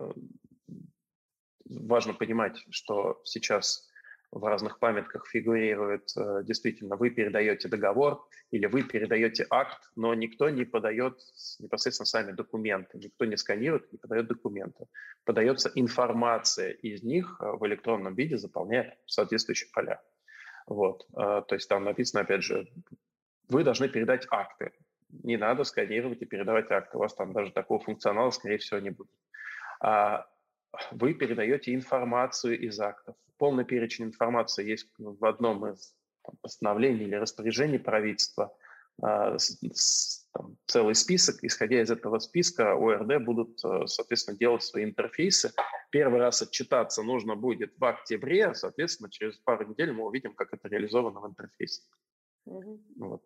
Важно 1.66 2.14
понимать, 2.14 2.64
что 2.70 3.22
сейчас 3.24 3.89
в 4.32 4.44
разных 4.46 4.80
памятках 4.80 5.28
фигурирует 5.28 6.12
э, 6.16 6.44
действительно, 6.44 6.96
вы 6.96 7.10
передаете 7.10 7.68
договор 7.68 8.28
или 8.52 8.68
вы 8.68 8.84
передаете 8.84 9.46
акт, 9.50 9.90
но 9.96 10.14
никто 10.14 10.50
не 10.50 10.66
подает 10.66 11.20
непосредственно 11.60 12.06
сами 12.06 12.32
документы, 12.32 13.00
никто 13.00 13.26
не 13.26 13.38
сканирует, 13.38 13.92
не 13.92 13.98
подает 13.98 14.28
документы. 14.28 14.86
Подается 15.26 15.72
информация 15.74 16.72
из 16.72 17.02
них 17.02 17.38
э, 17.42 17.52
в 17.52 17.66
электронном 17.66 18.14
виде, 18.14 18.38
заполняя 18.38 18.98
соответствующие 19.06 19.70
поля. 19.74 20.02
Вот. 20.68 21.08
Э, 21.18 21.42
то 21.48 21.56
есть 21.56 21.68
там 21.68 21.84
написано, 21.84 22.22
опять 22.22 22.44
же, 22.44 22.68
вы 23.48 23.64
должны 23.64 23.90
передать 23.90 24.28
акты. 24.30 24.72
Не 25.24 25.38
надо 25.38 25.64
сканировать 25.64 26.22
и 26.22 26.26
передавать 26.26 26.70
акты. 26.70 26.98
У 26.98 27.00
вас 27.00 27.16
там 27.16 27.34
даже 27.34 27.52
такого 27.52 27.84
функционала, 27.84 28.30
скорее 28.30 28.60
всего, 28.60 28.80
не 28.80 28.92
будет. 28.92 29.10
А 29.82 30.28
вы 30.92 31.16
передаете 31.16 31.74
информацию 31.74 32.60
из 32.60 32.80
актов 32.80 33.16
полный 33.40 33.66
перечень 33.66 34.06
информации 34.06 34.70
есть 34.70 34.88
в 34.98 35.26
одном 35.26 35.66
из 35.66 35.96
там, 36.24 36.36
постановлений 36.42 37.06
или 37.06 37.16
распоряжений 37.16 37.80
правительства, 37.80 38.54
э, 39.02 39.38
там, 40.34 40.58
целый 40.68 40.94
список. 40.94 41.44
Исходя 41.44 41.82
из 41.82 41.90
этого 41.90 42.20
списка, 42.20 42.74
ОРД 42.74 43.24
будут, 43.24 43.64
э, 43.64 43.88
соответственно, 43.88 44.38
делать 44.38 44.62
свои 44.62 44.84
интерфейсы. 44.84 45.52
Первый 45.90 46.20
раз 46.20 46.42
отчитаться 46.42 47.02
нужно 47.02 47.36
будет 47.36 47.74
в 47.78 47.86
октябре, 47.86 48.54
соответственно, 48.54 49.10
через 49.10 49.38
пару 49.38 49.68
недель 49.68 49.92
мы 49.94 50.06
увидим, 50.06 50.36
как 50.36 50.54
это 50.54 50.68
реализовано 50.68 51.22
в 51.22 51.28
интерфейсе. 51.28 51.82
Угу. 52.46 52.82
Вот. 52.98 53.24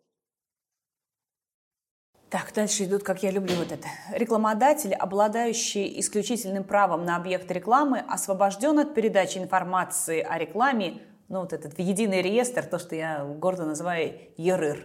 Так, 2.34 2.52
дальше 2.52 2.86
идут, 2.86 3.04
как 3.04 3.22
я 3.22 3.30
люблю 3.30 3.54
вот 3.54 3.70
это. 3.70 3.86
Рекламодатель, 4.10 4.92
обладающий 4.92 6.00
исключительным 6.00 6.64
правом 6.64 7.04
на 7.04 7.14
объект 7.14 7.48
рекламы, 7.48 8.00
освобожден 8.00 8.76
от 8.80 8.92
передачи 8.92 9.38
информации 9.38 10.18
о 10.18 10.36
рекламе, 10.36 11.00
ну 11.28 11.42
вот 11.42 11.52
этот 11.52 11.78
единый 11.78 12.22
реестр, 12.22 12.66
то, 12.66 12.80
что 12.80 12.96
я 12.96 13.24
гордо 13.24 13.64
называю 13.64 14.18
ЕРЫР. 14.36 14.80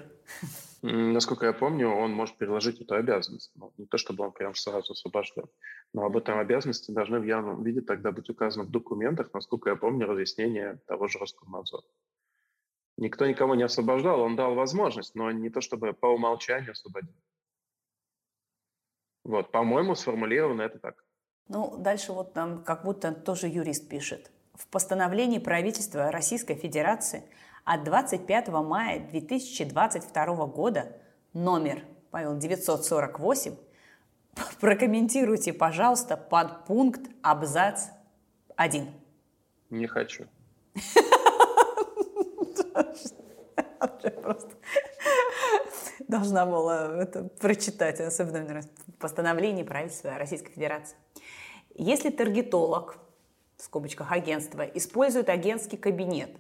Насколько 0.84 1.48
я 1.48 1.54
помню, 1.54 1.90
он 1.90 2.14
может 2.14 2.38
переложить 2.38 2.82
эту 2.82 2.94
обязанность. 2.94 3.52
Ну, 3.56 3.74
не 3.80 3.88
то, 3.88 3.98
чтобы 3.98 4.26
он 4.26 4.32
прям 4.32 4.54
сразу 4.54 4.94
освобожден. 4.94 5.46
Но 5.92 6.06
об 6.06 6.18
этом 6.18 6.38
обязанности 6.38 6.92
должны 6.92 7.20
в 7.20 7.24
явном 7.24 7.64
виде 7.64 7.82
тогда 7.82 8.12
быть 8.12 8.30
указаны 8.30 8.66
в 8.66 8.70
документах, 8.70 9.32
насколько 9.34 9.72
я 9.72 9.76
помню, 9.76 10.06
разъяснение 10.06 10.82
того 10.86 11.08
же 11.08 11.18
Роскомнадзора. 11.18 11.82
Никто 12.98 13.26
никого 13.26 13.56
не 13.56 13.64
освобождал, 13.64 14.22
он 14.22 14.36
дал 14.36 14.54
возможность, 14.54 15.16
но 15.16 15.32
не 15.32 15.50
то, 15.50 15.62
чтобы 15.62 15.94
по 15.94 16.06
умолчанию 16.06 16.74
освободил. 16.74 17.16
Вот, 19.30 19.52
по-моему, 19.52 19.94
сформулировано 19.94 20.64
это 20.64 20.80
так. 20.80 20.96
Ну, 21.50 21.78
дальше 21.78 22.14
вот 22.14 22.34
там 22.34 22.64
как 22.64 22.84
будто 22.84 23.12
тоже 23.12 23.48
юрист 23.48 23.88
пишет. 23.88 24.32
В 24.56 24.68
постановлении 24.68 25.38
правительства 25.38 26.12
Российской 26.12 26.56
Федерации 26.56 27.22
от 27.64 27.84
25 27.84 28.48
мая 28.48 29.08
2022 29.12 30.48
года 30.48 30.98
номер, 31.34 31.84
Павел, 32.10 32.40
948, 32.40 33.56
прокомментируйте, 34.60 35.54
пожалуйста, 35.54 36.18
подпункт 36.18 37.02
абзац 37.22 37.90
1. 38.56 38.88
Не 39.70 39.86
хочу. 39.86 40.26
Просто 44.24 44.56
должна 46.10 46.46
была 46.46 47.04
это 47.04 47.24
прочитать, 47.40 48.02
особенно 48.02 48.62
в 48.62 48.94
постановлении 49.00 49.64
правительства 49.64 50.18
Российской 50.18 50.52
Федерации. 50.52 50.98
Если 51.76 52.10
таргетолог, 52.10 52.98
в 53.56 53.62
скобочках 53.62 54.12
агентство, 54.12 54.64
использует 54.64 55.30
агентский 55.30 55.78
кабинет 55.78 56.32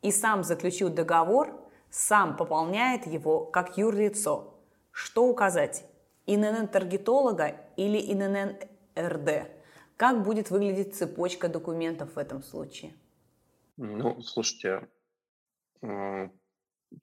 и 0.00 0.10
сам 0.10 0.44
заключил 0.44 0.88
договор, 0.88 1.60
сам 1.90 2.36
пополняет 2.36 3.06
его 3.06 3.44
как 3.44 3.76
юрлицо, 3.76 4.54
что 4.92 5.26
указать? 5.26 5.84
ИНН 6.26 6.68
таргетолога 6.68 7.56
или 7.76 7.98
ИНН 7.98 8.56
РД? 8.98 9.48
Как 9.96 10.22
будет 10.22 10.50
выглядеть 10.50 10.94
цепочка 10.94 11.48
документов 11.48 12.14
в 12.14 12.18
этом 12.18 12.42
случае? 12.42 12.94
Ну, 13.76 14.20
слушайте, 14.22 14.88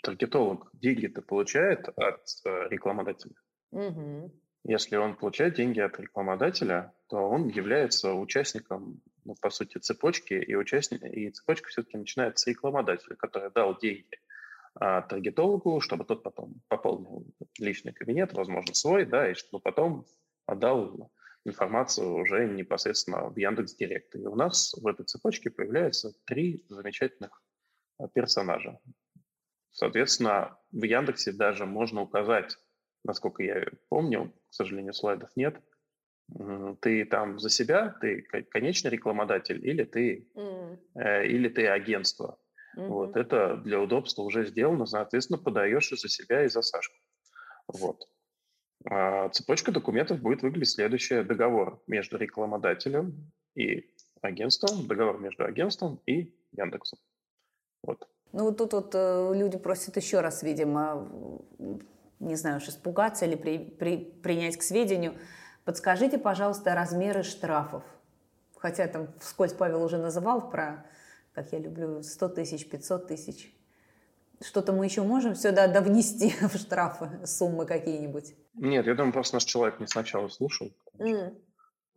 таргетолог 0.02 0.70
деньги-то 0.74 1.22
получает 1.22 1.88
от 1.90 2.26
э, 2.46 2.68
рекламодателя. 2.70 3.36
Угу. 3.72 4.32
Если 4.66 4.96
он 4.96 5.16
получает 5.16 5.56
деньги 5.56 5.82
от 5.82 6.00
рекламодателя, 6.00 6.94
то 7.10 7.18
он 7.18 7.48
является 7.48 8.14
участником, 8.14 9.02
ну, 9.26 9.36
по 9.42 9.50
сути, 9.50 9.78
цепочки, 9.78 10.34
и, 10.34 10.56
участник, 10.56 11.04
и 11.04 11.30
цепочка 11.32 11.68
все-таки 11.70 11.98
начинается 11.98 12.44
с 12.44 12.48
рекламодателя, 12.48 13.16
который 13.16 13.52
дал 13.52 13.78
деньги 13.78 14.20
а, 14.76 15.02
таргетологу, 15.02 15.82
чтобы 15.82 16.06
тот 16.06 16.24
потом 16.24 16.62
пополнил 16.70 17.26
личный 17.60 17.92
кабинет, 17.92 18.32
возможно, 18.34 18.74
свой, 18.74 19.06
да, 19.06 19.30
и 19.30 19.34
чтобы 19.34 19.62
потом 19.62 20.06
отдал 20.46 21.12
информацию 21.46 22.14
уже 22.14 22.48
непосредственно 22.48 23.30
в 23.30 23.38
Яндекс 23.38 23.76
Директ. 23.76 24.16
И 24.16 24.26
у 24.26 24.36
нас 24.36 24.74
в 24.74 24.88
этой 24.88 25.06
цепочке 25.06 25.50
появляются 25.50 26.14
три 26.26 26.66
замечательных 26.70 27.42
персонажа. 28.14 28.80
Соответственно, 29.74 30.58
в 30.72 30.84
Яндексе 30.84 31.32
даже 31.32 31.66
можно 31.66 32.02
указать, 32.02 32.56
насколько 33.04 33.44
я 33.44 33.66
помню, 33.90 34.32
к 34.50 34.54
сожалению, 34.54 34.94
слайдов 34.94 35.30
нет, 35.36 35.60
ты 36.80 37.06
там 37.06 37.40
за 37.40 37.50
себя, 37.50 37.96
ты 38.00 38.22
конечный 38.52 38.92
рекламодатель 38.92 39.66
или 39.68 39.84
ты, 39.84 40.30
mm. 40.36 40.80
э, 40.96 41.28
или 41.28 41.50
ты 41.50 41.68
агентство. 41.68 42.40
Mm-hmm. 42.78 42.88
Вот, 42.88 43.18
это 43.18 43.58
для 43.58 43.80
удобства 43.80 44.22
уже 44.24 44.46
сделано, 44.46 44.86
соответственно, 44.86 45.38
подаешь 45.38 45.92
и 45.92 45.98
за 45.98 46.08
себя, 46.08 46.46
и 46.46 46.50
за 46.50 46.62
Сашку. 46.62 46.96
Вот. 47.68 48.08
А 48.86 49.30
цепочка 49.30 49.72
документов 49.72 50.22
будет 50.22 50.42
выглядеть 50.42 50.70
следующее. 50.70 51.24
Договор 51.24 51.82
между 51.88 52.18
рекламодателем 52.18 53.32
и 53.56 53.94
агентством, 54.22 54.88
договор 54.88 55.20
между 55.20 55.46
агентством 55.46 56.02
и 56.06 56.34
Яндексом. 56.52 57.00
Вот. 57.84 58.08
Ну, 58.34 58.46
вот 58.46 58.58
тут 58.58 58.74
вот 58.74 58.92
э, 58.96 59.32
люди 59.36 59.58
просят 59.60 59.96
еще 59.96 60.20
раз, 60.20 60.42
видимо, 60.42 61.08
не 62.20 62.36
знаю 62.36 62.58
уж, 62.58 62.68
испугаться 62.68 63.26
или 63.26 63.36
при, 63.36 63.60
при, 63.60 63.98
принять 63.98 64.58
к 64.58 64.64
сведению. 64.64 65.14
Подскажите, 65.66 66.18
пожалуйста, 66.18 66.74
размеры 66.74 67.22
штрафов. 67.22 67.84
Хотя 68.58 68.88
там 68.88 69.08
вскользь 69.20 69.54
Павел 69.54 69.84
уже 69.84 69.98
называл 69.98 70.50
про, 70.50 70.84
как 71.34 71.54
я 71.54 71.60
люблю, 71.60 72.02
100 72.02 72.30
тысяч, 72.30 72.68
500 72.68 73.08
тысяч. 73.08 73.54
Что-то 74.42 74.74
мы 74.74 74.86
еще 74.86 75.04
можем 75.04 75.36
сюда 75.36 75.68
довнести 75.68 76.34
в 76.42 76.58
штрафы, 76.58 77.26
суммы 77.26 77.68
какие-нибудь? 77.68 78.34
Нет, 78.56 78.88
я 78.88 78.96
думаю, 78.96 79.14
просто 79.14 79.36
наш 79.36 79.44
человек 79.44 79.80
не 79.80 79.88
сначала 79.88 80.28
слушал. 80.28 80.72
Mm. 80.98 81.36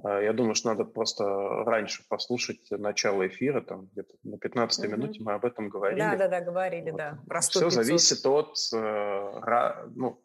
А, 0.02 0.20
я 0.20 0.32
думаю, 0.32 0.54
что 0.54 0.68
надо 0.68 0.84
просто 0.84 1.24
раньше 1.64 2.04
послушать 2.08 2.70
начало 2.70 3.26
эфира, 3.26 3.60
там 3.60 3.86
где-то 3.86 4.14
на 4.22 4.38
15 4.38 4.84
mm-hmm. 4.84 4.88
минуте 4.88 5.22
мы 5.22 5.32
об 5.32 5.44
этом 5.44 5.68
говорили. 5.68 6.00
Да, 6.00 6.16
да, 6.16 6.28
да, 6.28 6.40
говорили, 6.40 6.90
вот. 6.90 6.98
да. 6.98 7.18
Про 7.26 7.40
Все 7.40 7.70
зависит 7.70 8.24
от, 8.26 8.56
э, 8.74 9.86
ну, 9.94 10.22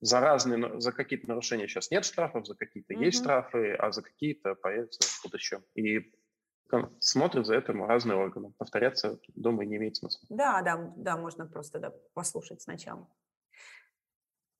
за 0.00 0.20
разные, 0.20 0.80
за 0.80 0.92
какие-то 0.92 1.28
нарушения 1.28 1.68
сейчас 1.68 1.90
нет 1.90 2.04
штрафов, 2.04 2.46
за 2.46 2.54
какие-то 2.54 2.94
mm-hmm. 2.94 3.04
есть 3.04 3.18
штрафы, 3.20 3.74
а 3.74 3.92
за 3.92 4.02
какие-то 4.02 4.54
появятся 4.54 5.00
в 5.02 5.22
будущем. 5.24 5.62
И 5.74 6.12
смотрят 7.00 7.46
за 7.46 7.56
этим 7.56 7.84
разные 7.84 8.16
органы. 8.16 8.52
Повторяться, 8.58 9.18
думаю, 9.34 9.68
не 9.68 9.76
имеет 9.76 9.96
смысла. 9.96 10.26
Да, 10.28 10.62
да, 10.62 10.92
да, 10.96 11.16
можно 11.16 11.46
просто 11.46 11.78
да, 11.78 11.92
послушать 12.14 12.62
сначала. 12.62 13.08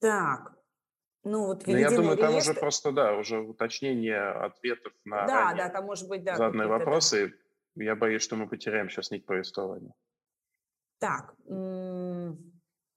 Так, 0.00 0.56
ну, 1.24 1.46
вот 1.46 1.66
ну, 1.66 1.76
я 1.76 1.90
думаю, 1.90 2.16
реестр... 2.16 2.26
там 2.26 2.36
уже 2.36 2.54
просто, 2.54 2.92
да, 2.92 3.16
уже 3.16 3.38
уточнение 3.38 4.20
ответов 4.20 4.92
на 5.04 5.26
да, 5.26 5.54
да, 5.54 5.68
там 5.70 5.86
может 5.86 6.08
быть, 6.08 6.22
да, 6.22 6.36
заданные 6.36 6.68
вопросы. 6.68 7.34
Да. 7.74 7.84
Я 7.84 7.96
боюсь, 7.96 8.22
что 8.22 8.36
мы 8.36 8.46
потеряем 8.46 8.88
сейчас 8.90 9.10
нить 9.10 9.26
повествования. 9.26 9.94
Так, 10.98 11.34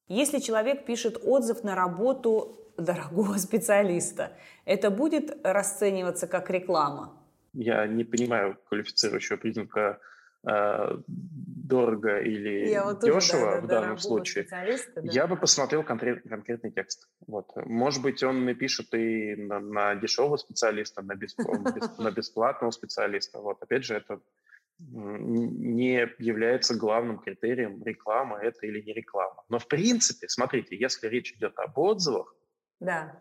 если 0.08 0.40
человек 0.40 0.86
пишет 0.86 1.18
отзыв 1.24 1.64
на 1.64 1.76
работу 1.76 2.74
дорогого 2.78 3.34
специалиста, 3.38 4.32
это 4.66 4.92
будет 4.92 5.36
расцениваться 5.44 6.28
как 6.28 6.50
реклама? 6.50 7.18
Я 7.54 7.88
не 7.88 8.04
понимаю 8.04 8.58
квалифицирующего 8.68 9.38
признака 9.38 10.00
э, 10.46 10.98
дорого 11.08 12.20
или 12.20 12.70
я 12.70 12.86
вот 12.86 13.02
дешево 13.02 13.46
да, 13.46 13.56
да, 13.56 13.62
в 13.62 13.68
данном 13.68 13.98
случае, 13.98 14.48
да. 14.50 15.02
я 15.04 15.28
бы 15.28 15.38
посмотрел 15.38 15.84
конкрет, 15.84 16.24
конкретный 16.28 16.72
текст. 16.72 17.08
Вот. 17.26 17.56
Может 17.56 18.02
быть, 18.02 18.24
он 18.24 18.46
напишет 18.46 18.94
и 18.94 19.36
на, 19.36 19.60
на 19.60 19.96
дешевого 19.96 20.38
специалиста, 20.38 21.02
на, 21.02 21.16
бесп, 21.16 21.40
на 21.98 22.12
бесплатного 22.12 22.72
специалиста. 22.72 23.40
Вот. 23.40 23.62
Опять 23.62 23.84
же, 23.84 23.96
это 23.96 24.20
не 24.80 26.08
является 26.20 26.76
главным 26.76 27.20
критерием 27.20 27.84
реклама 27.84 28.38
это 28.38 28.68
или 28.68 28.82
не 28.82 28.94
реклама. 28.94 29.44
Но 29.50 29.60
в 29.60 29.68
принципе, 29.68 30.30
смотрите, 30.30 30.78
если 30.78 31.08
речь 31.08 31.34
идет 31.34 31.58
об 31.58 31.78
отзывах, 31.78 32.34
да. 32.80 33.20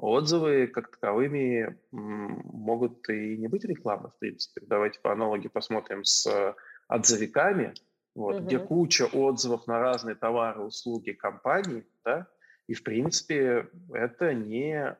Отзывы 0.00 0.66
как 0.66 0.90
таковыми 0.90 1.78
могут 1.90 3.08
и 3.08 3.36
не 3.36 3.48
быть 3.48 3.64
рекламой, 3.64 4.10
в 4.10 4.18
принципе. 4.18 4.62
Давайте 4.66 4.98
по 5.00 5.12
аналогии 5.12 5.48
посмотрим 5.48 6.04
с 6.04 6.54
отзывиками, 6.88 7.74
вот, 8.14 8.36
угу. 8.36 8.44
где 8.44 8.58
куча 8.58 9.04
отзывов 9.04 9.66
на 9.66 9.78
разные 9.78 10.16
товары, 10.16 10.62
услуги 10.62 11.12
компании, 11.12 11.86
да, 12.04 12.26
и, 12.66 12.74
в 12.74 12.82
принципе, 12.82 13.68
это 13.92 14.32
не, 14.32 14.96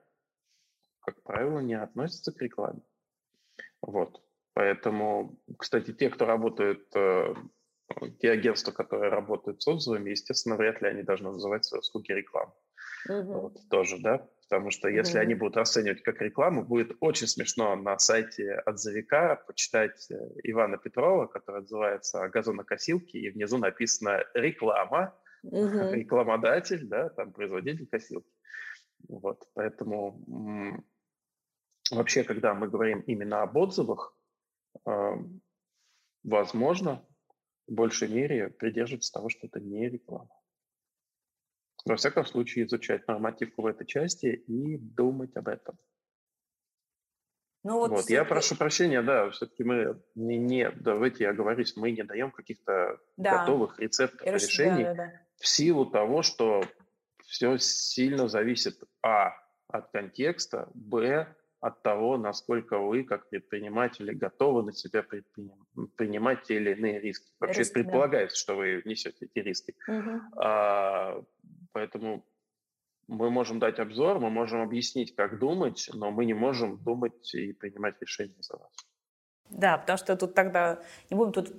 как 1.00 1.22
правило, 1.22 1.60
не 1.60 1.74
относится 1.74 2.32
к 2.32 2.42
рекламе. 2.42 2.80
Вот. 3.80 4.20
Поэтому, 4.54 5.38
кстати, 5.58 5.92
те, 5.92 6.10
кто 6.10 6.26
работает, 6.26 6.84
э, 6.94 7.34
те 8.18 8.32
агентства, 8.32 8.72
которые 8.72 9.10
работают 9.10 9.62
с 9.62 9.68
отзывами, 9.68 10.10
естественно, 10.10 10.56
вряд 10.56 10.82
ли 10.82 10.88
они 10.88 11.02
должны 11.02 11.30
называть 11.30 11.64
свои 11.64 11.80
услуги 11.80 12.12
рекламой. 12.12 12.54
Угу. 13.08 13.32
Вот, 13.40 13.68
тоже, 13.68 13.98
да. 13.98 14.28
Потому 14.50 14.72
что 14.72 14.88
если 14.88 15.16
mm-hmm. 15.16 15.22
они 15.22 15.34
будут 15.36 15.56
расценивать 15.56 16.02
как 16.02 16.20
рекламу, 16.20 16.64
будет 16.64 16.96
очень 16.98 17.28
смешно 17.28 17.76
на 17.76 17.96
сайте 18.00 18.54
отзывика 18.66 19.40
почитать 19.46 20.10
э, 20.10 20.16
Ивана 20.42 20.76
Петрова, 20.76 21.26
который 21.26 21.60
отзывается 21.60 22.20
о 22.20 22.28
газонокосилке, 22.28 23.20
и 23.20 23.30
внизу 23.30 23.58
написано 23.58 24.24
«реклама», 24.34 25.16
mm-hmm. 25.46 25.92
рекламодатель, 25.94 26.84
да, 26.88 27.10
там 27.10 27.32
производитель 27.32 27.86
косилки. 27.86 28.28
Вот, 29.08 29.48
поэтому 29.54 30.84
вообще, 31.92 32.24
когда 32.24 32.52
мы 32.52 32.68
говорим 32.68 33.02
именно 33.02 33.42
об 33.42 33.56
отзывах, 33.56 34.16
э, 34.84 35.12
возможно, 36.24 37.06
в 37.68 37.72
большей 37.72 38.08
мере 38.08 38.50
придерживаться 38.50 39.12
того, 39.12 39.28
что 39.28 39.46
это 39.46 39.60
не 39.60 39.88
реклама. 39.88 40.39
Во 41.84 41.96
всяком 41.96 42.26
случае, 42.26 42.66
изучать 42.66 43.06
нормативку 43.08 43.62
в 43.62 43.66
этой 43.66 43.86
части 43.86 44.26
и 44.26 44.78
думать 44.78 45.36
об 45.36 45.48
этом. 45.48 45.78
Ну, 47.62 47.78
вот 47.78 47.90
вот, 47.90 48.08
я 48.08 48.24
прошу 48.24 48.56
прощения, 48.56 49.02
да, 49.02 49.28
все-таки 49.30 49.64
мы 49.64 50.00
не, 50.14 50.38
не 50.38 50.70
давайте 50.70 51.24
я 51.24 51.30
оговорюсь, 51.30 51.76
мы 51.76 51.90
не 51.90 52.02
даем 52.02 52.30
каких-то 52.30 52.98
да. 53.18 53.40
готовых 53.40 53.78
рецептов 53.78 54.26
и 54.26 54.30
решений 54.30 54.84
да, 54.84 54.94
да, 54.94 55.04
да. 55.04 55.12
в 55.36 55.46
силу 55.46 55.84
того, 55.84 56.22
что 56.22 56.62
все 57.26 57.58
сильно 57.58 58.28
зависит 58.28 58.80
а 59.02 59.34
от 59.68 59.90
контекста, 59.90 60.70
б 60.74 61.28
от 61.60 61.82
того, 61.82 62.16
насколько 62.16 62.78
вы, 62.78 63.04
как 63.04 63.28
предприниматели, 63.28 64.14
готовы 64.14 64.62
на 64.62 64.72
себя 64.72 65.04
принимать 65.96 66.44
те 66.44 66.56
или 66.56 66.72
иные 66.72 66.98
риски. 66.98 67.30
Вообще 67.38 67.60
риски, 67.60 67.74
предполагается, 67.74 68.36
да. 68.36 68.40
что 68.40 68.56
вы 68.56 68.82
несете 68.86 69.26
эти 69.26 69.44
риски. 69.44 69.74
Угу. 69.86 70.20
А, 70.38 71.22
Поэтому 71.72 72.24
мы 73.08 73.30
можем 73.30 73.58
дать 73.58 73.78
обзор, 73.78 74.20
мы 74.20 74.30
можем 74.30 74.62
объяснить, 74.62 75.14
как 75.14 75.38
думать, 75.38 75.90
но 75.92 76.10
мы 76.10 76.24
не 76.24 76.34
можем 76.34 76.78
думать 76.78 77.34
и 77.34 77.52
принимать 77.52 78.00
решения 78.00 78.40
за 78.40 78.56
вас. 78.56 78.72
Да, 79.50 79.78
потому 79.78 79.98
что 79.98 80.16
тут 80.16 80.34
тогда 80.34 80.80
не 81.10 81.16
будем 81.16 81.32
тут 81.32 81.52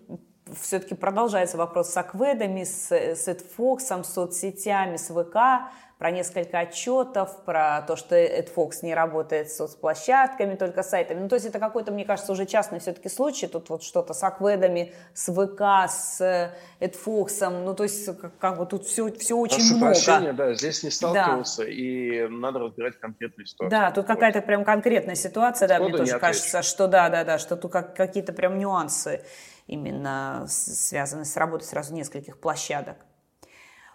все-таки 0.60 0.96
продолжается 0.96 1.58
вопрос 1.58 1.90
с 1.90 1.98
акведами, 1.98 2.64
с, 2.64 2.92
с 2.92 3.28
Эдфоксом, 3.28 4.04
с 4.04 4.14
соцсетями, 4.14 4.98
с 4.98 5.10
ВК 5.10 5.72
про 6.02 6.10
несколько 6.10 6.58
отчетов, 6.58 7.46
про 7.46 7.84
то, 7.84 7.96
что 7.96 8.16
AdFox 8.16 8.78
не 8.82 8.96
работает 8.96 9.52
с 9.52 9.58
соцплощадками, 9.58 10.56
только 10.56 10.82
сайтами. 10.82 11.20
Ну, 11.20 11.30
то 11.30 11.36
есть 11.36 11.46
это 11.46 11.60
какой-то, 11.60 11.92
мне 11.92 12.06
кажется, 12.06 12.32
уже 12.32 12.48
частный 12.48 12.80
все-таки 12.80 13.08
случай. 13.08 13.46
Тут 13.46 13.70
вот 13.70 13.84
что-то 13.84 14.16
с 14.16 14.24
акведами, 14.24 14.96
с 15.14 15.32
ВК, 15.32 15.62
с 15.88 16.52
AdFox. 16.80 17.50
Ну, 17.64 17.76
то 17.76 17.84
есть 17.84 18.18
как, 18.20 18.36
как 18.40 18.58
бы 18.58 18.66
тут 18.66 18.88
все, 18.88 19.12
все 19.12 19.38
очень 19.38 19.58
Прошу 19.58 19.76
много. 19.76 19.94
прощения, 19.94 20.34
да, 20.34 20.56
здесь 20.56 20.82
не 20.82 20.90
сталкивался, 20.90 21.66
да. 21.66 21.70
и 21.70 22.28
надо 22.30 22.58
разбирать 22.58 23.00
конкретную 23.00 23.46
ситуацию. 23.46 23.70
Да, 23.70 23.92
тут 23.92 24.08
какая-то 24.08 24.42
прям 24.42 24.66
конкретная 24.66 25.14
ситуация, 25.14 25.68
да, 25.68 25.80
мне 25.80 25.96
тоже 25.96 26.18
кажется, 26.18 26.64
что 26.64 26.88
да, 26.88 27.10
да, 27.10 27.24
да, 27.24 27.38
что 27.38 27.56
тут 27.56 27.72
как, 27.72 27.96
какие-то 27.96 28.34
прям 28.34 28.58
нюансы 28.58 29.22
именно 29.68 30.46
связаны 30.48 31.26
с 31.26 31.38
работой 31.38 31.66
сразу 31.66 31.94
нескольких 31.94 32.40
площадок. 32.40 32.98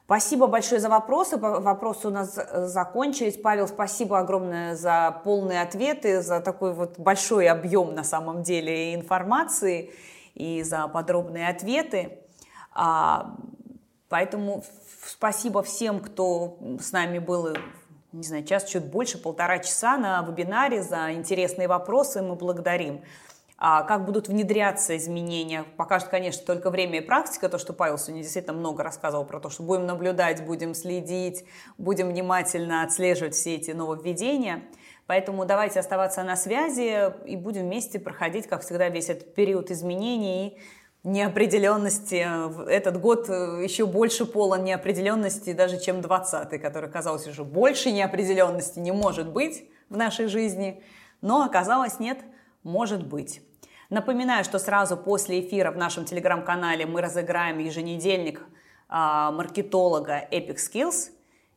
Спасибо 0.07 0.47
большое 0.47 0.81
за 0.81 0.89
вопросы. 0.89 1.37
Вопросы 1.37 2.07
у 2.07 2.11
нас 2.11 2.39
закончились. 2.55 3.37
Павел, 3.43 3.67
спасибо 3.67 4.21
огромное 4.21 4.77
за 4.77 5.21
полные 5.25 5.63
ответы, 5.63 6.23
за 6.23 6.41
такой 6.41 6.73
вот 6.75 6.97
большой 6.99 7.49
объем 7.49 7.93
на 7.93 8.05
самом 8.05 8.45
деле 8.45 8.95
информации 8.95 9.91
и 10.35 10.63
за 10.63 10.87
подробные 10.87 11.49
ответы. 11.49 12.21
А, 12.73 13.35
поэтому 14.09 14.63
спасибо 15.05 15.65
всем, 15.65 15.99
кто 15.99 16.59
с 16.81 16.93
нами 16.93 17.19
был 17.19 17.57
не 18.13 18.23
знаю, 18.23 18.45
час, 18.45 18.65
чуть 18.65 18.85
больше, 18.85 19.19
полтора 19.19 19.59
часа 19.59 19.99
на 19.99 20.23
вебинаре 20.23 20.83
за 20.83 21.13
интересные 21.13 21.69
вопросы. 21.69 22.23
Мы 22.23 22.35
благодарим. 22.35 23.03
А 23.59 23.85
как 23.85 24.05
будут 24.05 24.28
внедряться 24.28 24.97
изменения, 24.99 25.65
покажет, 25.78 26.09
конечно, 26.09 26.45
только 26.45 26.70
время 26.70 26.99
и 26.99 27.01
практика, 27.01 27.49
то, 27.49 27.57
что 27.57 27.73
Павел 27.73 27.97
сегодня 27.97 28.23
действительно 28.23 28.55
много 28.55 28.83
рассказывал 28.83 29.24
про 29.24 29.41
то, 29.41 29.49
что 29.49 29.62
будем 29.62 29.87
наблюдать, 29.87 30.45
будем 30.45 30.74
следить, 30.74 31.45
будем 31.78 32.09
внимательно 32.09 32.83
отслеживать 32.83 33.35
все 33.35 33.55
эти 33.55 33.70
нововведения. 33.70 34.62
Поэтому 35.07 35.47
давайте 35.47 35.81
оставаться 35.81 36.23
на 36.23 36.37
связи 36.37 37.12
и 37.27 37.37
будем 37.37 37.62
вместе 37.62 37.99
проходить, 37.99 38.47
как 38.47 38.62
всегда, 38.62 38.91
весь 38.91 39.09
этот 39.09 39.35
период 39.35 39.70
изменений 39.70 40.59
неопределенности. 41.03 42.27
Этот 42.69 43.01
год 43.01 43.28
еще 43.28 43.87
больше 43.87 44.27
полон 44.27 44.65
неопределенности 44.65 45.53
даже, 45.53 45.81
чем 45.81 46.03
20 46.03 46.61
который 46.61 46.91
казалось 46.91 47.27
уже 47.27 47.45
больше 47.45 47.93
неопределенности 47.93 48.81
не 48.81 48.93
может 48.93 49.31
быть 49.31 49.70
в 49.89 49.97
нашей 49.97 50.27
жизни, 50.27 50.83
но 51.23 51.45
оказалось 51.45 52.01
нет, 52.01 52.19
может 52.65 53.07
быть. 53.07 53.41
Напоминаю, 53.89 54.45
что 54.45 54.59
сразу 54.59 54.97
после 54.97 55.41
эфира 55.41 55.71
в 55.71 55.77
нашем 55.77 56.05
телеграм-канале 56.05 56.87
мы 56.87 57.01
разыграем 57.01 57.59
еженедельник 57.59 58.43
а, 58.89 59.31
маркетолога 59.31 60.27
Epic 60.31 60.57
Skills. 60.57 61.11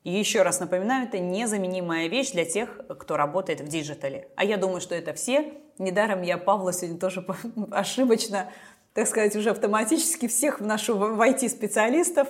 И 0.03 0.11
еще 0.11 0.43
раз 0.43 0.59
напоминаю, 0.59 1.07
это 1.07 1.19
незаменимая 1.19 2.07
вещь 2.07 2.31
для 2.31 2.45
тех, 2.45 2.69
кто 2.99 3.17
работает 3.17 3.61
в 3.61 3.67
digital 3.67 4.15
е. 4.15 4.29
А 4.35 4.45
я 4.45 4.57
думаю, 4.57 4.79
что 4.79 4.95
это 4.95 5.13
все. 5.13 5.53
Недаром 5.77 6.21
я 6.21 6.37
Павла 6.37 6.71
сегодня 6.71 6.99
тоже 6.99 7.25
ошибочно, 7.71 8.51
так 8.93 9.07
сказать, 9.07 9.35
уже 9.35 9.49
автоматически 9.49 10.27
всех 10.27 10.59
вношу 10.59 10.97
в 10.97 11.19
IT-специалистов. 11.21 12.27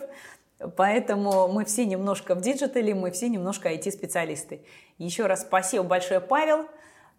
Поэтому 0.75 1.47
мы 1.47 1.63
все 1.65 1.85
немножко 1.85 2.35
в 2.35 2.41
digital 2.41 2.81
е, 2.81 2.93
мы 2.93 3.11
все 3.11 3.29
немножко 3.29 3.71
IT-специалисты. 3.71 4.61
Еще 4.97 5.25
раз 5.25 5.41
спасибо 5.41 5.83
большое, 5.83 6.19
Павел. 6.19 6.67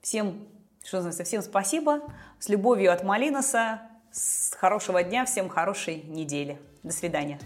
Всем 0.03 0.47
что 0.85 0.97
называется, 0.99 1.25
всем 1.25 1.43
спасибо. 1.43 2.01
С 2.39 2.49
любовью 2.49 2.93
от 2.93 3.05
Малиноса. 3.05 3.83
С 4.13 4.55
хорошего 4.59 5.03
дня, 5.03 5.25
всем 5.25 5.49
хорошей 5.49 6.03
недели. 6.03 6.61
До 6.83 6.93
свидания. 6.93 7.39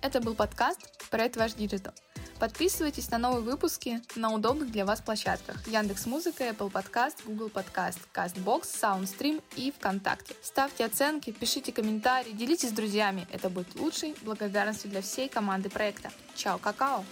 Это 0.00 0.20
был 0.20 0.34
подкаст 0.34 0.80
«Проект 1.10 1.36
Ваш 1.36 1.52
Digital». 1.52 1.92
Подписывайтесь 2.38 3.10
на 3.10 3.18
новые 3.18 3.42
выпуски 3.42 4.02
на 4.14 4.30
удобных 4.30 4.70
для 4.70 4.84
вас 4.84 5.00
площадках 5.00 5.66
Яндекс 5.66 6.06
Музыка, 6.06 6.44
Apple 6.44 6.70
Podcast, 6.70 7.16
Google 7.24 7.48
Podcast, 7.48 7.98
CastBox, 8.14 8.62
SoundStream 8.62 9.42
и 9.56 9.72
ВКонтакте. 9.72 10.34
Ставьте 10.42 10.84
оценки, 10.84 11.30
пишите 11.30 11.72
комментарии, 11.72 12.32
делитесь 12.32 12.70
с 12.70 12.72
друзьями. 12.72 13.26
Это 13.32 13.48
будет 13.48 13.74
лучшей 13.74 14.14
благодарностью 14.22 14.90
для 14.90 15.00
всей 15.00 15.28
команды 15.28 15.70
проекта. 15.70 16.10
Чао, 16.34 16.58
какао! 16.58 17.04